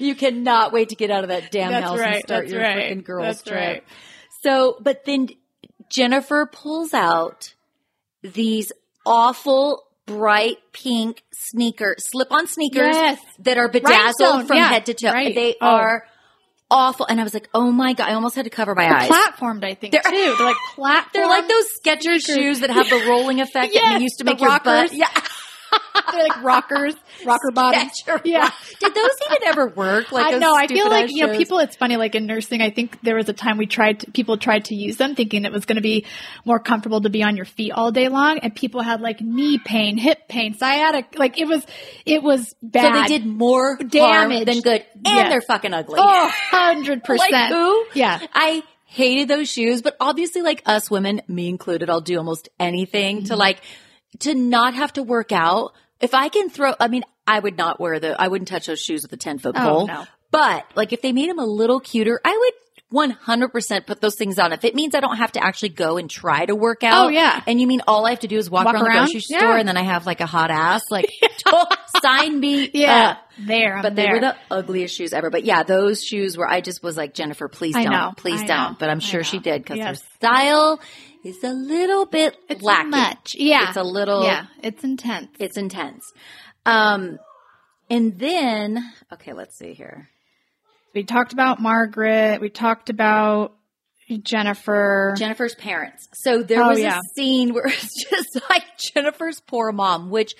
[0.00, 2.52] you cannot wait to get out of that damn That's house right, and start that's
[2.52, 3.56] your right, freaking girls that's trip.
[3.56, 3.84] right.
[4.42, 5.28] So, but then
[5.90, 7.54] Jennifer pulls out
[8.22, 8.72] these
[9.06, 13.20] awful bright pink sneaker, slip-on sneakers Yes.
[13.40, 15.12] that are bedazzled Rhinestone, from yeah, head to toe.
[15.12, 15.66] They Oh.
[15.66, 16.04] are
[16.72, 17.06] awful.
[17.06, 19.08] And I was like, oh my God, I almost had to cover my eyes.
[19.10, 20.34] platformed, I think, They're- too.
[20.38, 21.10] They're like platform.
[21.12, 24.40] They're like those Skechers shoes that have the rolling effect that Yes, used to make
[24.40, 24.66] your butt.
[24.66, 24.92] rockers.
[24.94, 25.06] Yeah.
[26.12, 26.94] They're like rockers,
[27.24, 28.02] rocker bottoms.
[28.24, 28.50] Yeah.
[28.80, 30.12] Did those even ever work?
[30.12, 30.54] Like I know.
[30.54, 31.58] I feel like you know, people.
[31.58, 31.96] It's funny.
[31.96, 34.00] Like in nursing, I think there was a time we tried.
[34.00, 36.04] To, people tried to use them, thinking it was going to be
[36.44, 39.58] more comfortable to be on your feet all day long, and people had like knee
[39.64, 41.18] pain, hip pain, sciatic.
[41.18, 41.64] Like it was,
[42.04, 42.94] it was bad.
[42.94, 43.90] So they did more Damage.
[43.92, 45.30] damage than good, and Yes.
[45.30, 45.98] they're fucking ugly.
[46.02, 47.32] Oh, hundred percent.
[47.32, 47.84] Like who?
[47.94, 48.18] Yeah.
[48.34, 53.18] I hated those shoes, but obviously, like us women, me included, I'll do almost anything
[53.18, 53.26] Mm-hmm.
[53.26, 53.60] to like
[54.20, 55.72] to not have to work out.
[56.00, 58.80] If I can throw, I mean, I would not wear the, I wouldn't touch those
[58.80, 59.86] shoes with a 10 foot Oh, pole.
[59.86, 60.04] no.
[60.30, 62.54] But like if they made them a little cuter, I would
[62.92, 64.52] 100% put those things on.
[64.52, 67.06] If it means I don't have to actually go and try to work oh, out.
[67.06, 67.42] Oh, yeah.
[67.46, 69.06] And you mean all I have to do is walk, Walk around, around?
[69.06, 69.38] the grocery Yeah.
[69.38, 71.06] store and then I have like a hot ass, like
[71.46, 71.66] oh,
[72.02, 73.10] sign me Yeah.
[73.10, 73.18] up.
[73.38, 73.76] there.
[73.76, 75.30] I'm But they were the ugliest shoes ever.
[75.30, 77.92] But yeah, those shoes were, I just was like, Jennifer, please I don't.
[77.92, 78.70] know, Please I don't.
[78.72, 80.80] know, But I'm sure she did because her style
[81.24, 82.90] is a little bit it's lacking.
[82.90, 83.34] much.
[83.38, 83.68] Yeah.
[83.68, 84.46] It's a little, Yeah.
[84.62, 85.28] It's intense.
[85.38, 86.04] it's intense.
[86.66, 87.18] Um,
[87.90, 90.08] and then, okay, let's see here.
[90.94, 92.40] We talked about Margaret.
[92.40, 93.54] We talked about
[94.22, 95.14] Jennifer.
[95.16, 96.08] Jennifer's parents.
[96.14, 96.98] So there Oh, was yeah.
[96.98, 100.34] a scene where it's just like Jennifer's poor mom, which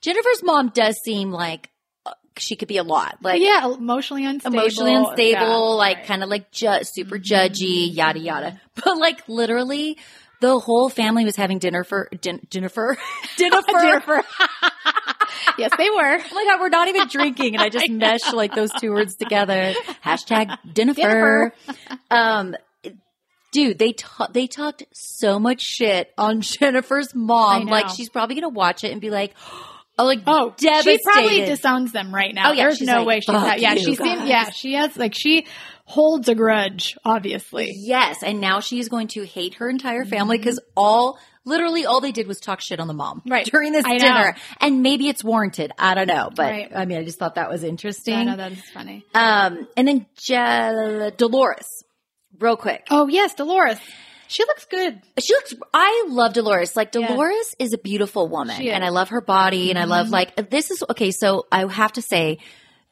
[0.00, 1.70] Jennifer's mom does seem like
[2.04, 3.18] uh, she could be a lot.
[3.22, 4.58] Like, yeah, emotionally unstable.
[4.58, 5.96] emotionally unstable, Yeah, like right.
[6.04, 6.06] Mm-hmm.
[6.06, 8.60] kind of like ju- super judgy, yada yada.
[8.84, 9.98] But like literally,
[10.40, 12.96] the whole family was having dinner for din- Jennifer.
[13.36, 13.80] dinner for.
[13.80, 14.22] Jennifer.
[15.58, 16.18] yes, they were.
[16.18, 19.16] Oh my god, we're not even drinking, and I just meshed like those two words
[19.16, 19.74] together.
[20.04, 21.52] Hashtag Jennifer.
[22.10, 22.54] Um,
[23.52, 27.66] dude, they ta- they talked so much shit on Jennifer's mom.
[27.66, 29.34] Like she's probably gonna watch it and be like,
[29.98, 30.98] oh, like Oh, devastated.
[30.98, 32.50] she probably disowns them right now.
[32.50, 34.96] Oh, yeah, There's no like, way she's "Fuck ha- yeah, she seems yeah, she has
[34.96, 35.46] like she
[35.88, 37.72] holds a grudge, obviously.
[37.74, 40.10] Yes, and now she is going to hate her entire Mm-hmm.
[40.10, 43.46] family because all literally all they did was talk shit on the mom Right.
[43.52, 43.98] during this I know.
[43.98, 45.70] dinner, and maybe it's warranted.
[45.78, 46.72] I don't know, but Right.
[46.74, 48.14] I mean, I just thought that was interesting.
[48.16, 49.04] I know that is funny.
[49.14, 51.84] Um, and then Je- Dolores,
[52.38, 52.86] real quick.
[52.90, 53.78] Oh yes, Dolores.
[54.28, 55.00] She looks good.
[55.22, 55.54] She looks.
[55.72, 56.74] I love Dolores.
[56.74, 56.90] Like.
[56.90, 58.56] Dolores is a beautiful woman.
[58.58, 58.74] Mm-hmm.
[58.74, 61.12] and I love her body, and I love like this is okay.
[61.12, 62.38] So I have to say,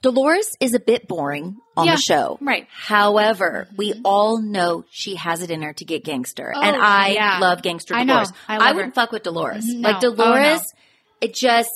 [0.04, 2.68] Dolores is a bit boring on Yeah, the show, right.
[2.70, 7.08] However, we all know she has it in her to get gangster, and Oh, I
[7.14, 7.38] yeah.
[7.40, 8.12] love gangster I know.
[8.14, 8.32] Dolores.
[8.46, 9.00] I love wouldn't her.
[9.00, 9.64] fuck with Dolores.
[9.66, 10.08] Mhm, Like no.
[10.10, 10.80] Oh, Dolores, no.
[11.22, 11.70] it just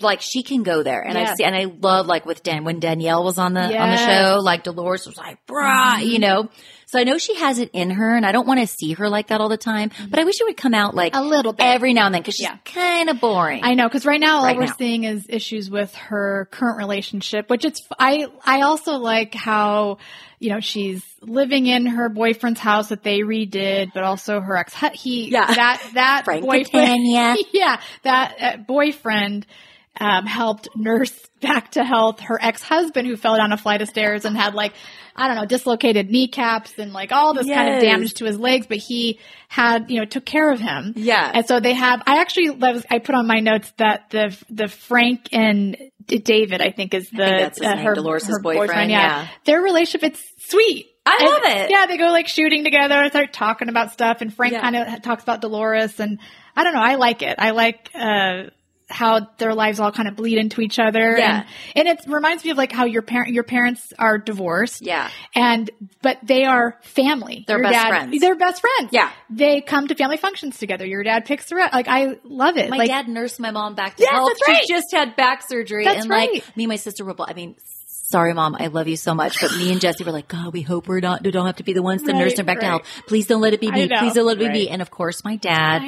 [0.00, 2.80] like she can go there, and I see, and I love like with Dan when
[2.80, 4.06] Danielle was on the on the Mm-hmm.
[4.34, 6.48] show, like Dolores was like, "Brah," you know.
[6.90, 9.10] So I know she has it in her, and I don't want to see her
[9.10, 9.90] like that all the time.
[10.08, 11.64] But I wish it would come out like A little bit.
[11.66, 12.56] every now and then because she's Yeah.
[12.64, 13.60] kind of boring.
[13.62, 14.74] I know because right now all Right we're now.
[14.78, 19.98] seeing is issues with her current relationship, which it's I I also like how
[20.38, 24.74] you know she's living in her boyfriend's house that they redid, but also her ex
[24.94, 25.44] he Yeah.
[25.46, 27.00] that that boyfriend
[27.52, 29.46] yeah that uh, boyfriend
[30.00, 33.88] um, helped nurse back to health her ex husband who fell down a flight of
[33.88, 34.72] stairs and had like
[35.14, 38.66] I don't know dislocated kneecaps and like all this kind of damage to his legs,
[38.68, 39.18] but he
[39.48, 40.92] had you know took care of him.
[40.96, 41.30] Yeah.
[41.34, 42.02] And so they have.
[42.06, 45.76] I actually was, I put on my notes that the the Frank and
[46.06, 49.26] David I think is the think uh, her Dolores' her boyfriend, yeah.
[49.44, 50.86] their relationship it's sweet.
[51.04, 51.70] I And- love it.
[51.70, 54.60] Yeah, they go like shooting together and start talking about stuff, and Frank Yeah.
[54.60, 56.18] kind of talks about Dolores, and
[56.54, 56.80] I don't know.
[56.82, 57.36] I like it.
[57.38, 57.90] I like.
[57.94, 58.50] uh
[58.90, 61.44] how their lives all kind of bleed into each other, Yeah.
[61.76, 65.10] and, and it reminds me of like how your parent your parents are divorced, Yeah.
[65.34, 65.70] and
[66.00, 67.44] but they are family.
[67.46, 68.20] They're Your best dad- friends.
[68.20, 68.90] They're best friends.
[68.92, 69.10] Yeah.
[69.28, 70.86] they come to family functions together.
[70.86, 71.72] Your dad picks her up.
[71.74, 72.70] Like I love it.
[72.70, 74.28] My like, dad nursed my mom back to Yes, health.
[74.30, 74.62] that's right.
[74.66, 76.56] She just had back surgery, That's and like right.
[76.56, 77.14] me and my sister were.
[77.14, 77.56] both- I mean,
[78.10, 80.62] sorry, mom, I love you so much, but me and Jesse were like, God, we
[80.62, 81.22] hope we're not.
[81.22, 82.82] We don't have to be the ones to Right, nurse her back to health.
[83.06, 83.86] Please don't let it be me.
[83.86, 84.68] know, Please don't let it be me.
[84.70, 85.82] And of course, my dad.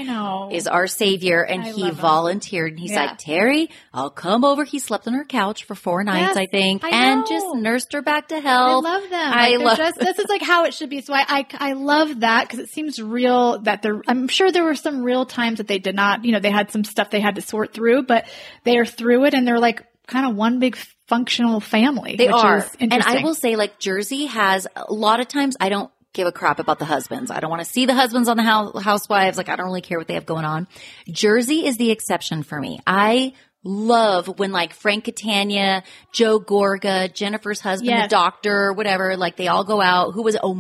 [0.52, 3.06] Is our savior, and I he volunteered, and he's Yeah.
[3.06, 4.64] like, Terry, I'll come over.
[4.64, 7.92] He slept on her couch for four nights, Yes, I think, I and just nursed
[7.92, 8.84] her back to health.
[8.84, 9.32] I love them.
[9.32, 9.78] I Like, love.
[9.78, 11.00] just, this is like how it should be.
[11.00, 14.64] So I, I, I love that because it seems real that there, I'm sure there
[14.64, 17.20] were some real times that they did not, you know, they had some stuff they
[17.20, 18.26] had to sort through, but
[18.64, 20.76] they are through it and they're like kind of one big
[21.11, 22.14] functional family.
[22.16, 22.64] They are.
[22.78, 26.32] And I will say, like, Jersey has a lot of times I don't give a
[26.32, 27.32] crap about the husbands.
[27.32, 29.36] I don't want to see the husbands on the house, housewives.
[29.36, 30.68] Like, I don't really care what they have going on.
[31.11, 32.80] Jersey is the exception for me.
[32.86, 33.32] I
[33.62, 35.82] love when like Frank Catania,
[36.12, 38.04] Joe Gorga, Jennifer's husband, Yes.
[38.06, 40.12] the doctor, whatever, like they all go out.
[40.14, 40.36] Who was?
[40.42, 40.54] Oh,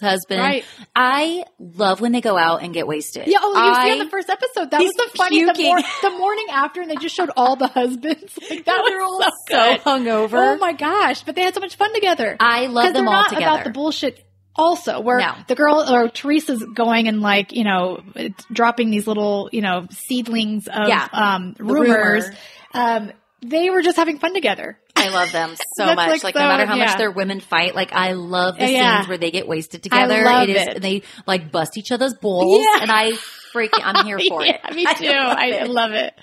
[0.00, 0.40] husband.
[0.40, 0.64] Right.
[0.94, 3.26] I love when they go out and get wasted.
[3.26, 4.70] Yeah, oh, you see I- on the first episode.
[4.70, 5.44] That was the funny.
[5.44, 8.32] The, mor- the morning after, and they just showed all the husbands.
[8.50, 10.54] Like that They're all so, so hungover.
[10.54, 11.24] Oh my gosh!
[11.24, 12.36] But they had so much fun together.
[12.38, 13.46] I love them all not together.
[13.46, 14.22] About the bullshit.
[14.58, 15.34] Also, where No.
[15.48, 18.00] the girl or Teresa's going and like you know
[18.52, 21.06] dropping these little you know seedlings of Yeah.
[21.12, 22.24] um, rumors.
[22.24, 22.36] rumor.
[22.74, 24.78] Um, they were just having fun together.
[24.96, 26.08] I love them so much.
[26.08, 26.86] like, Like, so- no matter how yeah.
[26.86, 28.96] much their women fight, like I love the Yeah.
[28.98, 30.14] scenes where they get wasted together.
[30.14, 30.82] I love it is it.
[30.82, 33.12] they like bust each other's balls, and I
[33.54, 34.58] freaking I'm here for it.
[34.74, 35.06] me too.
[35.06, 35.68] I, love it.
[35.70, 36.14] love it.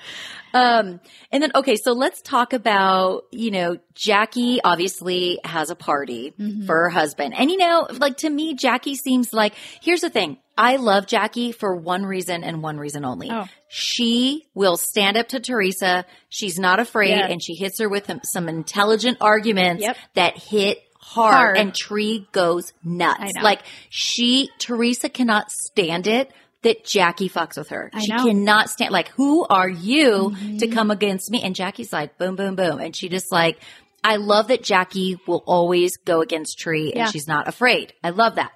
[0.53, 0.99] Um,
[1.31, 6.65] and then, okay, so let's talk about, you know, Jackie obviously has a party Mm-hmm.
[6.65, 7.33] for her husband.
[7.37, 10.37] And, you know, like to me, Jackie seems like, here's the thing.
[10.57, 13.29] I love Jackie for one reason and one reason only.
[13.31, 13.45] Oh.
[13.67, 16.05] She will stand up to Teresa.
[16.29, 17.31] She's not afraid Yes.
[17.31, 19.97] and she hits her with some- some intelligent arguments Yep.
[20.13, 21.57] that hit hard, Hard.
[21.57, 23.33] and Tre goes nuts.
[23.41, 26.31] Like she, Teresa cannot stand it
[26.63, 27.89] that Jackie fucks with her.
[27.93, 28.17] I she know.
[28.17, 28.27] Mm-hmm.
[28.27, 31.41] cannot stand, like, who are you to come against me?
[31.43, 32.79] And Jackie's like, boom, boom, boom.
[32.79, 33.59] And she just like,
[34.03, 37.05] I love that Jackie will always go against Tre and Yeah.
[37.11, 37.93] she's not afraid.
[38.03, 38.51] I love that.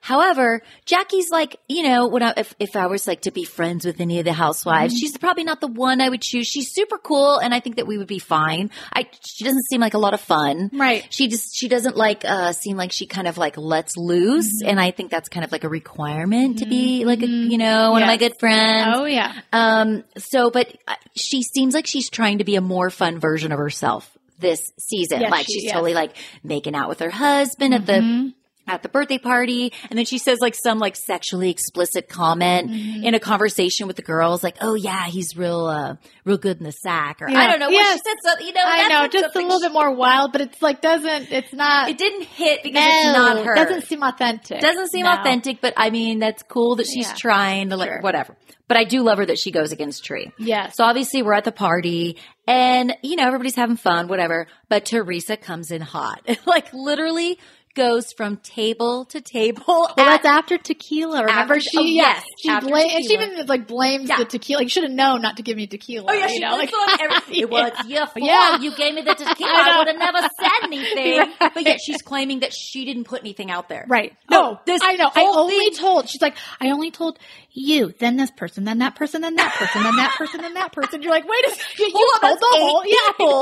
[0.00, 3.84] However, Jackie's like, you know, when I, if, if I was like to be friends
[3.84, 4.98] with any of the housewives, Mm-hmm.
[5.00, 6.46] she's probably not the one I would choose.
[6.46, 8.70] She's super cool and I think that we would be fine.
[8.92, 10.70] I, she doesn't seem like a lot of fun.
[10.72, 11.06] Right.
[11.10, 14.62] She just, she doesn't like, uh, seem like she kind of like lets loose.
[14.62, 14.70] Mm-hmm.
[14.70, 17.90] And I think that's kind of like a requirement to be like a, you know,
[17.90, 18.92] one of my good friends.
[18.96, 19.34] Oh yeah.
[19.52, 23.52] Um, so, but uh, she seems like she's trying to be a more fun version
[23.52, 25.20] of herself this season.
[25.22, 25.70] Yes, like she- she's yes.
[25.72, 25.76] Mm-hmm.
[25.78, 28.32] totally like making out with her husband at the
[28.68, 29.72] at the birthday party.
[29.90, 33.04] And then she says like some like sexually explicit comment Mm-hmm.
[33.04, 36.64] in a conversation with the girls, like, oh yeah, he's real, uh, real good in
[36.64, 37.22] the sack.
[37.22, 37.68] Or I don't know.
[37.68, 37.98] Yes.
[37.98, 40.40] She said something, you know, I know, just a little she- bit more wild, but
[40.40, 41.30] it's like doesn't.
[41.32, 41.88] It's not.
[41.88, 43.54] It didn't hit because it's no, not her.
[43.54, 44.60] Doesn't seem authentic.
[44.60, 45.12] Doesn't seem No.
[45.14, 47.14] authentic, but I mean, that's cool that she's Yeah.
[47.14, 48.00] trying to like, Sure.
[48.00, 48.36] whatever.
[48.66, 50.30] But I do love her that she goes against Tre.
[50.38, 50.68] Yeah.
[50.70, 54.46] So obviously we're at the party and, you know, everybody's having fun, whatever.
[54.68, 56.20] But Teresa comes in hot.
[56.46, 57.38] like literally
[57.78, 59.62] goes from table to table.
[59.66, 61.24] Well, at- that's after tequila.
[61.24, 62.64] Remember, After- she oh, yes, she and
[63.04, 64.18] she even like blames Yeah.
[64.18, 64.62] the tequila.
[64.64, 66.06] You should have known not to give me tequila.
[66.10, 68.18] Oh yeah, you she know, like on every, it was your fault.
[68.18, 68.58] Yeah.
[68.58, 69.50] You gave me the tequila.
[69.50, 69.70] I.
[69.74, 71.18] I, would have never said anything.
[71.40, 71.54] Right.
[71.54, 73.86] But yet she's claiming that she didn't put anything out there.
[73.88, 74.14] Right.
[74.30, 75.10] No, No, this I know.
[75.14, 76.08] I only thing- told.
[76.08, 77.18] She's like, I only told
[77.52, 80.72] you, then this person, then that person, then that person, then that person, then that
[80.72, 81.02] person.
[81.02, 81.88] You're like, wait a second.
[81.88, 82.82] You on, told the whole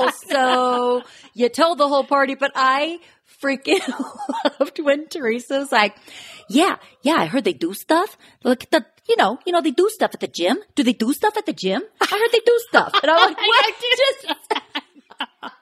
[0.06, 0.10] yeah.
[0.10, 1.02] So
[1.34, 2.98] you told the whole party, but I
[3.42, 3.80] freaking
[4.60, 5.96] loved when Teresa was like,
[6.48, 8.16] yeah, yeah, I heard they do stuff.
[8.44, 10.58] Look at the, you know, you know, they do stuff at the gym.
[10.74, 11.82] Do they do stuff at the gym?
[12.00, 12.94] I heard they do stuff.
[13.02, 13.74] And I'm like, what?
[13.80, 14.26] Just,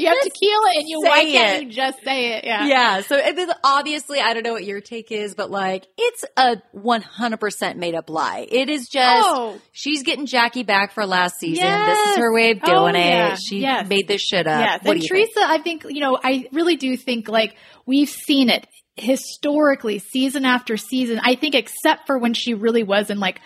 [0.00, 1.00] You have tequila and you.
[1.00, 1.66] Why can't it.
[1.66, 2.44] you just say it?
[2.44, 2.66] Yeah.
[2.66, 3.00] yeah.
[3.02, 3.20] So
[3.62, 8.10] obviously, I don't know what your take is, but like, it's a 100% made up
[8.10, 8.46] lie.
[8.50, 9.60] It is just, Oh.
[9.72, 11.64] she's getting Jackie back for last season.
[11.64, 13.38] This is her way of Oh, doing it.
[13.38, 13.88] She Yes.
[13.88, 14.60] made this shit up.
[14.60, 14.80] Yes.
[14.82, 15.30] What and you think?
[15.34, 20.44] Teresa, I think, you know, I really do think like we've seen it historically, season
[20.44, 21.20] after season.
[21.22, 23.40] I think except for when she really was in like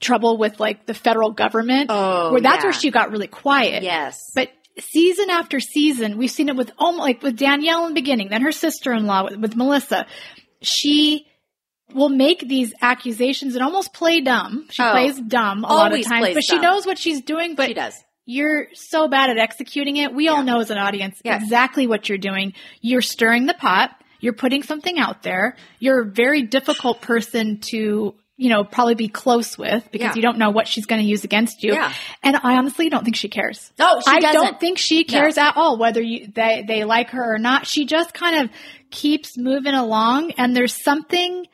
[0.00, 1.86] trouble with like the federal government.
[1.90, 3.82] Oh, where that's where she got really quiet.
[3.82, 4.18] Yes.
[4.34, 8.28] But season after season, we've seen it with almost like with Danielle in the beginning,
[8.28, 10.06] then her sister-in-law with, with Melissa.
[10.60, 11.26] She
[11.94, 14.66] will make these accusations and almost play dumb.
[14.70, 14.90] She Oh.
[14.92, 16.62] plays dumb a lot of times, but she dumb.
[16.62, 17.54] knows what she's doing.
[17.54, 17.94] But she does.
[18.24, 20.14] you're so bad at executing it.
[20.14, 21.42] We all know as an audience Yes.
[21.42, 22.54] exactly what you're doing.
[22.80, 23.90] You're stirring the pot.
[24.20, 25.56] You're putting something out there.
[25.80, 30.14] You're a very difficult person to, you know, probably be close with because Yeah.
[30.16, 31.74] you don't know what she's going to use against you.
[31.74, 31.92] Yeah.
[32.22, 33.70] And I honestly don't think she cares.
[33.78, 34.40] No, she I doesn't.
[34.42, 37.66] don't think she cares at all whether you they they like her or not.
[37.66, 38.50] She just kind of
[38.90, 41.46] keeps moving along and there's something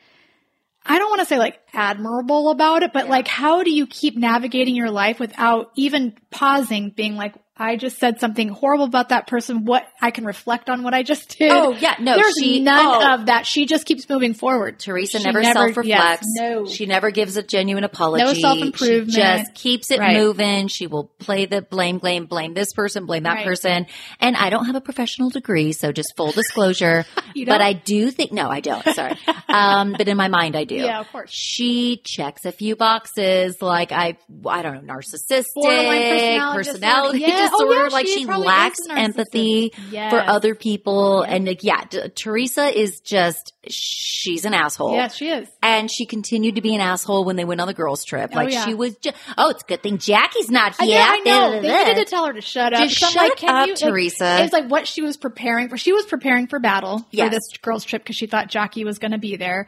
[0.85, 4.17] I don't want to say like admirable about it, but like how do you keep
[4.17, 9.27] navigating your life without even pausing being like I just said something horrible about that
[9.27, 9.65] person.
[9.65, 11.51] What I can reflect on what I just did.
[11.51, 13.13] Oh, yeah, no, there's she- none oh.
[13.15, 13.45] of that.
[13.45, 14.79] She just keeps moving forward.
[14.79, 15.85] Teresa She never, never- self reflects.
[15.87, 16.65] yes, no.
[16.65, 18.23] She never gives a genuine apology.
[18.23, 19.11] No self-improvement.
[19.11, 20.15] She just keeps it Right.
[20.17, 20.69] moving.
[20.69, 23.45] She will play the blame, blame, blame this person, blame that Right.
[23.45, 23.87] person.
[24.21, 27.05] And I don't have a professional degree, so just full disclosure.
[27.45, 27.61] But?
[27.61, 28.83] I do think, no, I don't.
[28.93, 29.15] Sorry.
[29.47, 30.75] um, but in my mind, I do.
[30.75, 31.29] Yeah, of course.
[31.31, 37.73] She checks a few boxes, like I, I don't know, narcissistic, Borderline personality personality disorder.
[37.73, 37.79] Yeah.
[37.79, 38.97] Oh, yeah, like she she lacks is a narcissist.
[39.03, 40.11] empathy Yes.
[40.11, 41.19] for other people.
[41.19, 44.93] Oh, and like, yeah, D- Teresa is just, she's an asshole.
[44.95, 45.47] Yeah, she is.
[45.61, 48.31] And she continued to be an asshole when they went on the girls' trip.
[48.33, 48.65] Oh, like yeah.
[48.65, 50.99] she was just, oh, it's a good thing Jackie's not I here.
[50.99, 51.23] know, I know.
[51.23, 52.81] Da, da, They needed to tell her to shut up.
[52.87, 54.39] Just shut like, up, you, like, Teresa.
[54.39, 55.77] It was like what she was preparing for.
[55.77, 57.25] She was preparing for battle Yes.
[57.27, 59.67] for this girls' trip because she thought Jackie was going to be there.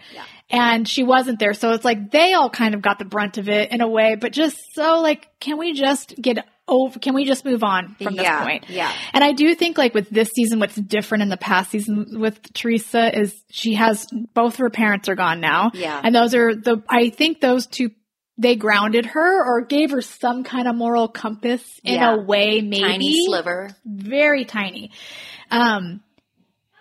[0.51, 1.53] And she wasn't there.
[1.53, 4.15] So it's like they all kind of got the brunt of it in a way,
[4.15, 8.15] but just so like, can we just get over, can we just move on from
[8.15, 8.65] this Yeah, point?
[8.69, 8.91] yeah.
[9.13, 12.39] And I do think like with this season, what's different in the past season with
[12.53, 15.71] Teresa is she has both her parents are gone now.
[15.73, 15.99] Yeah.
[16.03, 17.91] And those are the, I think those two,
[18.37, 22.15] they grounded her or gave her some kind of moral compass in Yeah.
[22.15, 22.81] a way, maybe.
[22.83, 23.69] Tiny sliver.
[23.85, 24.91] Very tiny.
[25.49, 26.01] Um,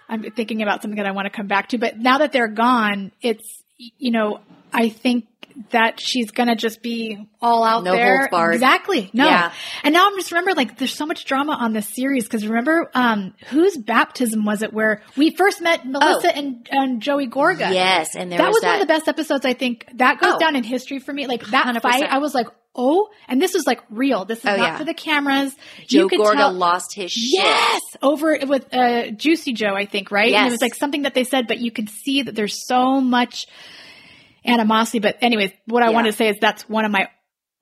[0.08, 2.48] I'm thinking about something that I want to come back to, but now that they're
[2.48, 3.59] gone, it's,
[3.98, 4.40] you know,
[4.72, 5.26] I think
[5.70, 8.28] that she's gonna just be all out No there.
[8.52, 9.10] Exactly.
[9.12, 9.26] No.
[9.26, 9.52] Yeah.
[9.82, 12.90] And now I'm just remember like there's so much drama on this series because remember
[12.94, 17.68] um whose baptism was it where we first met Melissa and, and Joey Gorga?
[17.68, 17.72] Oh.
[17.72, 18.72] Yes, and there that was, was, that.
[18.74, 19.44] one of the best episodes.
[19.44, 20.38] I think that goes Oh.
[20.38, 21.26] down in history for me.
[21.26, 21.82] Like that 100%.
[21.82, 24.24] fight, I was like, oh, and this was like real.
[24.24, 24.78] This is Oh, not yeah.
[24.78, 25.54] for the cameras.
[25.88, 27.32] Joe you could Gorga tell- lost his shit.
[27.42, 30.32] Yes, over with uh, Juicy Joe, I think, right?
[30.32, 33.00] And it was like something that they said, but you could see that there's so
[33.00, 33.46] much
[34.44, 35.00] animosity.
[35.00, 35.92] But anyways, what I Yeah.
[35.94, 37.08] wanted to say is that's one of my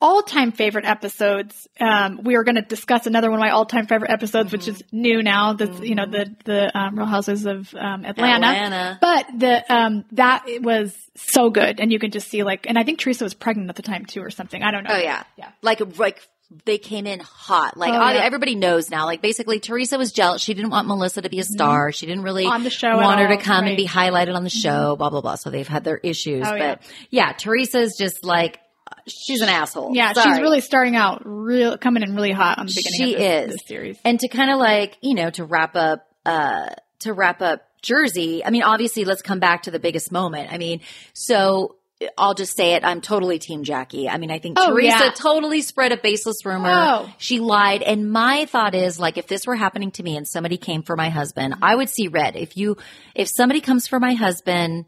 [0.01, 1.67] all-time favorite episodes.
[1.81, 4.71] Um, we are going to discuss another one of my all-time favorite episodes, which Mm-hmm.
[4.71, 5.55] is new now.
[5.55, 8.47] That's you know the the um, Real Houses of um, Atlanta.
[8.47, 8.99] Atlanta.
[9.01, 12.85] But the um, that was so good, and you can just see like, and I
[12.85, 14.63] think Teresa was pregnant at the time too, or something.
[14.63, 14.95] I don't know.
[14.95, 15.51] Oh yeah, yeah.
[15.63, 16.21] Like like
[16.65, 17.77] they came in hot.
[17.77, 18.23] Like Oh, yeah.
[18.25, 19.05] everybody knows now.
[19.05, 20.41] Like basically, Teresa was jealous.
[20.41, 21.93] She didn't want Melissa to be a star.
[21.93, 22.53] She didn't really Mm-hmm.
[22.55, 24.97] On the show want her to come and be highlighted on the show.
[24.97, 25.35] Blah blah blah.
[25.35, 26.47] So they've had their issues.
[26.47, 26.81] Oh, but
[27.11, 27.33] yeah.
[27.33, 28.61] Teresa's just like
[29.07, 29.95] she's an asshole.
[29.95, 33.21] Yeah, she's really starting out real coming in really hot on the beginning She of
[33.21, 33.53] this, is.
[33.61, 33.99] this series.
[34.05, 36.71] And to kind of like, you know, to wrap up, uh,
[37.01, 40.53] to wrap up Jersey, I mean, obviously, let's come back to the biggest moment.
[40.53, 40.81] I mean,
[41.13, 41.77] so
[42.17, 42.85] I'll just say it.
[42.85, 44.09] I'm totally Team Jackie.
[44.09, 45.11] I mean, I think Oh, Teresa yeah.
[45.11, 46.71] totally spread a baseless rumor.
[46.73, 47.13] Oh.
[47.19, 47.83] She lied.
[47.83, 50.95] And my thought is like, if this were happening to me and somebody came for
[50.97, 52.37] my husband, I would see red.
[52.37, 52.77] If you,
[53.17, 54.85] if somebody comes for my husband,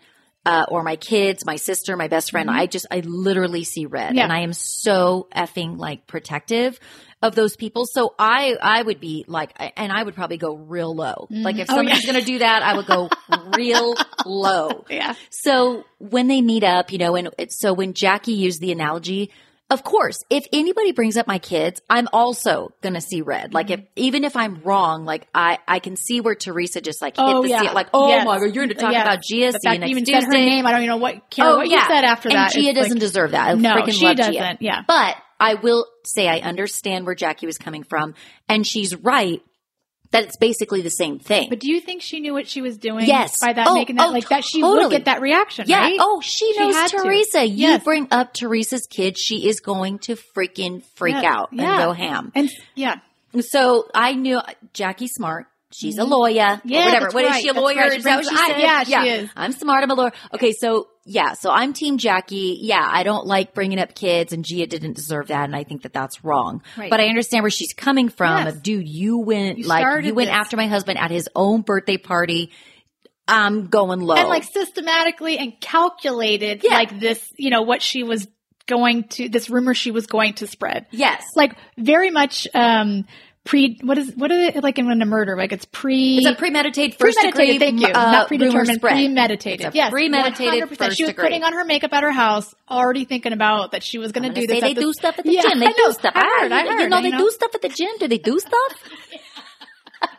[0.47, 4.09] uh, or my kids, my sister, my best friend, I just, I literally see red
[4.09, 4.17] Mm-hmm.
[4.17, 4.25] Yeah.
[4.25, 6.79] and I am so effing like protective
[7.23, 7.85] of those people.
[7.85, 11.27] So I, I would be like, and I would probably go real low.
[11.29, 12.13] Like if Oh, somebody's yeah.
[12.13, 13.11] going to do that, I would go
[13.57, 14.87] real low.
[14.89, 15.15] Yeah.
[15.29, 19.31] So when they meet up, you know, and it, so when Jackie used the analogy,
[19.71, 23.55] of course, if anybody brings up my kids, I'm also gonna see red.
[23.55, 23.89] Like if mm-hmm.
[23.97, 27.43] even if I'm wrong, like I I can see where Teresa just like hit Oh
[27.43, 27.73] the yeah.
[27.73, 28.27] like oh Yes.
[28.27, 29.03] my god, you're gonna talk Yes.
[29.03, 29.53] about Gia.
[29.53, 30.21] The fact next even Tuesday.
[30.21, 30.67] said her name.
[30.67, 32.53] I don't even know what care oh, what you said after and that.
[32.53, 33.49] Gia doesn't like- deserve that.
[33.51, 34.61] I No, freaking she love doesn't.
[34.61, 34.83] Yeah.
[34.87, 38.15] But I will say I understand where Jackie was coming from,
[38.49, 39.41] and she's right
[40.13, 41.49] that it's basically the same thing.
[41.49, 43.07] But do you think she knew what she was doing?
[43.07, 43.35] Yes.
[43.41, 44.91] By that Oh, making that oh, like that she would totally.
[44.97, 45.81] get that reaction, Yeah.
[45.81, 45.97] right?
[46.01, 46.97] Oh, she She knows had to.
[46.99, 47.45] Teresa.
[47.47, 47.85] You Yes.
[47.85, 51.75] bring up Teresa's kid, she is going to freaking freak out Yeah.
[51.75, 52.33] and go ham.
[52.35, 52.97] And yeah.
[53.41, 54.41] So I knew
[54.73, 55.47] Jackie smart.
[55.73, 56.61] She's a lawyer.
[56.65, 57.11] Yeah, whatever.
[57.13, 57.43] What is right.
[57.43, 57.77] she a lawyer?
[57.77, 57.93] right.
[57.93, 58.89] She Is that what brings- she I- said?
[58.89, 59.31] yeah, she is.
[59.37, 59.85] I'm smart.
[59.85, 60.13] I'm a lawyer.
[60.35, 62.59] Okay, so yeah, so I'm Team Jackie.
[62.61, 65.83] Yeah, I don't like bringing up kids, and Gia didn't deserve that, and I think
[65.83, 66.63] that that's wrong.
[66.77, 66.91] Right.
[66.91, 68.47] But I understand where she's coming from.
[68.47, 68.55] Yes.
[68.57, 70.37] Of dude, you went You like you went this.
[70.37, 72.51] after my husband at his own birthday party.
[73.29, 74.17] I'm going low.
[74.17, 76.75] And like systematically and calculated Yeah.
[76.75, 78.27] like this, you know, what she was
[78.67, 80.87] going to this rumor she was going to spread.
[80.91, 83.05] yes, Like very much um
[83.45, 85.37] pre what is what is it like in a murder?
[85.37, 87.79] Like it's pre It's a premeditated first premeditated, degree.
[87.79, 87.89] thank you.
[87.89, 89.67] uh, Not predetermined, premeditated.
[89.67, 90.77] It's a yes, premeditated 100%.
[90.77, 91.25] first She was degree.
[91.25, 94.35] putting on her makeup at her house, already thinking about that she was going to
[94.41, 94.61] do this.
[94.61, 95.59] they this- do stuff at the Yeah, gym.
[95.59, 95.73] They know.
[95.87, 96.13] do stuff.
[96.15, 96.53] I heard.
[96.53, 97.89] I heard, you know, you they do stuff at the gym.
[97.99, 98.53] Do they do stuff?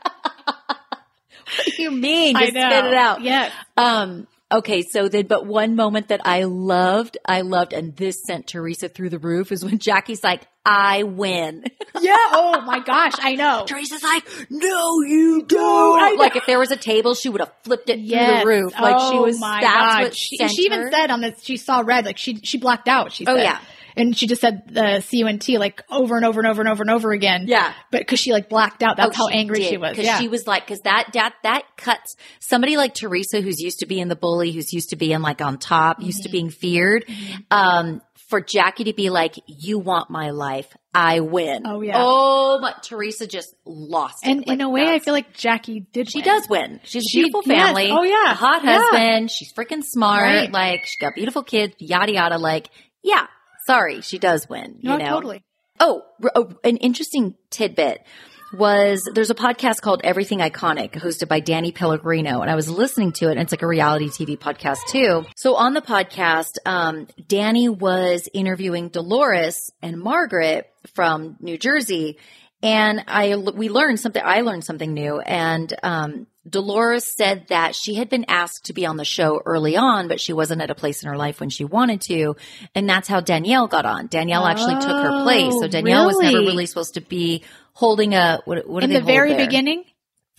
[1.56, 2.36] what do you mean?
[2.38, 2.62] Just know.
[2.70, 3.22] spit it out.
[3.22, 3.52] Yes.
[3.78, 8.48] Um, okay, so then, but one moment that I loved, I loved, and this sent
[8.48, 11.66] Teresa through the roof is when Jackie's like, I win.
[12.00, 12.16] Yeah.
[12.18, 13.12] Oh my gosh.
[13.20, 13.66] I know.
[13.68, 16.18] Teresa's like, no, you don't.
[16.18, 18.74] Like if there was a table, she would have flipped it through the roof.
[18.80, 20.04] Like she Oh was, my that's God.
[20.04, 20.90] what she, she even her.
[20.92, 23.60] said on this she saw red like she she blacked out she Oh, yeah.
[23.96, 26.90] And she just said the C-U-N-T like over and over and over and over and
[26.92, 27.74] over again Yeah.
[27.92, 30.20] but because she like blacked out that's Oh, how angry did, she was Because yeah
[30.20, 34.08] she was like, because that, that, that cuts somebody like Teresa, who's used to being
[34.08, 36.32] the bully, who's used to being like on top, used to Mm-hmm.
[36.32, 37.06] being feared.
[37.50, 40.68] Um, for Jackie to be like, you want my life.
[40.94, 41.64] I win.
[41.66, 41.96] Oh, yeah.
[41.98, 44.30] Oh, but Teresa just lost it.
[44.30, 46.26] and Like, in a way I feel like Jackie did she win.
[46.26, 46.80] does win.
[46.84, 47.66] She's a She- beautiful yes.
[47.66, 47.90] family.
[47.92, 48.32] Oh, yeah.
[48.32, 48.80] A hot Yeah.
[48.80, 49.32] husband.
[49.32, 50.24] She's freaking smart.
[50.24, 50.52] Right.
[50.52, 52.38] Like she got beautiful kids, yada, yada.
[52.38, 52.70] Like,
[53.04, 53.26] yeah,
[53.66, 54.02] sorry.
[54.02, 54.80] She does win.
[54.82, 55.10] no you know?
[55.10, 55.44] totally
[55.84, 56.04] Oh,
[56.36, 58.06] oh, an interesting tidbit
[58.54, 63.14] was there's a podcast called Everything Iconic hosted by Danny Pellegrino and I was listening
[63.14, 65.26] to it and it's like a reality TV podcast too.
[65.36, 72.20] So on the podcast, um, Danny was interviewing Dolores and Margaret from New Jersey
[72.62, 77.96] and I, we learned something, I learned something new and, um, Dolores said that she
[77.96, 80.76] had been asked to be on the show early on, but she wasn't at a
[80.76, 82.36] place in her life when she wanted to.
[82.74, 84.08] And that's how Danielle got on.
[84.08, 85.54] Danielle actually took her place.
[85.54, 86.48] So Oh, Danielle was never really?
[86.48, 89.46] really supposed to be holding a, what, what in the very there?
[89.46, 89.84] beginning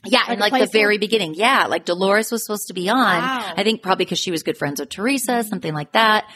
[0.04, 1.34] Yeah, Like and like the very beginning.
[1.34, 2.98] Yeah, like Dolores was supposed to be on.
[2.98, 3.54] Wow.
[3.56, 5.48] I think probably because she was good friends with Teresa, mm-hmm.
[5.48, 6.28] something like that.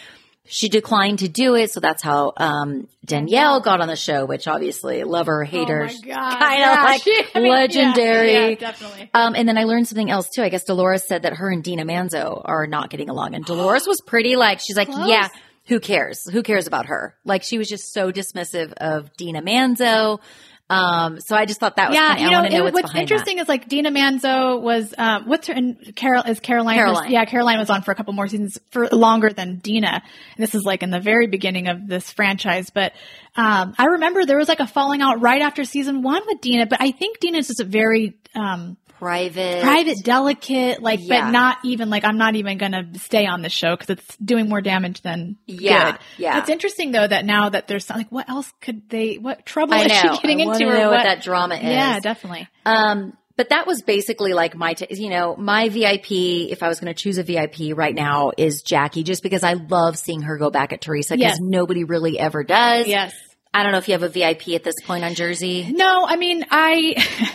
[0.48, 4.24] She declined to do it, so that's how um, Danielle got on the show.
[4.26, 8.32] Which obviously, lover haters, oh kind of Yeah, like she- I mean, yeah, legendary.
[8.50, 10.42] yeah, definitely Um, and then I learned something else too.
[10.42, 13.86] I guess Dolores said that her and Dina Manzo are not getting along, and Dolores
[13.86, 15.08] was pretty like she's like, Close.
[15.08, 15.28] yeah,
[15.66, 16.24] who cares?
[16.30, 17.16] Who cares about her?
[17.24, 20.20] Like she was just so dismissive of Dina Manzo.
[20.68, 22.94] Um, so I just thought that was yeah, of, you know, to know what's, what's
[22.96, 27.10] interesting is like Dina Manzo was um, what's her and Carol is Caroline, Caroline.
[27.12, 30.02] yeah, Caroline was on for a couple more seasons for longer than Dina.
[30.02, 32.94] And this is like in the very beginning of this franchise, but
[33.36, 36.66] um, I remember there was like a falling out right after season one with Dina.
[36.66, 38.85] But I think Dina is just a very um, that.
[38.98, 39.62] Private.
[39.62, 41.24] private, delicate, like, Yeah.
[41.26, 44.48] but not even like I'm not even gonna stay on the show because it's doing
[44.48, 46.00] more damage than Yeah, good.
[46.18, 46.38] yeah.
[46.38, 49.14] It's interesting though that now that there's like, what else could they?
[49.16, 50.14] What trouble I is know.
[50.14, 50.64] she getting I into?
[50.64, 51.62] wanna or know what what that drama is.
[51.62, 52.48] Yeah, definitely.
[52.64, 56.10] Um, but that was basically like my, t- you know, my VIP,
[56.50, 59.52] if I was going to choose a VIP right now is Jackie, just because I
[59.52, 61.38] love seeing her go back at Teresa because Yes.
[61.42, 62.86] nobody really ever does.
[62.88, 63.14] Yes.
[63.52, 65.70] I don't know if you have a VIP at this point on Jersey.
[65.70, 66.94] No, I mean, I,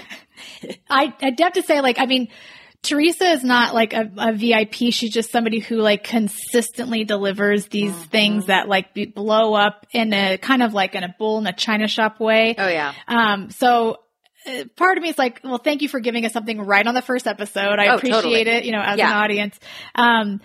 [0.89, 2.27] I, I'd have to say, like, I mean,
[2.83, 4.73] Teresa is not like a, a VIP.
[4.91, 8.03] She's just somebody who like consistently delivers these Mm-hmm.
[8.09, 11.45] things that like be, blow up in a kind of like in a bull in
[11.47, 12.55] a china shop way.
[12.57, 12.93] Oh yeah.
[13.07, 13.97] Um, so
[14.47, 16.95] uh, part of me is like, well, thank you for giving us something right on
[16.95, 17.77] the first episode.
[17.77, 18.41] I Oh, appreciate totally.
[18.41, 19.11] it, you know, as Yeah.
[19.11, 19.59] an audience.
[19.93, 20.41] Um,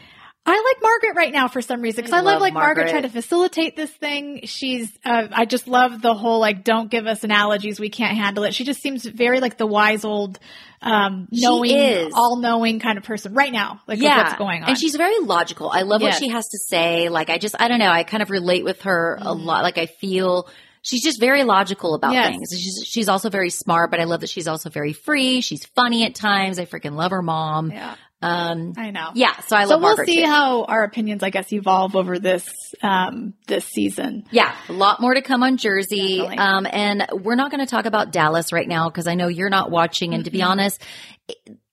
[0.49, 2.85] I like Margaret right now for some reason because I, I love, like Margaret.
[2.85, 2.91] Margaret.
[2.93, 4.43] trying to facilitate this thing.
[4.45, 8.45] She's, uh, I just love the whole like, don't give us analogies, we can't handle
[8.45, 8.55] it.
[8.55, 10.39] She just seems very like the wise old,
[10.83, 14.69] um, knowing, all knowing kind of person right now, like with what's going on.
[14.69, 15.69] And she's very logical.
[15.69, 16.15] I love Yes.
[16.15, 17.09] what she has to say.
[17.09, 19.63] Like I just I don't know, I kind of relate with her a lot.
[19.65, 20.49] Like I feel
[20.83, 22.29] she's just very logical about Yes.
[22.29, 22.51] things.
[22.53, 25.41] She's she's also very smart, but I love that she's also very free.
[25.41, 26.59] She's funny at times.
[26.61, 27.73] I freaking love her mom.
[27.73, 29.11] yeah, Um I know.
[29.15, 30.27] yeah, so I So love we'll Margaret see too.
[30.27, 32.49] how our opinions, I guess, evolve over this,
[32.83, 34.25] um, this season.
[34.31, 36.21] Yeah, a lot more to come on Jersey.
[36.23, 39.51] Um, and we're not going to talk about Dallas right now because I know you're
[39.51, 40.15] not watching.
[40.15, 40.83] And to be honest,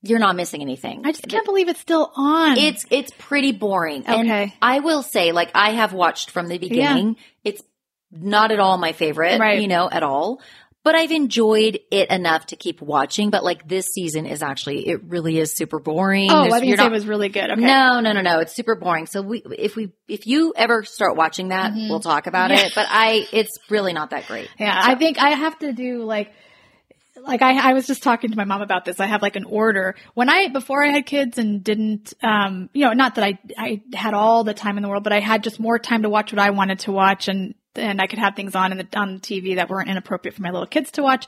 [0.02, 1.04] you're not missing anything.
[1.06, 2.58] I just can't believe it's still on.
[2.58, 4.04] It's it's pretty boring.
[4.06, 4.54] And Okay.
[4.62, 7.16] I will say, like I have watched from the beginning.
[7.46, 7.64] It's
[8.12, 9.62] not at all my favorite, Right.
[9.62, 10.40] you know, at all.
[10.84, 13.30] But I've enjoyed it enough to keep watching.
[13.30, 16.30] But like this season is actually, it really is super boring.
[16.30, 17.50] oh, There's- I think not- it was really good.
[17.52, 17.62] Okay.
[17.62, 18.40] No, no, no, no.
[18.40, 19.06] It's super boring.
[19.06, 21.88] So we, if we, if you ever start watching that, Mhm.
[21.90, 22.66] we'll talk about Yeah.
[22.66, 22.74] it.
[22.76, 24.50] But I, it's really not that great.
[24.60, 26.34] Yeah, I think I have to do like,
[27.22, 29.00] like I, I was just talking to my mom about this.
[29.00, 32.86] I have like an order when I before I had kids and didn't, um, you
[32.86, 35.44] know, not that I I had all the time in the world, but I had
[35.44, 38.36] just more time to watch what I wanted to watch, and and I could have
[38.36, 41.28] things on in the on TV that weren't inappropriate for my little kids to watch.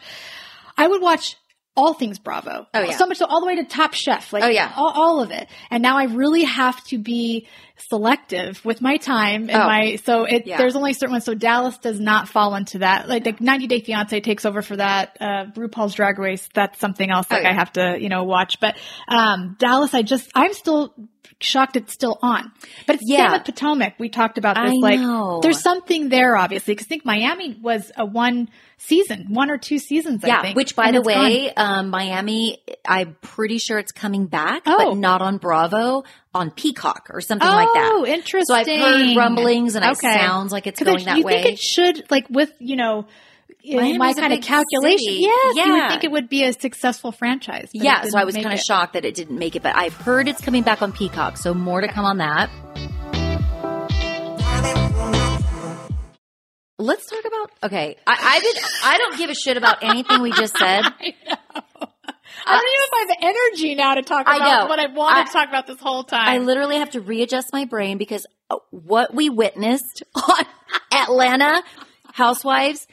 [0.77, 1.35] I would watch
[1.77, 2.65] all things Bravo.
[2.73, 2.95] Oh, yeah.
[2.97, 4.31] So much so all the way to Top Chef.
[4.31, 4.71] Like Oh, yeah.
[4.77, 5.49] all, all of it.
[5.69, 7.47] And now I really have to be
[7.89, 9.65] selective with my time and Oh.
[9.65, 10.57] my so it Yeah.
[10.57, 11.25] there's only certain ones.
[11.25, 13.09] So Dallas does not fall into that.
[13.09, 15.17] Like the 90 Day Fiance takes over for that.
[15.19, 17.49] Uh RuPaul's Drag Race, that's something else Oh, like yeah.
[17.49, 18.59] I have to, you know, watch.
[18.61, 18.77] But
[19.09, 20.93] um Dallas I just I'm still
[21.41, 22.51] shocked it's still on.
[22.87, 23.25] But it's Yeah.
[23.25, 23.95] same with Potomac.
[23.99, 25.39] We talked about this I like know.
[25.41, 29.77] there's something there obviously because I think Miami was a one season, one or two
[29.77, 30.55] seasons I Yeah, think.
[30.55, 34.77] which by the way, um, Miami, I'm pretty sure it's coming back, Oh.
[34.91, 37.91] but not on Bravo, on Peacock or something like that.
[37.93, 38.43] Oh, interesting.
[38.45, 41.37] So I've heard rumblings and it sounds like it's going that you way.
[41.37, 43.07] You think it should, like with, you know,
[43.65, 44.99] in Miami's my kind of calculation.
[44.99, 45.19] city.
[45.21, 47.69] Yes, you would think it would be a successful franchise.
[47.73, 50.27] yeah, so I was kind of shocked that it didn't make it, but I've heard
[50.27, 52.49] it's coming back on Peacock, so more to come on that.
[56.77, 57.95] Let's talk about okay.
[58.05, 58.57] I, I did.
[58.83, 60.81] I don't give a shit about anything we just said.
[60.99, 61.35] I know.
[62.47, 63.25] I don't even have the
[63.57, 66.27] energy now to talk about what I wanted I- to talk about this whole time.
[66.27, 70.45] I literally have to readjust my brain because uh, what we witnessed on
[70.91, 71.63] Atlanta
[72.13, 72.85] Housewives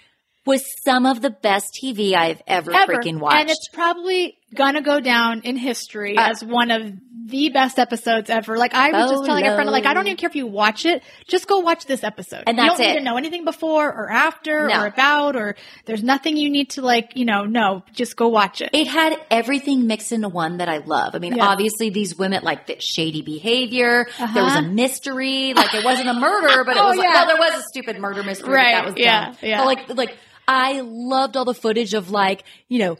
[0.45, 2.95] was some of the best TV I've ever, Ever.
[2.95, 3.37] freaking watched.
[3.41, 6.93] And it's probably gonna go down in history Uh, as one of
[7.25, 8.59] the best episodes ever.
[8.59, 10.85] Like I was just telling a friend, like I don't even care if you watch
[10.85, 12.43] it, just go watch this episode.
[12.47, 12.99] And you that's don't need it.
[12.99, 14.83] to know anything before or after No.
[14.83, 15.55] or about or
[15.87, 18.71] there's nothing you need to like, you know, no, just go watch it.
[18.73, 21.15] it had everything mixed into one that I love.
[21.15, 21.47] I mean, Yeah.
[21.47, 24.07] obviously these women like the shady behavior.
[24.35, 24.59] There was Uh-huh.
[24.67, 25.55] a mystery.
[25.55, 27.15] Like it wasn't a murder, but it Oh, was like, yeah.
[27.15, 28.53] well, there was a stupid murder mystery.
[28.53, 29.37] Right, That was yeah, dumb.
[29.43, 29.59] yeah.
[29.59, 30.17] But like, like
[30.49, 32.99] I loved all the footage of like, you know,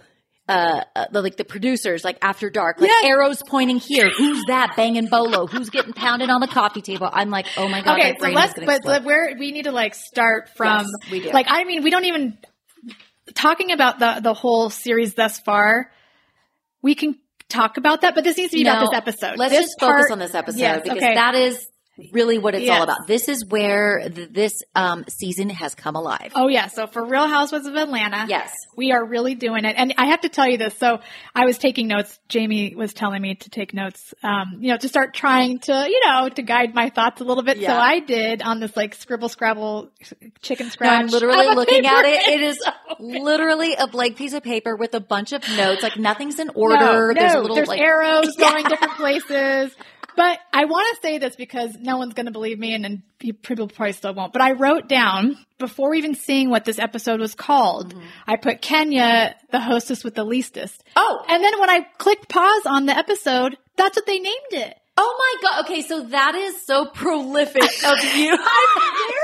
[0.53, 4.11] uh, uh, the, like the producers, like after dark, like arrows pointing here.
[4.11, 5.47] Who's that banging bolo?
[5.47, 7.09] Who's getting pounded on the coffee table?
[7.13, 9.05] I'm like, oh my god, okay, so let's, but explode.
[9.05, 11.31] where we need to like start from, Yes, we do.
[11.31, 12.39] like, I mean, we don't even,
[13.35, 15.91] talking about the, the whole series thus far,
[16.83, 17.17] we can
[17.49, 19.39] talk about that, but this needs to be about this episode.
[19.39, 21.15] Let's This just focus on this episode Yes, because okay.
[21.15, 21.67] that is
[22.13, 22.77] really what it's Yes.
[22.79, 23.07] all about.
[23.07, 26.33] This is where th- this um, season has come alive.
[26.35, 26.69] Oh yeah.
[26.69, 28.55] So for Real Housewives of Atlanta, Yes.
[28.77, 29.75] we are really doing it.
[29.77, 30.77] And I have to tell you this.
[30.77, 31.01] So
[31.35, 32.19] I was taking notes.
[32.29, 36.01] Jami was telling me to take notes, um, you know, to start trying to, you
[36.07, 37.61] know, to guide my thoughts a little bit.
[37.61, 39.91] So I did on this like scribble scrabble
[40.41, 40.91] chicken scratch.
[40.91, 40.97] No.
[40.97, 42.29] I'm literally looking at it.
[42.29, 42.59] It is
[43.01, 45.83] literally a blank piece of paper with a bunch of notes.
[45.83, 47.13] Like nothing's in order.
[47.13, 49.75] No, there's a little there's like arrows going different places.
[50.17, 53.03] But I want to say this because no one's going to believe me, and, and
[53.19, 54.33] people probably still won't.
[54.33, 57.95] But I wrote down before even seeing what this episode was called.
[57.95, 58.07] Mm-hmm.
[58.27, 60.83] I put Kenya, the hostess with the leastest.
[60.97, 61.25] Oh.
[61.29, 64.79] and then when I clicked pause on the episode, that's what they named it.
[64.95, 65.65] Oh my god!
[65.65, 68.39] Okay, so that is so prolific of you.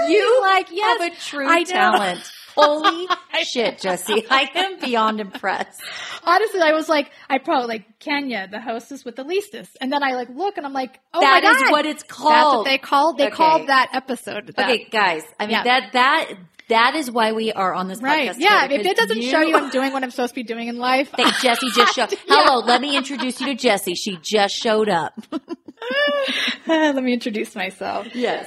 [0.09, 2.33] you like, have yes, a true talent.
[2.59, 3.07] Holy
[3.45, 4.25] shit, Jessi!
[4.31, 5.81] I am beyond impressed.
[6.25, 10.03] Honestly, I was like, I probably like Kenya, the hostess with the leastest, and then
[10.03, 12.57] I like look and I'm like, oh That my is god, what it's That's called.
[12.59, 13.19] what they called.
[13.19, 13.37] They Okay.
[13.37, 14.49] called that episode.
[14.57, 14.69] that.
[14.71, 15.23] Okay, guys.
[15.39, 15.63] I mean Yeah.
[15.65, 16.29] that that
[16.69, 18.29] that is why we are on this Right.
[18.31, 18.37] podcast.
[18.41, 18.65] Yeah.
[18.67, 21.11] If it doesn't show you I'm doing what I'm supposed to be doing in life.
[21.19, 22.13] Jessi just showed.
[22.27, 23.95] Hello, let me introduce you to Jessi.
[23.97, 25.15] She just showed up.
[26.67, 28.09] Let me introduce myself.
[28.15, 28.47] Yes.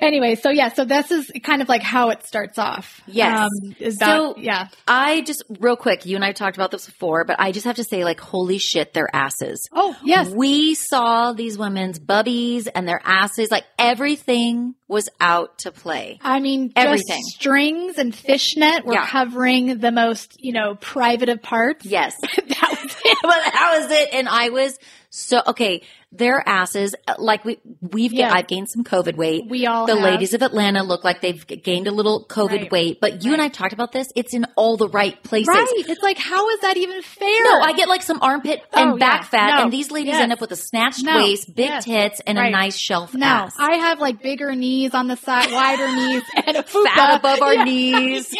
[0.00, 3.00] Anyway, so yeah, so this is kind of like how it starts off.
[3.06, 3.40] Yes.
[3.40, 4.68] Um, is that, So- yeah.
[4.88, 7.76] I just real quick, you and I talked about this before, but I just have
[7.76, 9.68] to say, like, holy shit, their asses.
[9.72, 10.28] Oh, yes.
[10.30, 16.18] We saw these women's bubbies and their asses, like everything was out to play.
[16.22, 17.16] I mean, Everything.
[17.22, 19.06] just strings and fishnet were Yeah.
[19.06, 21.86] covering the most, you know, private of parts.
[21.86, 22.14] Yes.
[22.36, 22.73] that.
[23.22, 24.08] but that was it.
[24.12, 24.78] And I was
[25.10, 25.82] so okay.
[26.16, 28.32] Their asses, like we we've Yeah.
[28.32, 29.48] I've gained some COVID weight.
[29.48, 30.02] We all the have.
[30.04, 32.70] ladies of Atlanta look like they've gained a little COVID Right.
[32.70, 33.00] weight.
[33.00, 34.12] But you and I talked about this.
[34.14, 35.48] It's in all the right places.
[35.48, 35.66] Right.
[35.88, 37.44] It's like, how is that even fair?
[37.44, 39.28] No, I get like some armpit oh, and Oh, back yeah.
[39.28, 39.62] fat, No.
[39.64, 40.22] and these ladies Yes.
[40.22, 41.16] end up with a snatched No.
[41.16, 41.84] waist, big Yes.
[41.84, 43.54] tits, and a nice shelf No, ass.
[43.58, 46.62] I have like bigger knees on the side, wider knees, and a.
[46.62, 47.64] Fat above our Yeah.
[47.64, 48.32] knees.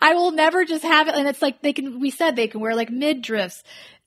[0.00, 1.14] I will never just have it.
[1.14, 3.62] And it's like they can, we said they can wear like midriffs,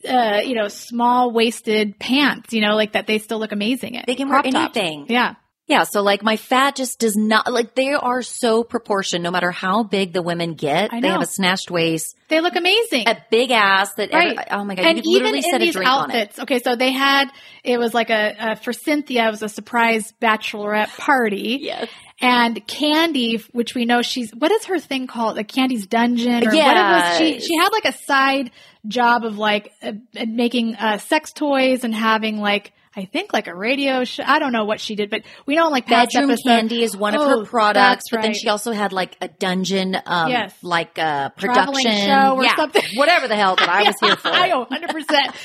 [0.08, 4.06] uh, you know, small waisted pants, you know, like that they still look amazing at.
[4.08, 4.56] They can wear tops.
[4.56, 5.06] anything.
[5.10, 5.36] Yeah.
[5.68, 9.24] Yeah, so like my fat just does not like they are so proportioned.
[9.24, 13.08] No matter how big the women get, they have a snatched waist, They look amazing.
[13.08, 14.12] a big ass that.
[14.12, 16.60] every- oh my god, and you even literally in set a these drink outfits, okay,
[16.60, 17.32] so they had
[17.64, 21.58] it was like a, a for Cynthia, it was a surprise bachelorette party.
[21.64, 21.90] Yes.
[22.22, 25.36] And Kandi, which we know she's what is her thing called?
[25.36, 26.66] Like Kandi's Dungeon or Yes.
[26.66, 27.42] what it was.
[27.42, 28.52] She she had like a side
[28.88, 33.48] job of like uh, uh, making uh, sex toys and having like I think like
[33.48, 34.24] a radio show.
[34.26, 36.96] I don't know what she did, but we know like past Bedroom episode- Kandi is
[36.96, 40.30] one of Oh, her products, that's but then she also had like a dungeon, um,
[40.32, 40.54] Yes.
[40.64, 42.84] like a Traveling production show or yeah, something.
[42.96, 44.28] whatever the hell that I was here for.
[44.34, 45.36] I know, hundred percent.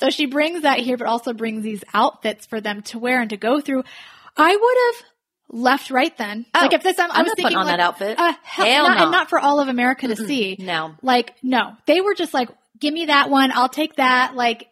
[0.00, 3.28] So she brings that here, but also brings these outfits for them to wear and
[3.28, 3.84] to go through.
[4.38, 5.04] I would have
[5.54, 6.44] left right then.
[6.54, 8.18] Oh, like if this, I'm, I I'm was thinking on like, that outfit.
[8.18, 9.02] Uh, hell, Hell not, no.
[9.04, 10.56] and not for all of America to see.
[10.58, 12.48] No, Like no, they were just like,
[12.78, 14.34] give me that one, I'll take that.
[14.34, 14.68] Like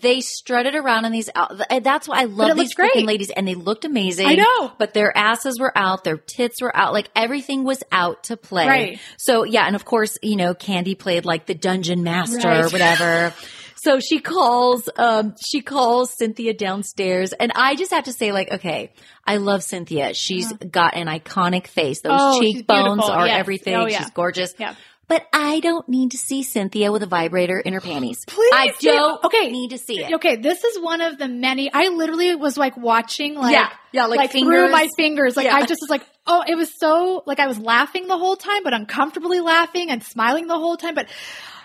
[0.00, 1.60] they strutted around in these out.
[1.82, 4.28] That's why I love these freaking ladies, and they looked amazing.
[4.28, 4.70] I know.
[4.78, 8.68] but their asses were out, their tits were out, like everything was out to play.
[8.68, 9.00] Right.
[9.16, 13.34] So yeah, and of course, you know, Kandi played like the dungeon master or whatever.
[13.82, 18.50] So she calls, um, she calls Cynthia downstairs, and I just have to say, like,
[18.52, 18.92] okay,
[19.26, 20.14] I love Cynthia.
[20.14, 22.00] She's got an iconic face.
[22.00, 23.38] Those Oh, cheekbones are Yes.
[23.40, 23.74] everything.
[23.74, 23.98] Oh, yeah.
[23.98, 24.54] She's gorgeous.
[24.58, 24.74] Yeah.
[25.08, 28.18] But I don't need to see Cynthia with a vibrator in her panties.
[28.28, 28.88] Please I do.
[28.92, 29.50] don't Okay.
[29.50, 30.14] need to see it.
[30.14, 31.70] okay, this is one of the many.
[31.72, 33.68] I literally was like watching, like Yeah.
[33.90, 34.70] Yeah, like through fingers.
[34.70, 35.36] my fingers.
[35.36, 35.56] Like Yeah.
[35.56, 38.62] I just was like, oh, it was so like I was laughing the whole time,
[38.62, 40.94] but uncomfortably laughing and smiling the whole time.
[40.94, 41.08] But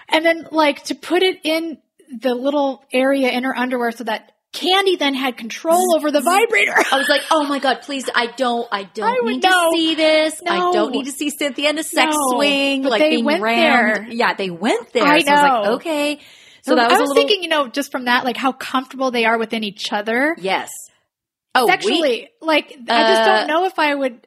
[0.09, 1.77] and then like to put it in
[2.21, 6.73] the little area in her underwear so that Kandi then had control over the vibrator.
[6.75, 8.09] I was like, oh my god, please!
[8.15, 9.71] I don't, I don't I need know.
[9.71, 10.41] to see this.
[10.47, 12.35] I don't need to see Cynthia in a sex No.
[12.35, 14.07] swing, But like they being went rammed.
[14.07, 14.07] there.
[14.09, 15.03] Yeah, they went there.
[15.03, 16.19] I So I was like, okay.
[16.63, 18.51] So that was, I a was little, thinking, you know, just from that, like how
[18.51, 20.69] comfortable they are within each other yes.
[21.55, 22.29] Oh, we, sexually.
[22.41, 24.26] like I just Uh, don't know if I would.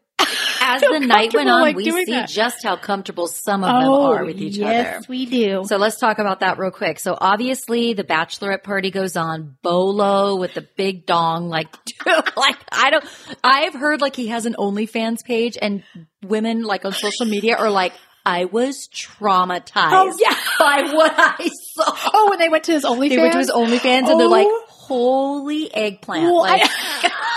[0.61, 2.29] As the night went on, like, we see that.
[2.29, 5.07] just how comfortable some of them oh, are with each Oh, yes, other.
[5.09, 5.63] we do.
[5.67, 6.99] So let's talk about that real quick.
[7.01, 9.57] So obviously the bachelorette party goes on.
[9.63, 11.69] Bolo with the big dong, like,
[12.37, 13.05] like I don't.
[13.43, 15.83] I've heard like he has an OnlyFans page, and
[16.23, 17.93] women like on social media are like,
[18.25, 19.93] I was traumatized.
[19.93, 20.37] Oh, yeah.
[20.59, 22.11] by what I saw.
[22.13, 23.09] Oh, when they went to his OnlyFans.
[23.09, 24.65] They went to his OnlyFans, and they're like, Oh.
[24.69, 26.25] holy eggplant.
[26.25, 27.11] Well, like, I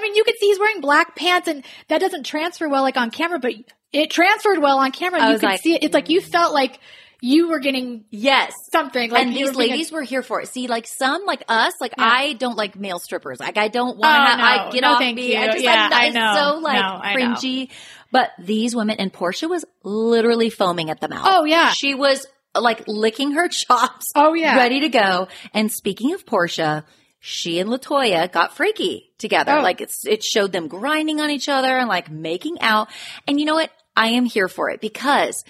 [0.00, 3.10] mean, you could see he's wearing black pants, and that doesn't transfer well, like on
[3.10, 3.52] camera, but
[3.92, 5.20] it transferred well on camera.
[5.20, 5.84] I You could like, see it.
[5.84, 6.24] It's like you mm.
[6.24, 6.78] felt like
[7.20, 8.52] you were getting Yes.
[8.70, 9.10] something.
[9.10, 10.48] Like and these being a- ladies were here for it.
[10.48, 12.04] See, like some, like us, like Yeah.
[12.04, 13.40] I don't like male strippers.
[13.40, 14.36] Like I don't want Oh, to.
[14.36, 14.44] no.
[14.44, 15.32] I get No, off thank me.
[15.32, 15.38] you.
[15.38, 16.34] I just, Yeah, I'm I know.
[16.54, 17.70] so like No, I cringy.
[18.10, 21.24] But these women and Porsha was literally foaming at the mouth.
[21.24, 21.70] Oh, yeah.
[21.70, 24.12] she was like licking her chops.
[24.14, 24.56] Oh, yeah.
[24.56, 25.28] ready to go.
[25.54, 26.84] And speaking of Porsha.
[27.26, 29.52] She and Latoya got freaky together.
[29.52, 29.62] Oh.
[29.62, 32.88] Like it's, it showed them grinding on each other and like making out.
[33.26, 33.70] And you know what?
[33.96, 35.42] I am here for it because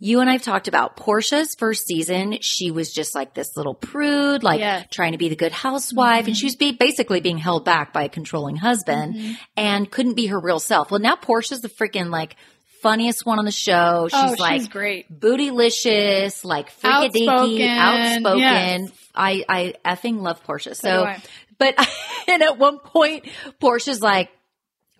[0.00, 2.38] you and I've talked about Porsha's first season.
[2.40, 4.88] She was just like this little prude, like Yes.
[4.90, 6.26] trying to be the good housewife.
[6.26, 6.40] And mm-hmm.
[6.40, 9.34] she was be- basically being held back by a controlling husband mm-hmm.
[9.56, 10.90] and couldn't be her real self.
[10.90, 12.34] Well, now Porsha's the freaking like
[12.82, 14.08] funniest one on the show.
[14.10, 15.10] She's oh, like great.
[15.20, 18.38] bootylicious, like freakadeaky, Outspoken, outspoken.
[18.38, 18.90] yes.
[19.14, 20.74] I, I effing love Porsha.
[20.74, 21.14] So So,
[21.58, 21.74] but,
[22.28, 23.26] and at one point,
[23.60, 24.30] Porsha's like,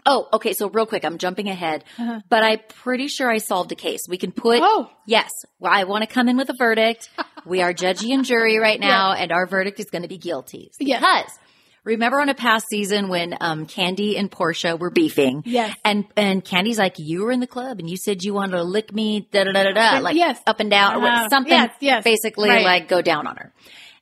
[0.05, 0.53] Oh, okay.
[0.53, 1.85] So real quick, I'm jumping ahead,
[2.29, 4.09] but I'm pretty sure I solved a case.
[4.09, 4.87] We can put, Uh-huh.
[4.87, 4.91] Oh.
[5.07, 5.31] yes,
[5.61, 7.09] well, I want to come in with a verdict.
[7.47, 10.73] we are judgy and jury right now, and our verdict is going to be guilty.
[10.81, 10.99] Yeah.
[10.99, 11.39] Because
[11.85, 15.43] remember on a past season when um, Kandi and Porsha were beefing?
[15.47, 15.77] Yes.
[15.85, 18.63] And and Kandi's like, you were in the club and you said you wanted to
[18.63, 20.41] lick me, da da da da da, like Yes.
[20.47, 21.29] up and down, or Uh-huh.
[21.29, 21.53] something.
[21.53, 22.05] Yes, yes.
[22.05, 22.65] Basically, Right.
[22.65, 23.53] like go down on her.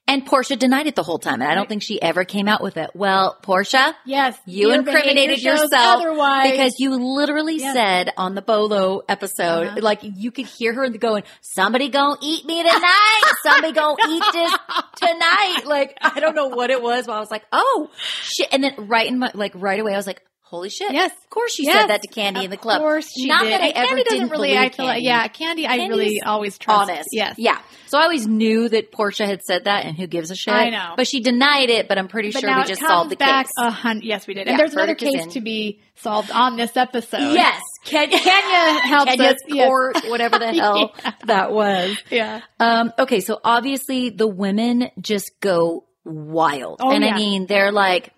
[0.08, 2.60] And Porsha denied it the whole time, and I don't think she ever came out
[2.60, 2.90] with it.
[2.94, 4.36] Well, Porsha, Yes.
[4.44, 6.50] you incriminated yourself otherwise.
[6.50, 7.72] because you literally Yeah.
[7.72, 9.78] said on the Bolo episode, Uh-huh.
[9.82, 13.20] like you could hear her going, "Somebody gonna eat me tonight.
[13.44, 14.52] Somebody gonna eat this
[14.96, 18.64] tonight." Like I don't know what it was, but I was like, "Oh shit!" And
[18.64, 21.12] then right in my like right away, I was like, "Holy shit!" Yes.
[21.12, 21.74] of course she Yes.
[21.80, 22.76] said that to Kandi in the club.
[22.76, 23.52] Of course she Not did.
[23.52, 24.56] that I ever Kandi doesn't really.
[24.58, 25.66] I feel like yeah, Kandi.
[25.66, 26.90] I Kandi's really always trust.
[26.90, 27.08] honest.
[27.12, 27.36] Yes.
[27.38, 27.58] Yeah.
[27.86, 30.52] So I always knew that Porsha had said that, and who gives a shit?
[30.54, 30.94] I know.
[30.96, 31.88] but she denied it.
[31.88, 33.52] But I'm pretty But sure we just solved the back case.
[33.58, 34.46] A hun- yes, we did.
[34.46, 35.30] Yeah, and there's another case in.
[35.30, 37.32] to be solved on this episode.
[37.34, 39.38] yes, Kenya, Kenya helps Kenya's us.
[39.48, 40.04] Yes.
[40.08, 41.12] whatever the hell Yeah.
[41.24, 41.96] that was.
[42.10, 42.40] Yeah.
[42.58, 46.78] Um, okay, so obviously the women just go wild.
[46.80, 48.12] Oh, and I mean, they're like,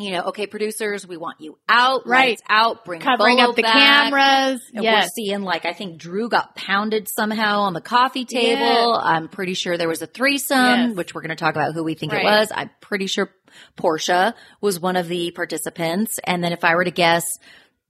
[0.00, 2.30] you know, okay, producers, we want you out, Right.
[2.30, 3.72] lights out, bring Covering Bolo up the back.
[4.10, 4.62] cameras.
[4.74, 5.04] And yes.
[5.04, 8.60] we're seeing like I think Drew got pounded somehow on the coffee table.
[8.94, 9.00] Yes.
[9.02, 10.56] I'm pretty sure there was a threesome,
[10.90, 10.96] Yes.
[10.96, 12.22] which we're going to talk about who we think Right.
[12.22, 12.52] it was.
[12.54, 13.30] I'm pretty sure
[13.76, 16.18] Porsha was one of the participants.
[16.24, 17.38] And then if I were to guess,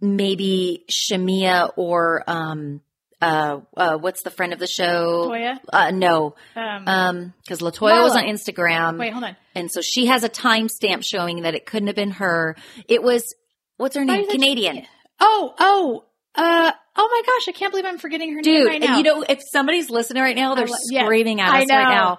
[0.01, 2.81] maybe Shamea or um
[3.21, 5.29] uh, uh what's the friend of the show?
[5.31, 5.59] Toya?
[5.73, 6.35] Uh no.
[6.57, 8.99] Um, Um because Latoya was on Instagram.
[8.99, 9.37] wait, hold on.
[9.55, 12.57] And so she has a timestamp showing that it couldn't have been her.
[12.89, 13.35] It was
[13.77, 14.29] what's her name?
[14.29, 14.87] Canadian.
[15.21, 17.49] Oh, oh, uh, oh my gosh!
[17.49, 18.97] I can't believe I'm forgetting her name Dude, right now.
[18.97, 22.19] you know, if somebody's listening right now, they're I screaming at I us right now.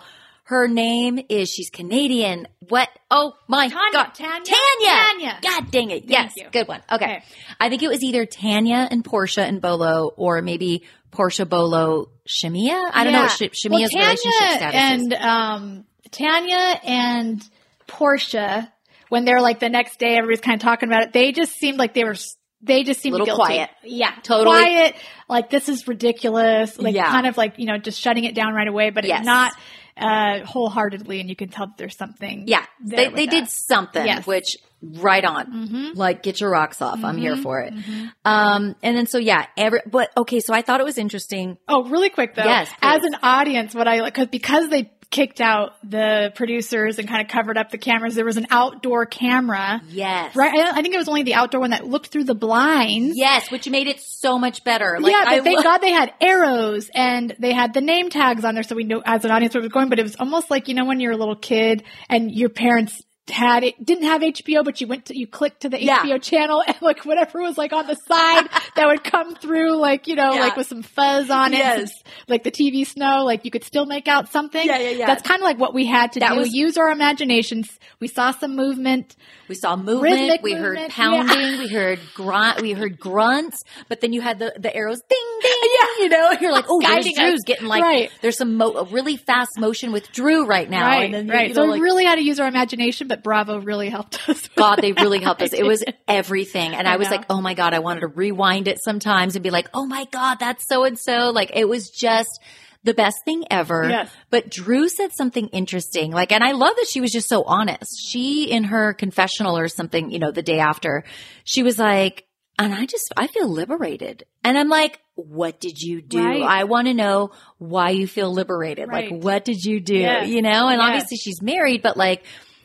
[0.51, 2.45] Her name is, she's Canadian.
[2.67, 2.89] What?
[3.09, 4.13] Oh my Tanya, God.
[4.13, 4.89] Tanya, Tanya.
[4.89, 5.39] Tanya.
[5.41, 6.03] God dang it.
[6.07, 6.33] yes.
[6.51, 6.81] Good one.
[6.91, 7.05] Okay.
[7.05, 7.23] Okay.
[7.57, 12.89] I think it was either Tanya and Porsha and Bolo or maybe Porsha, Bolo, Shamea.
[12.93, 14.73] I don't know what Sh- Well, relationship status is.
[14.73, 15.19] and is.
[15.21, 17.41] um, Tanya and
[17.87, 18.69] Porsha,
[19.07, 21.13] when they're like the next day, everybody's kind of talking about it.
[21.13, 22.15] They just seemed like they were.
[22.63, 23.39] They just seemed Little guilty.
[23.39, 23.69] quiet.
[23.83, 24.59] Yeah, Totally.
[24.59, 24.95] quiet.
[25.27, 26.77] Like this is ridiculous.
[26.77, 27.07] Like Yeah.
[27.09, 29.19] kind of like you know just shutting it down right away, but Yes.
[29.21, 29.51] it's not
[29.97, 32.45] uh, wholeheartedly, and you can tell that there's something.
[32.47, 34.25] Yeah, they, they did something, Yes.
[34.27, 35.67] which right on.
[35.69, 35.95] Mhm.
[35.95, 37.03] Like, get your rocks off.
[37.03, 37.43] I'm here Mhm.
[37.43, 37.73] for it.
[37.73, 38.11] Mhm.
[38.25, 41.57] Um, and then so yeah, every, but okay, so I thought it was interesting.
[41.67, 42.43] Oh, really quick though.
[42.45, 47.07] Yes, As an audience, what I like, cause, because they kicked out the producers and
[47.07, 49.81] kind of covered up the cameras, there was an outdoor camera.
[49.89, 50.35] Yes.
[50.35, 50.53] Right.
[50.57, 53.17] I, think it was only the outdoor one that looked through the blinds.
[53.17, 54.97] Yes, which made it so much better.
[54.99, 58.09] Like, yeah, but I thank lo- God they had arrows and they had the name
[58.09, 59.89] tags on there so we knew as an audience where it was going.
[59.89, 63.01] But it was almost like, you know, when you're a little kid and your parents
[63.29, 65.99] had it, didn't have HBO, but you went to, you clicked to the Yeah.
[65.99, 70.07] HBO channel and like whatever was like on the side that would come through, like,
[70.07, 70.39] you know, Yeah.
[70.41, 73.85] like with some fuzz on it, some- like the TV snow, like you could still
[73.85, 74.65] make out something.
[74.65, 75.05] Yeah, yeah, yeah.
[75.07, 76.39] That's kind of like what we had to That do.
[76.39, 77.69] was- Use our imaginations.
[77.99, 79.15] We saw some movement.
[79.51, 80.01] We saw movement.
[80.13, 81.59] Rhythmic we heard movement, pounding.
[81.59, 82.61] We heard grunt.
[82.61, 83.65] We heard grunts.
[83.89, 85.51] But then you had the, the arrows, ding ding.
[85.61, 87.11] Yeah, you know, you're like, oh, there's.
[87.13, 88.09] Drew's getting like, Right.
[88.21, 90.85] there's some mo- a really fast motion with Drew right now.
[90.85, 91.49] right, then, right.
[91.49, 94.47] You so know, we really had to use our imagination, but Bravo really helped us.
[94.55, 95.51] God, they really helped us.
[95.51, 96.73] It was everything.
[96.73, 97.17] And I, I was know.
[97.17, 100.05] like, oh my God, I wanted to rewind it sometimes and be like, oh my
[100.11, 101.31] God, that's so and so.
[101.31, 102.39] Like it was just
[102.83, 103.87] the best thing ever.
[103.89, 104.09] Yes.
[104.29, 106.11] But Drew said something interesting.
[106.11, 107.91] Like, and I love that she was just so honest.
[108.03, 111.03] She, in her confessional or something, you know, the day after,
[111.43, 112.25] she was like,
[112.57, 114.23] and I just, I feel liberated.
[114.43, 116.23] And I'm like, what did you do?
[116.23, 116.41] Right.
[116.41, 118.89] I want to know why you feel liberated.
[118.89, 119.11] Right.
[119.11, 119.95] Like, what did you do?
[119.97, 120.27] Yes.
[120.27, 120.87] You know, and Yes.
[120.87, 122.23] obviously she's married, but like,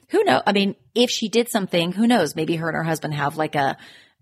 [0.09, 0.43] who knows?
[0.47, 2.37] I mean, if she did something, who knows?
[2.37, 3.77] Maybe her and her husband have like a,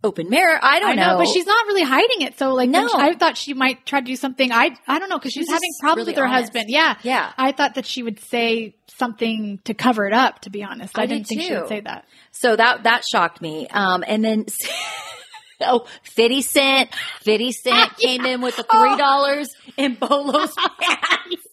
[0.05, 0.59] open mirror.
[0.62, 2.39] I don't I know, but she's not really hiding it.
[2.39, 2.86] So like, No.
[2.86, 4.52] she- I thought she might try to do something.
[4.52, 6.52] I I don't know because she's having problems really with her honest.
[6.52, 6.66] husband.
[6.68, 7.32] Yeah, Yeah.
[7.36, 10.40] I thought that she would say something to cover it up.
[10.43, 12.05] To be honest, I, I didn't did think she would say that.
[12.31, 13.66] So that that shocked me.
[13.68, 14.47] Um, and then
[15.62, 16.90] oh, 50 Cent,
[17.22, 21.44] 50 Cent came in with the three dollars in Bolo's pants.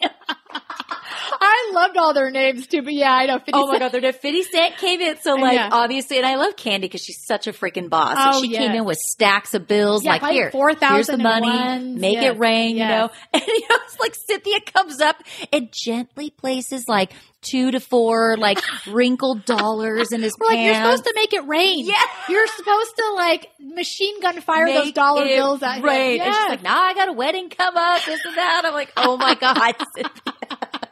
[1.40, 3.38] I loved all their names too, but yeah, I know.
[3.38, 5.18] 50 Oh my god, their 50 Cent came in.
[5.22, 5.70] So like Yeah.
[5.72, 8.16] obviously, and I love Kandi because she's such a freaking boss.
[8.20, 10.04] Oh, so she came in with stacks of bills.
[10.04, 11.48] Yeah, like here, 4,000 here's the money.
[11.48, 12.00] ones.
[12.00, 12.78] Make Yes, it rain.
[12.78, 15.18] You know, and you know, it's like Cynthia comes up
[15.54, 17.12] and gently places like
[17.44, 21.48] two to four like wrinkled dollars in his We're like, you're supposed to make it
[21.48, 21.86] rain.
[21.88, 21.96] Yeah.
[22.30, 25.84] You're supposed to like machine gun fire those Make dollar it bills at him.
[25.86, 26.22] rain.
[26.22, 28.62] And she's like, now I got a wedding come up, this and that.
[28.66, 29.76] I'm like, oh my God.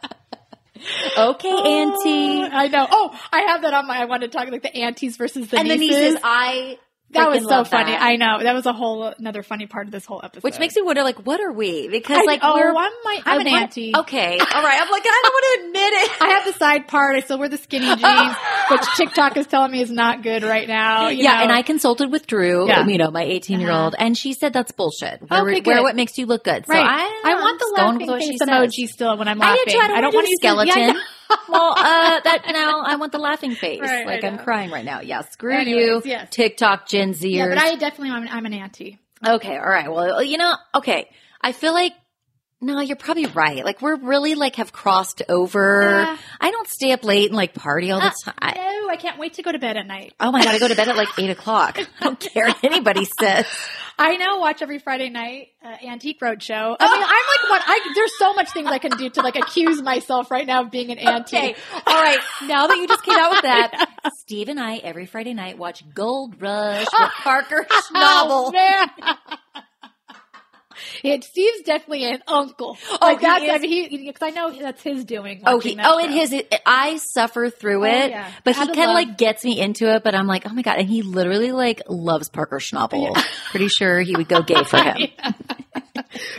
[1.17, 2.43] Okay, Auntie.
[2.43, 2.87] Oh, I know.
[2.89, 3.97] Oh, I have that on my.
[4.01, 5.97] I wanted to talk like the aunties versus the And the nieces.
[6.13, 6.77] nieces, I
[7.11, 7.91] that was so funny.
[7.91, 8.01] that.
[8.01, 10.43] I know that was a whole another funny part of this whole episode.
[10.43, 11.87] Which makes me wonder, like, what are we?
[11.87, 12.69] Because, I- like, oh, we're.
[12.69, 13.93] I'm my- I'm I an want- auntie.
[13.95, 14.81] Okay, all right.
[14.81, 16.11] I'm like, I don't want to admit it.
[16.21, 17.15] I have the side part.
[17.15, 18.35] I still wear the skinny jeans,
[18.71, 21.09] which TikTok is telling me is not good right now.
[21.09, 21.43] you yeah, know.
[21.43, 22.85] and I consulted with Drew, Yeah.
[22.85, 24.05] you know, my 18 year old, uh-huh.
[24.05, 25.21] and she said that's bullshit.
[25.29, 26.65] Wear, Okay, wear what makes you look good.
[26.67, 26.85] So right.
[26.85, 29.63] I, I, want the just going with laughing face emoji still when I'm I laughing.
[29.65, 29.79] did too.
[29.79, 30.87] I don't, don't want to yeah, skeleton.
[30.95, 31.01] know.
[31.49, 33.81] Well, uh, that now I want the laughing face.
[33.81, 35.01] Right, like I'm crying right now.
[35.01, 36.29] Yeah, screw Anyways, you, yes.
[36.31, 37.31] TikTok Gen Zers.
[37.31, 38.99] Yeah, but I definitely I'm, I'm an auntie.
[39.25, 39.91] okay, all right.
[39.91, 41.09] Well, you know, okay.
[41.41, 41.93] I feel like
[42.61, 43.63] no, you're probably right.
[43.63, 45.91] Like we're really like have crossed over.
[46.05, 46.17] Yeah.
[46.41, 48.53] I don't stay up late and like party all the Uh, time.
[48.55, 50.13] no, I can't wait to go to bed at night.
[50.19, 51.77] Oh my god, I go to bed at like eight o'clock.
[51.79, 53.45] I don't care what anybody says.
[54.01, 54.37] I know.
[54.37, 56.73] Watch every Friday night uh, Antique Roadshow.
[56.73, 56.75] Oh.
[56.79, 57.61] I mean, I'm like what?
[57.65, 60.71] I there's so much things I can do to like accuse myself right now of
[60.71, 61.57] being an antique.
[61.57, 62.19] Okay, all right.
[62.43, 65.83] Now that you just came out with that, Steve and I every Friday night watch
[65.93, 68.53] Gold Rush with Parker Oh Schnabel.
[68.53, 69.65] man.
[71.03, 72.77] Yeah, Steve's definitely an uncle.
[73.01, 73.49] Oh, he that's is?
[73.49, 75.43] I mean, he because I know that's his doing.
[75.45, 76.05] Oh, he, oh, show.
[76.05, 76.33] it his.
[76.33, 78.31] It, I suffer through Oh, it, yeah.
[78.43, 80.03] but he Out of kind of like gets me into it.
[80.03, 83.15] But I'm like, oh my god, and he literally like loves Parker Schnabel.
[83.51, 84.97] Pretty sure he would go gay for him.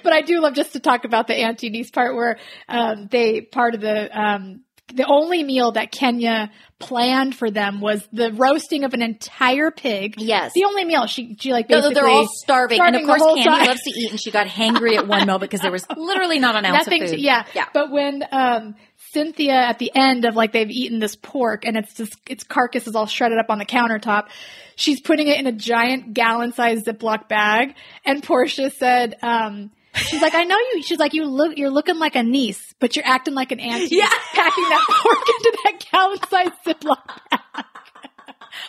[0.02, 2.38] But I do love just to talk about the auntie niece part where
[2.68, 4.62] um, they part of the um,
[4.92, 6.50] the only meal that Kenya
[6.80, 10.14] planned for them was the roasting of an entire pig.
[10.18, 10.52] Yes.
[10.54, 13.44] the only meal she she like No, basically they're all starving, and of course, Kandi
[13.44, 13.66] time.
[13.66, 16.56] loves to eat, and she got hangry at one moment because there was literally not
[16.56, 17.02] an ounce Nothing.
[17.02, 17.20] of To, food.
[17.22, 17.66] yeah, yeah.
[17.72, 18.74] But when um,
[19.12, 22.86] Cynthia at the end of like they've eaten this pork and it's just its carcass
[22.88, 24.28] is all shredded up on the countertop,
[24.76, 27.74] she's putting it in a giant gallon-sized Ziploc bag,
[28.04, 29.16] and Portia said.
[29.22, 30.82] Um, She's like, I know you.
[30.82, 33.96] She's like, you look, you're looking like a niece, but you're acting like an auntie.
[33.96, 34.08] Yeah.
[34.32, 37.64] packing that pork into that gallon-sized Ziploc bag.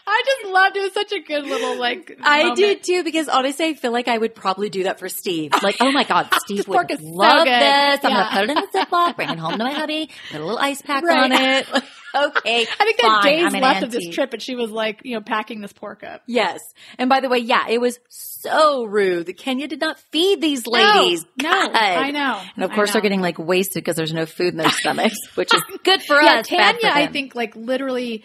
[0.08, 0.80] I just loved it.
[0.80, 2.18] It was such a good little like.
[2.22, 2.58] I moment.
[2.58, 5.52] did too because honestly, I feel like I would probably do that for Steve.
[5.62, 7.52] Like, oh my god, Steve would so love good.
[7.52, 8.00] this.
[8.04, 8.30] I'm Yeah.
[8.30, 10.60] gonna put it in a Ziploc, bring it home to my hubby, put a little
[10.60, 11.24] ice pack Right.
[11.24, 11.68] on it.
[12.16, 15.16] okay, I think had days I'm left of this trip, and she was like, you
[15.16, 16.22] know, packing this pork up.
[16.28, 16.60] Yes,
[16.98, 19.28] and by the way, yeah, it was so rude.
[19.28, 21.26] that Kenya did not feed these ladies.
[21.42, 21.76] No, God.
[21.76, 22.42] I know.
[22.56, 25.54] And of course, they're getting like wasted because there's no food in their stomachs, which
[25.54, 26.48] is good for yeah, us.
[26.48, 28.24] Tanya, I think, like literally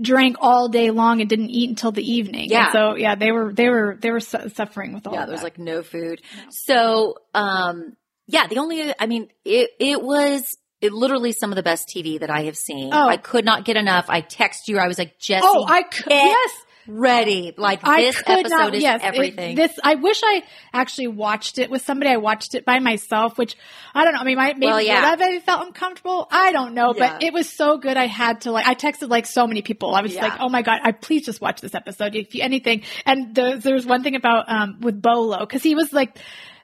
[0.00, 2.50] drank all day long and didn't eat until the evening.
[2.50, 2.64] Yeah.
[2.64, 5.12] And so yeah, they were they were they were su- suffering with all.
[5.12, 5.20] That.
[5.20, 5.46] Yeah, there was that.
[5.46, 6.20] like no food.
[6.50, 7.96] So, um,
[8.26, 12.20] yeah, the only, I mean, it, it was it literally some of the best TV
[12.20, 12.90] that I have seen.
[12.92, 13.08] Oh.
[13.08, 14.06] I could not get enough.
[14.08, 14.78] I text you.
[14.78, 16.52] I was like, Jessi, oh, I could yes.
[16.88, 17.52] Ready.
[17.56, 19.54] Like I this could episode not, is yes, it- everything.
[19.54, 20.42] this I wish I
[20.72, 22.10] actually watched it with somebody.
[22.10, 23.56] I watched it by myself, which
[23.94, 24.20] I don't know.
[24.20, 25.10] I mean, my, maybe Well, yeah.
[25.10, 26.26] would I have felt uncomfortable.
[26.30, 27.96] I don't know, but it was so good.
[27.96, 28.66] I had to like.
[28.66, 29.94] I texted like so many people.
[29.94, 30.22] I was Yeah.
[30.24, 32.82] like, oh my god, I please just watch this episode if you anything.
[33.06, 36.16] And the, there's one thing about um with Bolo because he was like.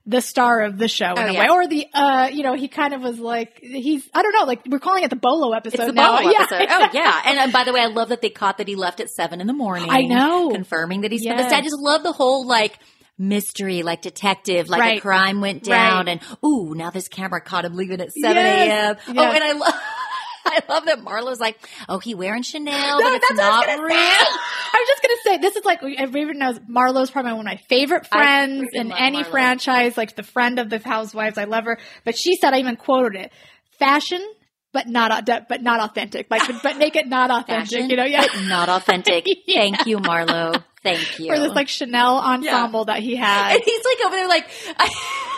[0.06, 1.40] The star of the show in Oh, a yeah.
[1.40, 4.44] way, or the, uh, you know, he kind of was like, he's, I don't know,
[4.44, 6.18] like we're calling it the Bolo episode it's the now.
[6.18, 6.42] Bolo Yeah.
[6.42, 6.66] episode.
[6.70, 9.00] Oh yeah, and, and by the way, I love that they caught that he left
[9.00, 9.88] at seven in the morning.
[9.88, 10.50] I know.
[10.50, 11.52] confirming that he spent Yes.
[11.52, 12.78] I just love the whole like
[13.16, 14.98] mystery, like detective, like Right.
[14.98, 16.20] a crime went down, Right.
[16.20, 18.98] and ooh, now this camera caught him leaving at seven Yes.
[19.08, 19.14] a.m.
[19.16, 19.22] Yeah.
[19.22, 19.74] Oh, and I love.
[20.46, 21.58] I love that Marlo's like,
[21.88, 23.96] oh, he wearing Chanel, No, but it's what I not real.
[23.96, 27.60] I was just gonna say this is like everyone knows Marlo's probably one of my
[27.68, 29.30] favorite friends in any Marlo.
[29.30, 31.38] franchise, like the friend of the housewives.
[31.38, 33.32] I love her, but she said I even quoted it:
[33.78, 34.20] "Fashion,
[34.72, 36.26] but not but not authentic.
[36.30, 37.70] Like, but, but make it not authentic.
[37.70, 39.26] Fashion, you know, yeah." not authentic.
[39.46, 39.60] Yeah.
[39.60, 40.62] Thank you, Marlo.
[40.82, 41.32] Thank you.
[41.32, 43.54] For this like Chanel ensemble that he had.
[43.54, 44.46] and he's like over there, like,
[44.78, 45.33] I,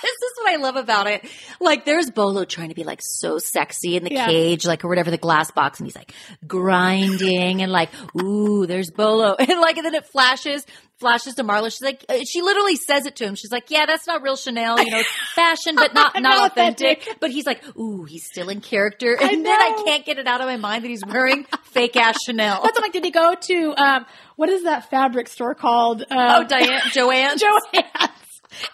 [0.02, 1.24] this is what I love about it.
[1.60, 4.26] Like there's Bolo trying to be like so sexy in the Yeah.
[4.26, 6.12] cage, like or whatever the glass box, and he's like
[6.46, 7.90] grinding and like,
[8.20, 10.64] ooh, there's Bolo, and like and then it flashes.
[10.98, 11.70] Flashes to Marla.
[11.72, 13.34] She's like, uh, she literally says it to him.
[13.34, 14.78] She's like, yeah, that's not real Chanel.
[14.84, 16.98] You know, it's fashion, but not, not, Not authentic.
[16.98, 17.20] authentic.
[17.20, 19.16] But he's like, ooh, he's still in character.
[19.18, 22.18] And then I can't get it out of my mind that he's wearing fake ass
[22.22, 22.60] Chanel.
[22.62, 24.04] That's like, did he go to um,
[24.36, 26.02] what is that fabric store called?
[26.02, 27.38] Um, oh, Diane, Joanne.
[27.38, 28.10] Joann's.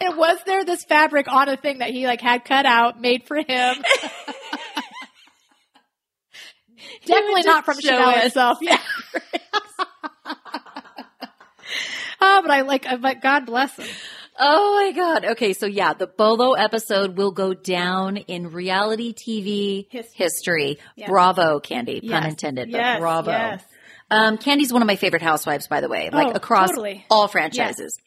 [0.01, 3.24] It was there this fabric on a thing that he like had cut out, made
[3.27, 3.47] for him.
[7.05, 8.59] Definitely not from Chanel itself.
[8.61, 8.81] Yeah.
[12.20, 13.86] oh, but I like, uh, but God bless him.
[14.39, 15.24] Oh my God.
[15.32, 15.53] Okay.
[15.53, 20.78] So yeah, the Bolo episode will go down in reality TV His- history.
[20.97, 21.09] Yes.
[21.09, 22.07] Bravo, Kandi.
[22.09, 23.31] Pun intended, but Yes, bravo.
[23.31, 23.65] yes.
[24.11, 27.05] Um, Kandi's one of my favorite housewives, by the way, like Oh, across totally.
[27.11, 27.98] all franchises.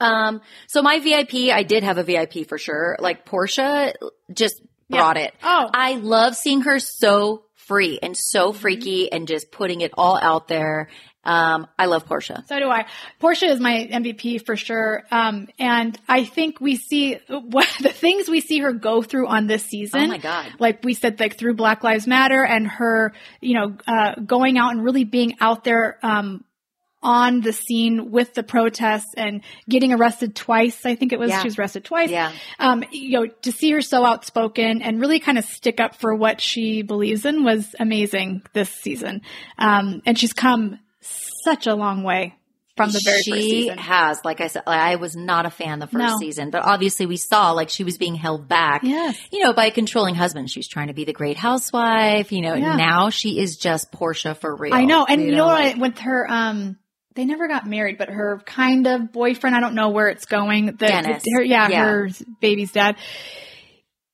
[0.00, 2.96] Um, so my VIP, I did have a VIP for sure.
[2.98, 3.92] Like Porsha
[4.32, 4.98] just Yeah.
[5.00, 5.34] brought it.
[5.42, 5.68] Oh.
[5.72, 8.58] I love seeing her so free and so Mm-hmm.
[8.60, 10.88] freaky and just putting it all out there.
[11.24, 12.46] Um, I love Porsha.
[12.46, 12.86] So do I.
[13.20, 15.02] Porsha is my MVP for sure.
[15.10, 19.48] Um, and I think we see what the things we see her go through on
[19.48, 20.02] this season.
[20.02, 20.52] Oh my God.
[20.60, 24.70] Like we said, like through Black Lives Matter and her, you know, uh, going out
[24.70, 26.44] and really being out there, um,
[27.02, 30.84] on the scene with the protests and getting arrested twice.
[30.84, 31.40] I think it was Yeah.
[31.42, 32.10] she was arrested twice.
[32.10, 32.32] Yeah.
[32.58, 36.14] Um, you know, to see her so outspoken and really kind of stick up for
[36.14, 39.22] what she believes in was amazing this season.
[39.58, 40.78] Um, and she's come
[41.44, 42.34] such a long way
[42.76, 43.78] from the very she first season.
[43.78, 46.18] She has, like I said, I was not a fan the first No.
[46.18, 49.16] season, but obviously we saw like she was being held back, Yes.
[49.32, 50.50] you know, by a controlling husband.
[50.50, 52.76] She was trying to be the great housewife, you know, Yeah.
[52.76, 54.74] now she is just Porsha for real.
[54.74, 55.06] I know.
[55.08, 55.62] And you know what?
[55.64, 56.76] like- I, with her, um,
[57.16, 60.66] they never got married, but her kind of boyfriend, I don't know where it's going.
[60.66, 61.24] The, Dennis.
[61.34, 61.84] Her, yeah, Yeah.
[61.84, 62.10] her
[62.40, 62.96] baby's dad.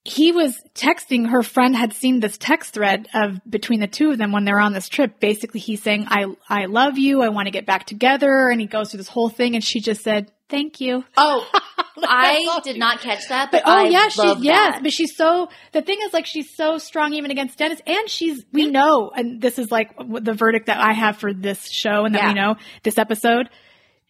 [0.05, 4.19] He was texting, her friend had seen this text thread of between the two of
[4.19, 5.21] them when they're on this trip.
[5.21, 7.23] Basically, he's saying, I, I love you.
[7.23, 8.49] I want to get back together.
[8.49, 11.05] And he goes through this whole thing and she just said, thank you.
[11.17, 11.51] oh,
[12.05, 15.17] I did not catch that, but, But oh I yeah, she love yes, but she's
[15.17, 19.11] so the thing is like she's so strong even against Dennis, and she's we know,
[19.15, 22.29] and this is like the verdict that I have for this show, and that Yeah.
[22.29, 23.49] we know this episode.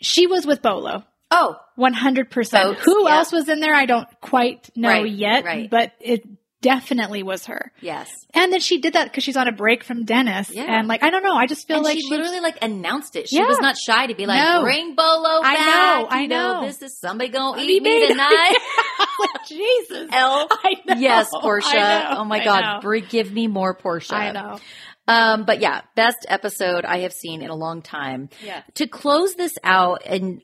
[0.01, 2.64] She was with Bolo, Oh, oh, one hundred percent.
[2.74, 3.16] Boats, Who yeah.
[3.16, 3.74] else was in there?
[3.74, 5.70] I don't quite know Right, yet, right.
[5.70, 6.23] but it
[6.62, 7.70] definitely was her.
[7.82, 8.09] yes.
[8.34, 10.62] And then she did that because she's on a break from Dennis, Yeah.
[10.66, 13.28] and like I don't know, I just feel And like she literally like announced it.
[13.28, 13.47] She Yeah.
[13.47, 14.62] was not shy to be like, No.
[14.62, 16.66] "Bring Bolo I know, I you know, know.
[16.66, 18.56] this is somebody gonna eat me tonight.
[19.48, 20.48] Jesus, L.
[20.97, 22.14] Yes, Porsha.
[22.16, 24.12] Oh my God, give me more Porsha.
[24.14, 24.59] I know.
[25.09, 28.28] Um, but yeah, best episode I have seen in a long time.
[28.44, 28.62] Yeah.
[28.76, 30.40] To close this out, and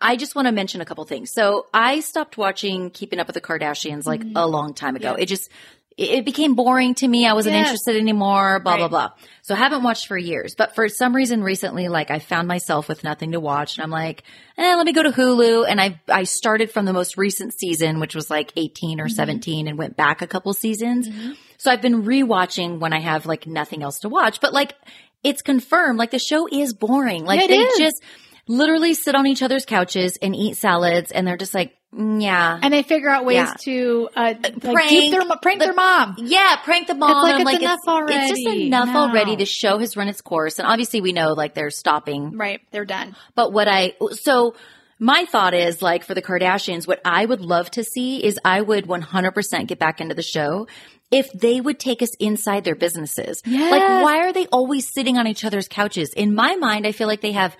[0.00, 1.32] I just want to mention a couple things.
[1.32, 5.08] So I stopped watching Keeping Up with the Kardashians like a long time ago.
[5.10, 5.18] Mm-hmm.
[5.18, 5.22] Yeah.
[5.22, 5.50] It just
[5.96, 7.24] it became boring to me.
[7.24, 7.66] I wasn't Yes.
[7.68, 8.58] interested anymore.
[8.60, 8.90] Blah blah Right.
[8.90, 9.10] blah.
[9.42, 10.54] So I haven't watched for years.
[10.58, 13.90] But for some reason recently, like I found myself with nothing to watch, and I'm
[13.90, 14.24] like,
[14.58, 15.66] eh, let me go to Hulu.
[15.68, 19.04] And I I started from the most recent season, which was like 18 Mm-hmm.
[19.04, 21.08] or 17, and went back a couple seasons.
[21.58, 24.40] So I've been rewatching when I have like nothing else to watch.
[24.40, 24.74] But like
[25.22, 27.24] it's confirmed, like the show is boring.
[27.24, 27.78] Like Yeah, it they is.
[27.78, 28.02] just
[28.46, 32.58] literally sit on each other's couches and eat salads, and they're just like, yeah.
[32.60, 33.54] And they figure out ways Yeah.
[33.66, 36.16] to uh, like prank their prank the- their mom.
[36.18, 37.28] Yeah, prank the mom.
[37.28, 37.78] It's like it's enough
[38.10, 38.98] It's just enough No.
[39.02, 39.36] already.
[39.36, 42.36] The show has run its course, and obviously we know like they're stopping.
[42.36, 43.14] Right, they're done.
[43.36, 44.56] But what I so
[44.98, 48.60] my thought is like for the Kardashians, what I would love to see is I
[48.60, 50.66] would 100% get back into the show
[51.12, 53.40] if they would take us inside their businesses.
[53.46, 53.70] Yes.
[53.70, 56.12] Like why are they always sitting on each other's couches?
[56.14, 57.56] In my mind, I feel like they have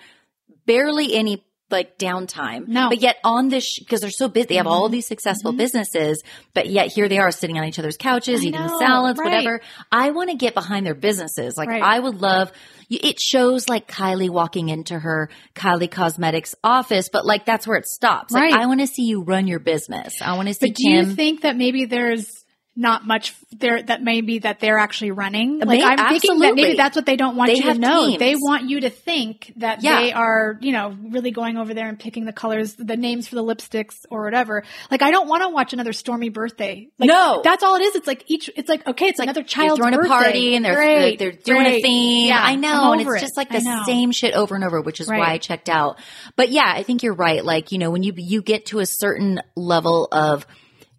[0.65, 2.67] barely any like downtime.
[2.67, 2.89] No.
[2.89, 4.93] But yet on this, because they're so busy, they have all mm-hmm.
[4.93, 5.57] these successful mm-hmm.
[5.57, 6.23] businesses,
[6.53, 9.31] but yet here they are sitting on each other's couches, I eating know, salads, right.
[9.31, 9.61] whatever.
[9.91, 11.57] I want to get behind their businesses.
[11.57, 11.81] Like Right.
[11.81, 12.51] I would love,
[12.89, 17.87] it shows like Kylie walking into her Kylie Cosmetics office, but like that's where it
[17.87, 18.31] stops.
[18.31, 18.53] Like Right.
[18.53, 20.21] I want to see you run your business.
[20.21, 21.09] I want to see But do Kim.
[21.09, 22.44] you think that maybe there's
[22.77, 25.59] not much there that maybe that they're actually running?
[25.59, 28.07] Like I'm thinking that maybe that's what they don't want They you to know.
[28.07, 28.19] teams.
[28.19, 30.01] They want you to think that Yeah.
[30.01, 33.35] they are, you know, really going over there and picking the colors, the names for
[33.35, 34.63] the lipsticks or whatever.
[34.91, 36.89] Like I don't want to watch another Stormi birthday.
[36.99, 37.41] Like, No.
[37.43, 37.95] that's all it is.
[37.95, 38.49] It's like each.
[38.55, 40.07] It's like okay, it's like another child's throwing birthday.
[40.13, 41.83] a party and they're Great, they're, doing a great.
[41.83, 42.27] theme.
[42.27, 43.19] Yeah, I know, and it's it.
[43.21, 45.97] just like the same shit over and over, which is why I checked out.
[46.35, 47.43] But yeah, I think you're right.
[47.43, 50.45] Like you know, when you you get to a certain level of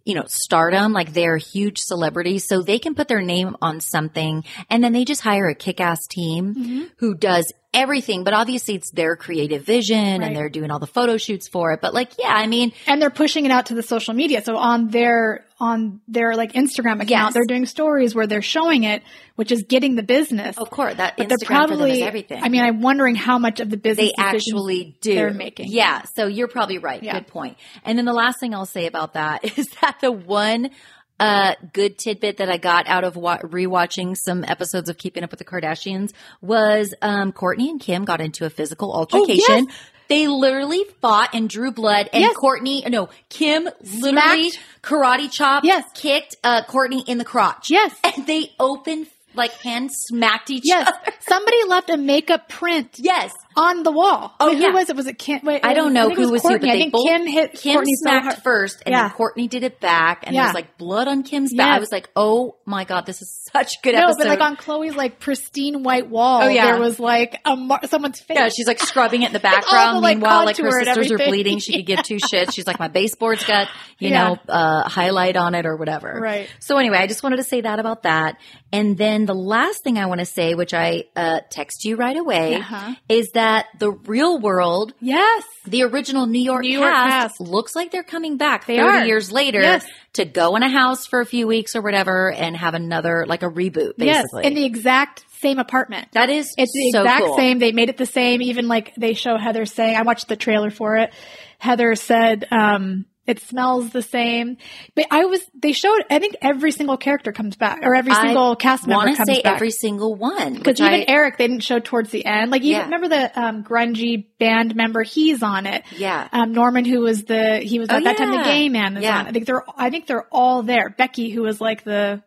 [0.07, 4.43] you know stardom, like they're huge celebrities, so they can put their name on something,
[4.69, 6.83] and then they just hire a kick-ass team Mm-hmm.
[6.97, 10.27] who does everything, but obviously it's their creative vision Right.
[10.27, 11.81] and they're doing all the photo shoots for it.
[11.81, 14.41] But like, yeah, I mean, and they're pushing it out to the social media.
[14.41, 17.33] So on their on their like Instagram account, Yes.
[17.33, 19.01] they're doing stories where they're showing it,
[19.37, 20.55] which is getting the business.
[20.57, 22.43] of course, that but Instagram they're probably for them is everything.
[22.43, 25.15] I mean, I'm wondering how much of the business they actually do.
[25.15, 25.67] they're making.
[25.71, 26.03] Yeah.
[26.15, 27.01] So you're probably right.
[27.01, 27.13] Yeah.
[27.13, 27.57] Good point.
[27.83, 30.69] And then the last thing I'll say about that is that the one
[31.19, 35.31] uh, good tidbit that I got out of wa- rewatching some episodes of Keeping Up
[35.31, 36.11] with the Kardashians
[36.41, 39.45] was um, Kourtney and Kim got into a physical altercation.
[39.49, 39.77] Oh, yes.
[40.09, 42.35] They literally fought and drew blood, and Yes.
[42.37, 43.65] Kourtney, no, Kim
[44.01, 44.59] literally Smacked.
[44.81, 45.83] karate chopped, Yes.
[45.95, 47.69] kicked uh, Kourtney in the crotch.
[47.69, 47.93] Yes.
[48.05, 51.11] and they open like hand smacked each Yes, other.
[51.27, 54.33] somebody left a makeup print Yes, on the wall.
[54.39, 54.67] Oh, yeah.
[54.69, 54.95] Who was it?
[54.95, 55.41] Was it Kim?
[55.43, 56.59] Wait, I don't know it who was who, Kourtney.
[56.61, 58.37] but I they think both Kim hit Kim Kourtney smacked hard.
[58.43, 59.07] first, and Yeah.
[59.09, 60.45] then Kourtney did it back, and Yeah.
[60.45, 61.75] was like blood on Kim's back.
[61.75, 64.17] I was like, oh my god, this is such a good No, episode.
[64.19, 66.65] but like on Khloé's like pristine white wall, Oh, yeah.
[66.71, 68.37] there was like a mar- someone's face.
[68.37, 69.97] yeah, she's like scrubbing it in the background.
[69.97, 71.59] the, like, Meanwhile, like her sisters are bleeding.
[71.59, 72.53] She could give two shits.
[72.53, 73.67] She's like, my baseboard's got,
[73.99, 76.19] you know, uh, highlight on it or whatever.
[76.21, 76.49] Right.
[76.59, 78.37] So anyway, I just wanted to say that about that.
[78.71, 82.17] And then the last thing I want to say, which I uh, text you right
[82.17, 82.93] away, Uh-huh.
[83.07, 83.46] is that
[83.79, 87.41] the real world yes, the original New York, New York cast, cast.
[87.41, 89.05] looks like they're coming back They 30 are.
[89.05, 89.85] years later Yes.
[90.13, 93.43] to go in a house for a few weeks or whatever and have another, like
[93.43, 94.45] a reboot, yes, basically.
[94.45, 96.07] in the exact same apartment.
[96.13, 97.35] that is It's the so exact cool.
[97.37, 97.59] same.
[97.59, 98.41] They made it the same.
[98.41, 101.13] Even like they show Heather saying, I watched the trailer for it.
[101.59, 104.57] Heather said, um, it smells the same.
[104.95, 108.55] But I was, they showed, I think every single character comes back or every single
[108.55, 109.55] cast member want to comes say back.
[109.55, 110.53] every single one.
[110.55, 112.49] Because even I- Eric, they didn't show towards the end.
[112.51, 112.83] Like, even Yeah.
[112.85, 115.03] remember the um, grungy band member?
[115.03, 115.83] He's on it.
[115.95, 116.27] Yeah.
[116.31, 119.03] Um, Norman, who was the he was Oh, at that time the gay man, is
[119.03, 119.19] Yeah.
[119.19, 119.25] on.
[119.27, 119.29] it.
[119.29, 120.89] I think they're I think they're all there.
[120.89, 122.23] Becky, who was like the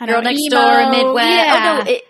[0.00, 1.28] I don't Girl know, Next emo, Door, Midwest.
[1.28, 1.76] Yeah.
[1.80, 1.90] Oh, no.
[1.92, 2.02] It,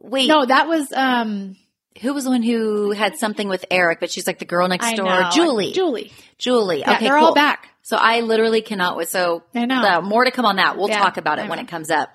[0.00, 0.28] wait.
[0.28, 1.56] no, that was um.
[2.02, 4.86] Who was the one who had something with Eric, but she's like the girl next
[4.86, 5.06] I door?
[5.06, 5.30] know.
[5.32, 5.72] Julie.
[5.72, 6.12] Julie.
[6.38, 6.80] Julie.
[6.80, 7.26] Yeah, okay, they're cool.
[7.28, 7.68] all back.
[7.82, 9.08] So I literally cannot wait.
[9.08, 9.82] So I know.
[9.82, 10.76] uh, more to come on that.
[10.78, 12.10] We'll Yeah, talk about it when it comes up.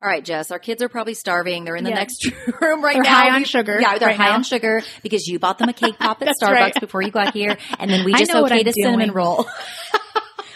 [0.00, 1.64] All right, Jess, our kids are probably starving.
[1.64, 1.96] They're in the Yeah.
[1.96, 2.26] next
[2.60, 3.10] room right They're now.
[3.10, 4.34] high on sugar Yeah, they're right high now.
[4.36, 6.80] on sugar because you bought them a cake pop at Starbucks right.
[6.80, 7.56] before you got here.
[7.78, 9.46] And then we just okayed a cinnamon roll.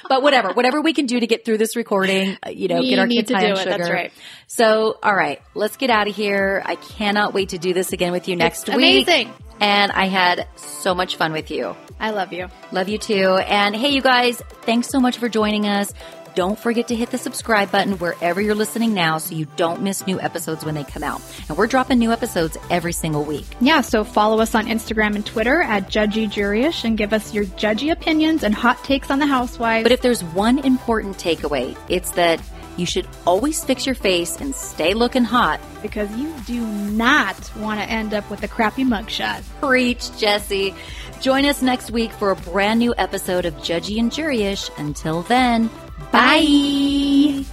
[0.09, 2.91] But whatever, whatever we can do to get through this recording, uh, you know, We
[2.91, 3.71] get our kids high on sugar.
[3.71, 4.13] That's right.
[4.47, 6.63] So, all right, let's get out of here.
[6.65, 8.77] I cannot wait to do this again with you next week.
[8.77, 9.33] amazing.
[9.61, 11.75] And I had so much fun with you.
[11.99, 12.49] I love you.
[12.73, 13.37] Love you too.
[13.37, 15.93] And hey, you guys, thanks so much for joining us.
[16.37, 20.07] Don't forget to hit the subscribe button wherever you're listening now so you don't miss
[20.07, 21.23] new episodes when they come out.
[21.49, 23.47] And we're dropping new episodes every single week.
[23.59, 27.47] Yeah, so follow us on Instagram and Twitter at Judgey Juryish and give us your
[27.47, 29.85] judgy opinions and hot takes on the housewives.
[29.85, 32.39] But if there's one important takeaway, it's that
[32.77, 35.59] you should always fix your face and stay looking hot.
[35.81, 39.43] because you do not want to end up with a crappy mugshot.
[39.63, 40.75] Preach, Jessi.
[41.23, 44.69] Join us next week for a brand new episode of Judgey and Juryish.
[44.79, 45.71] Until then,
[46.17, 47.45] Bye.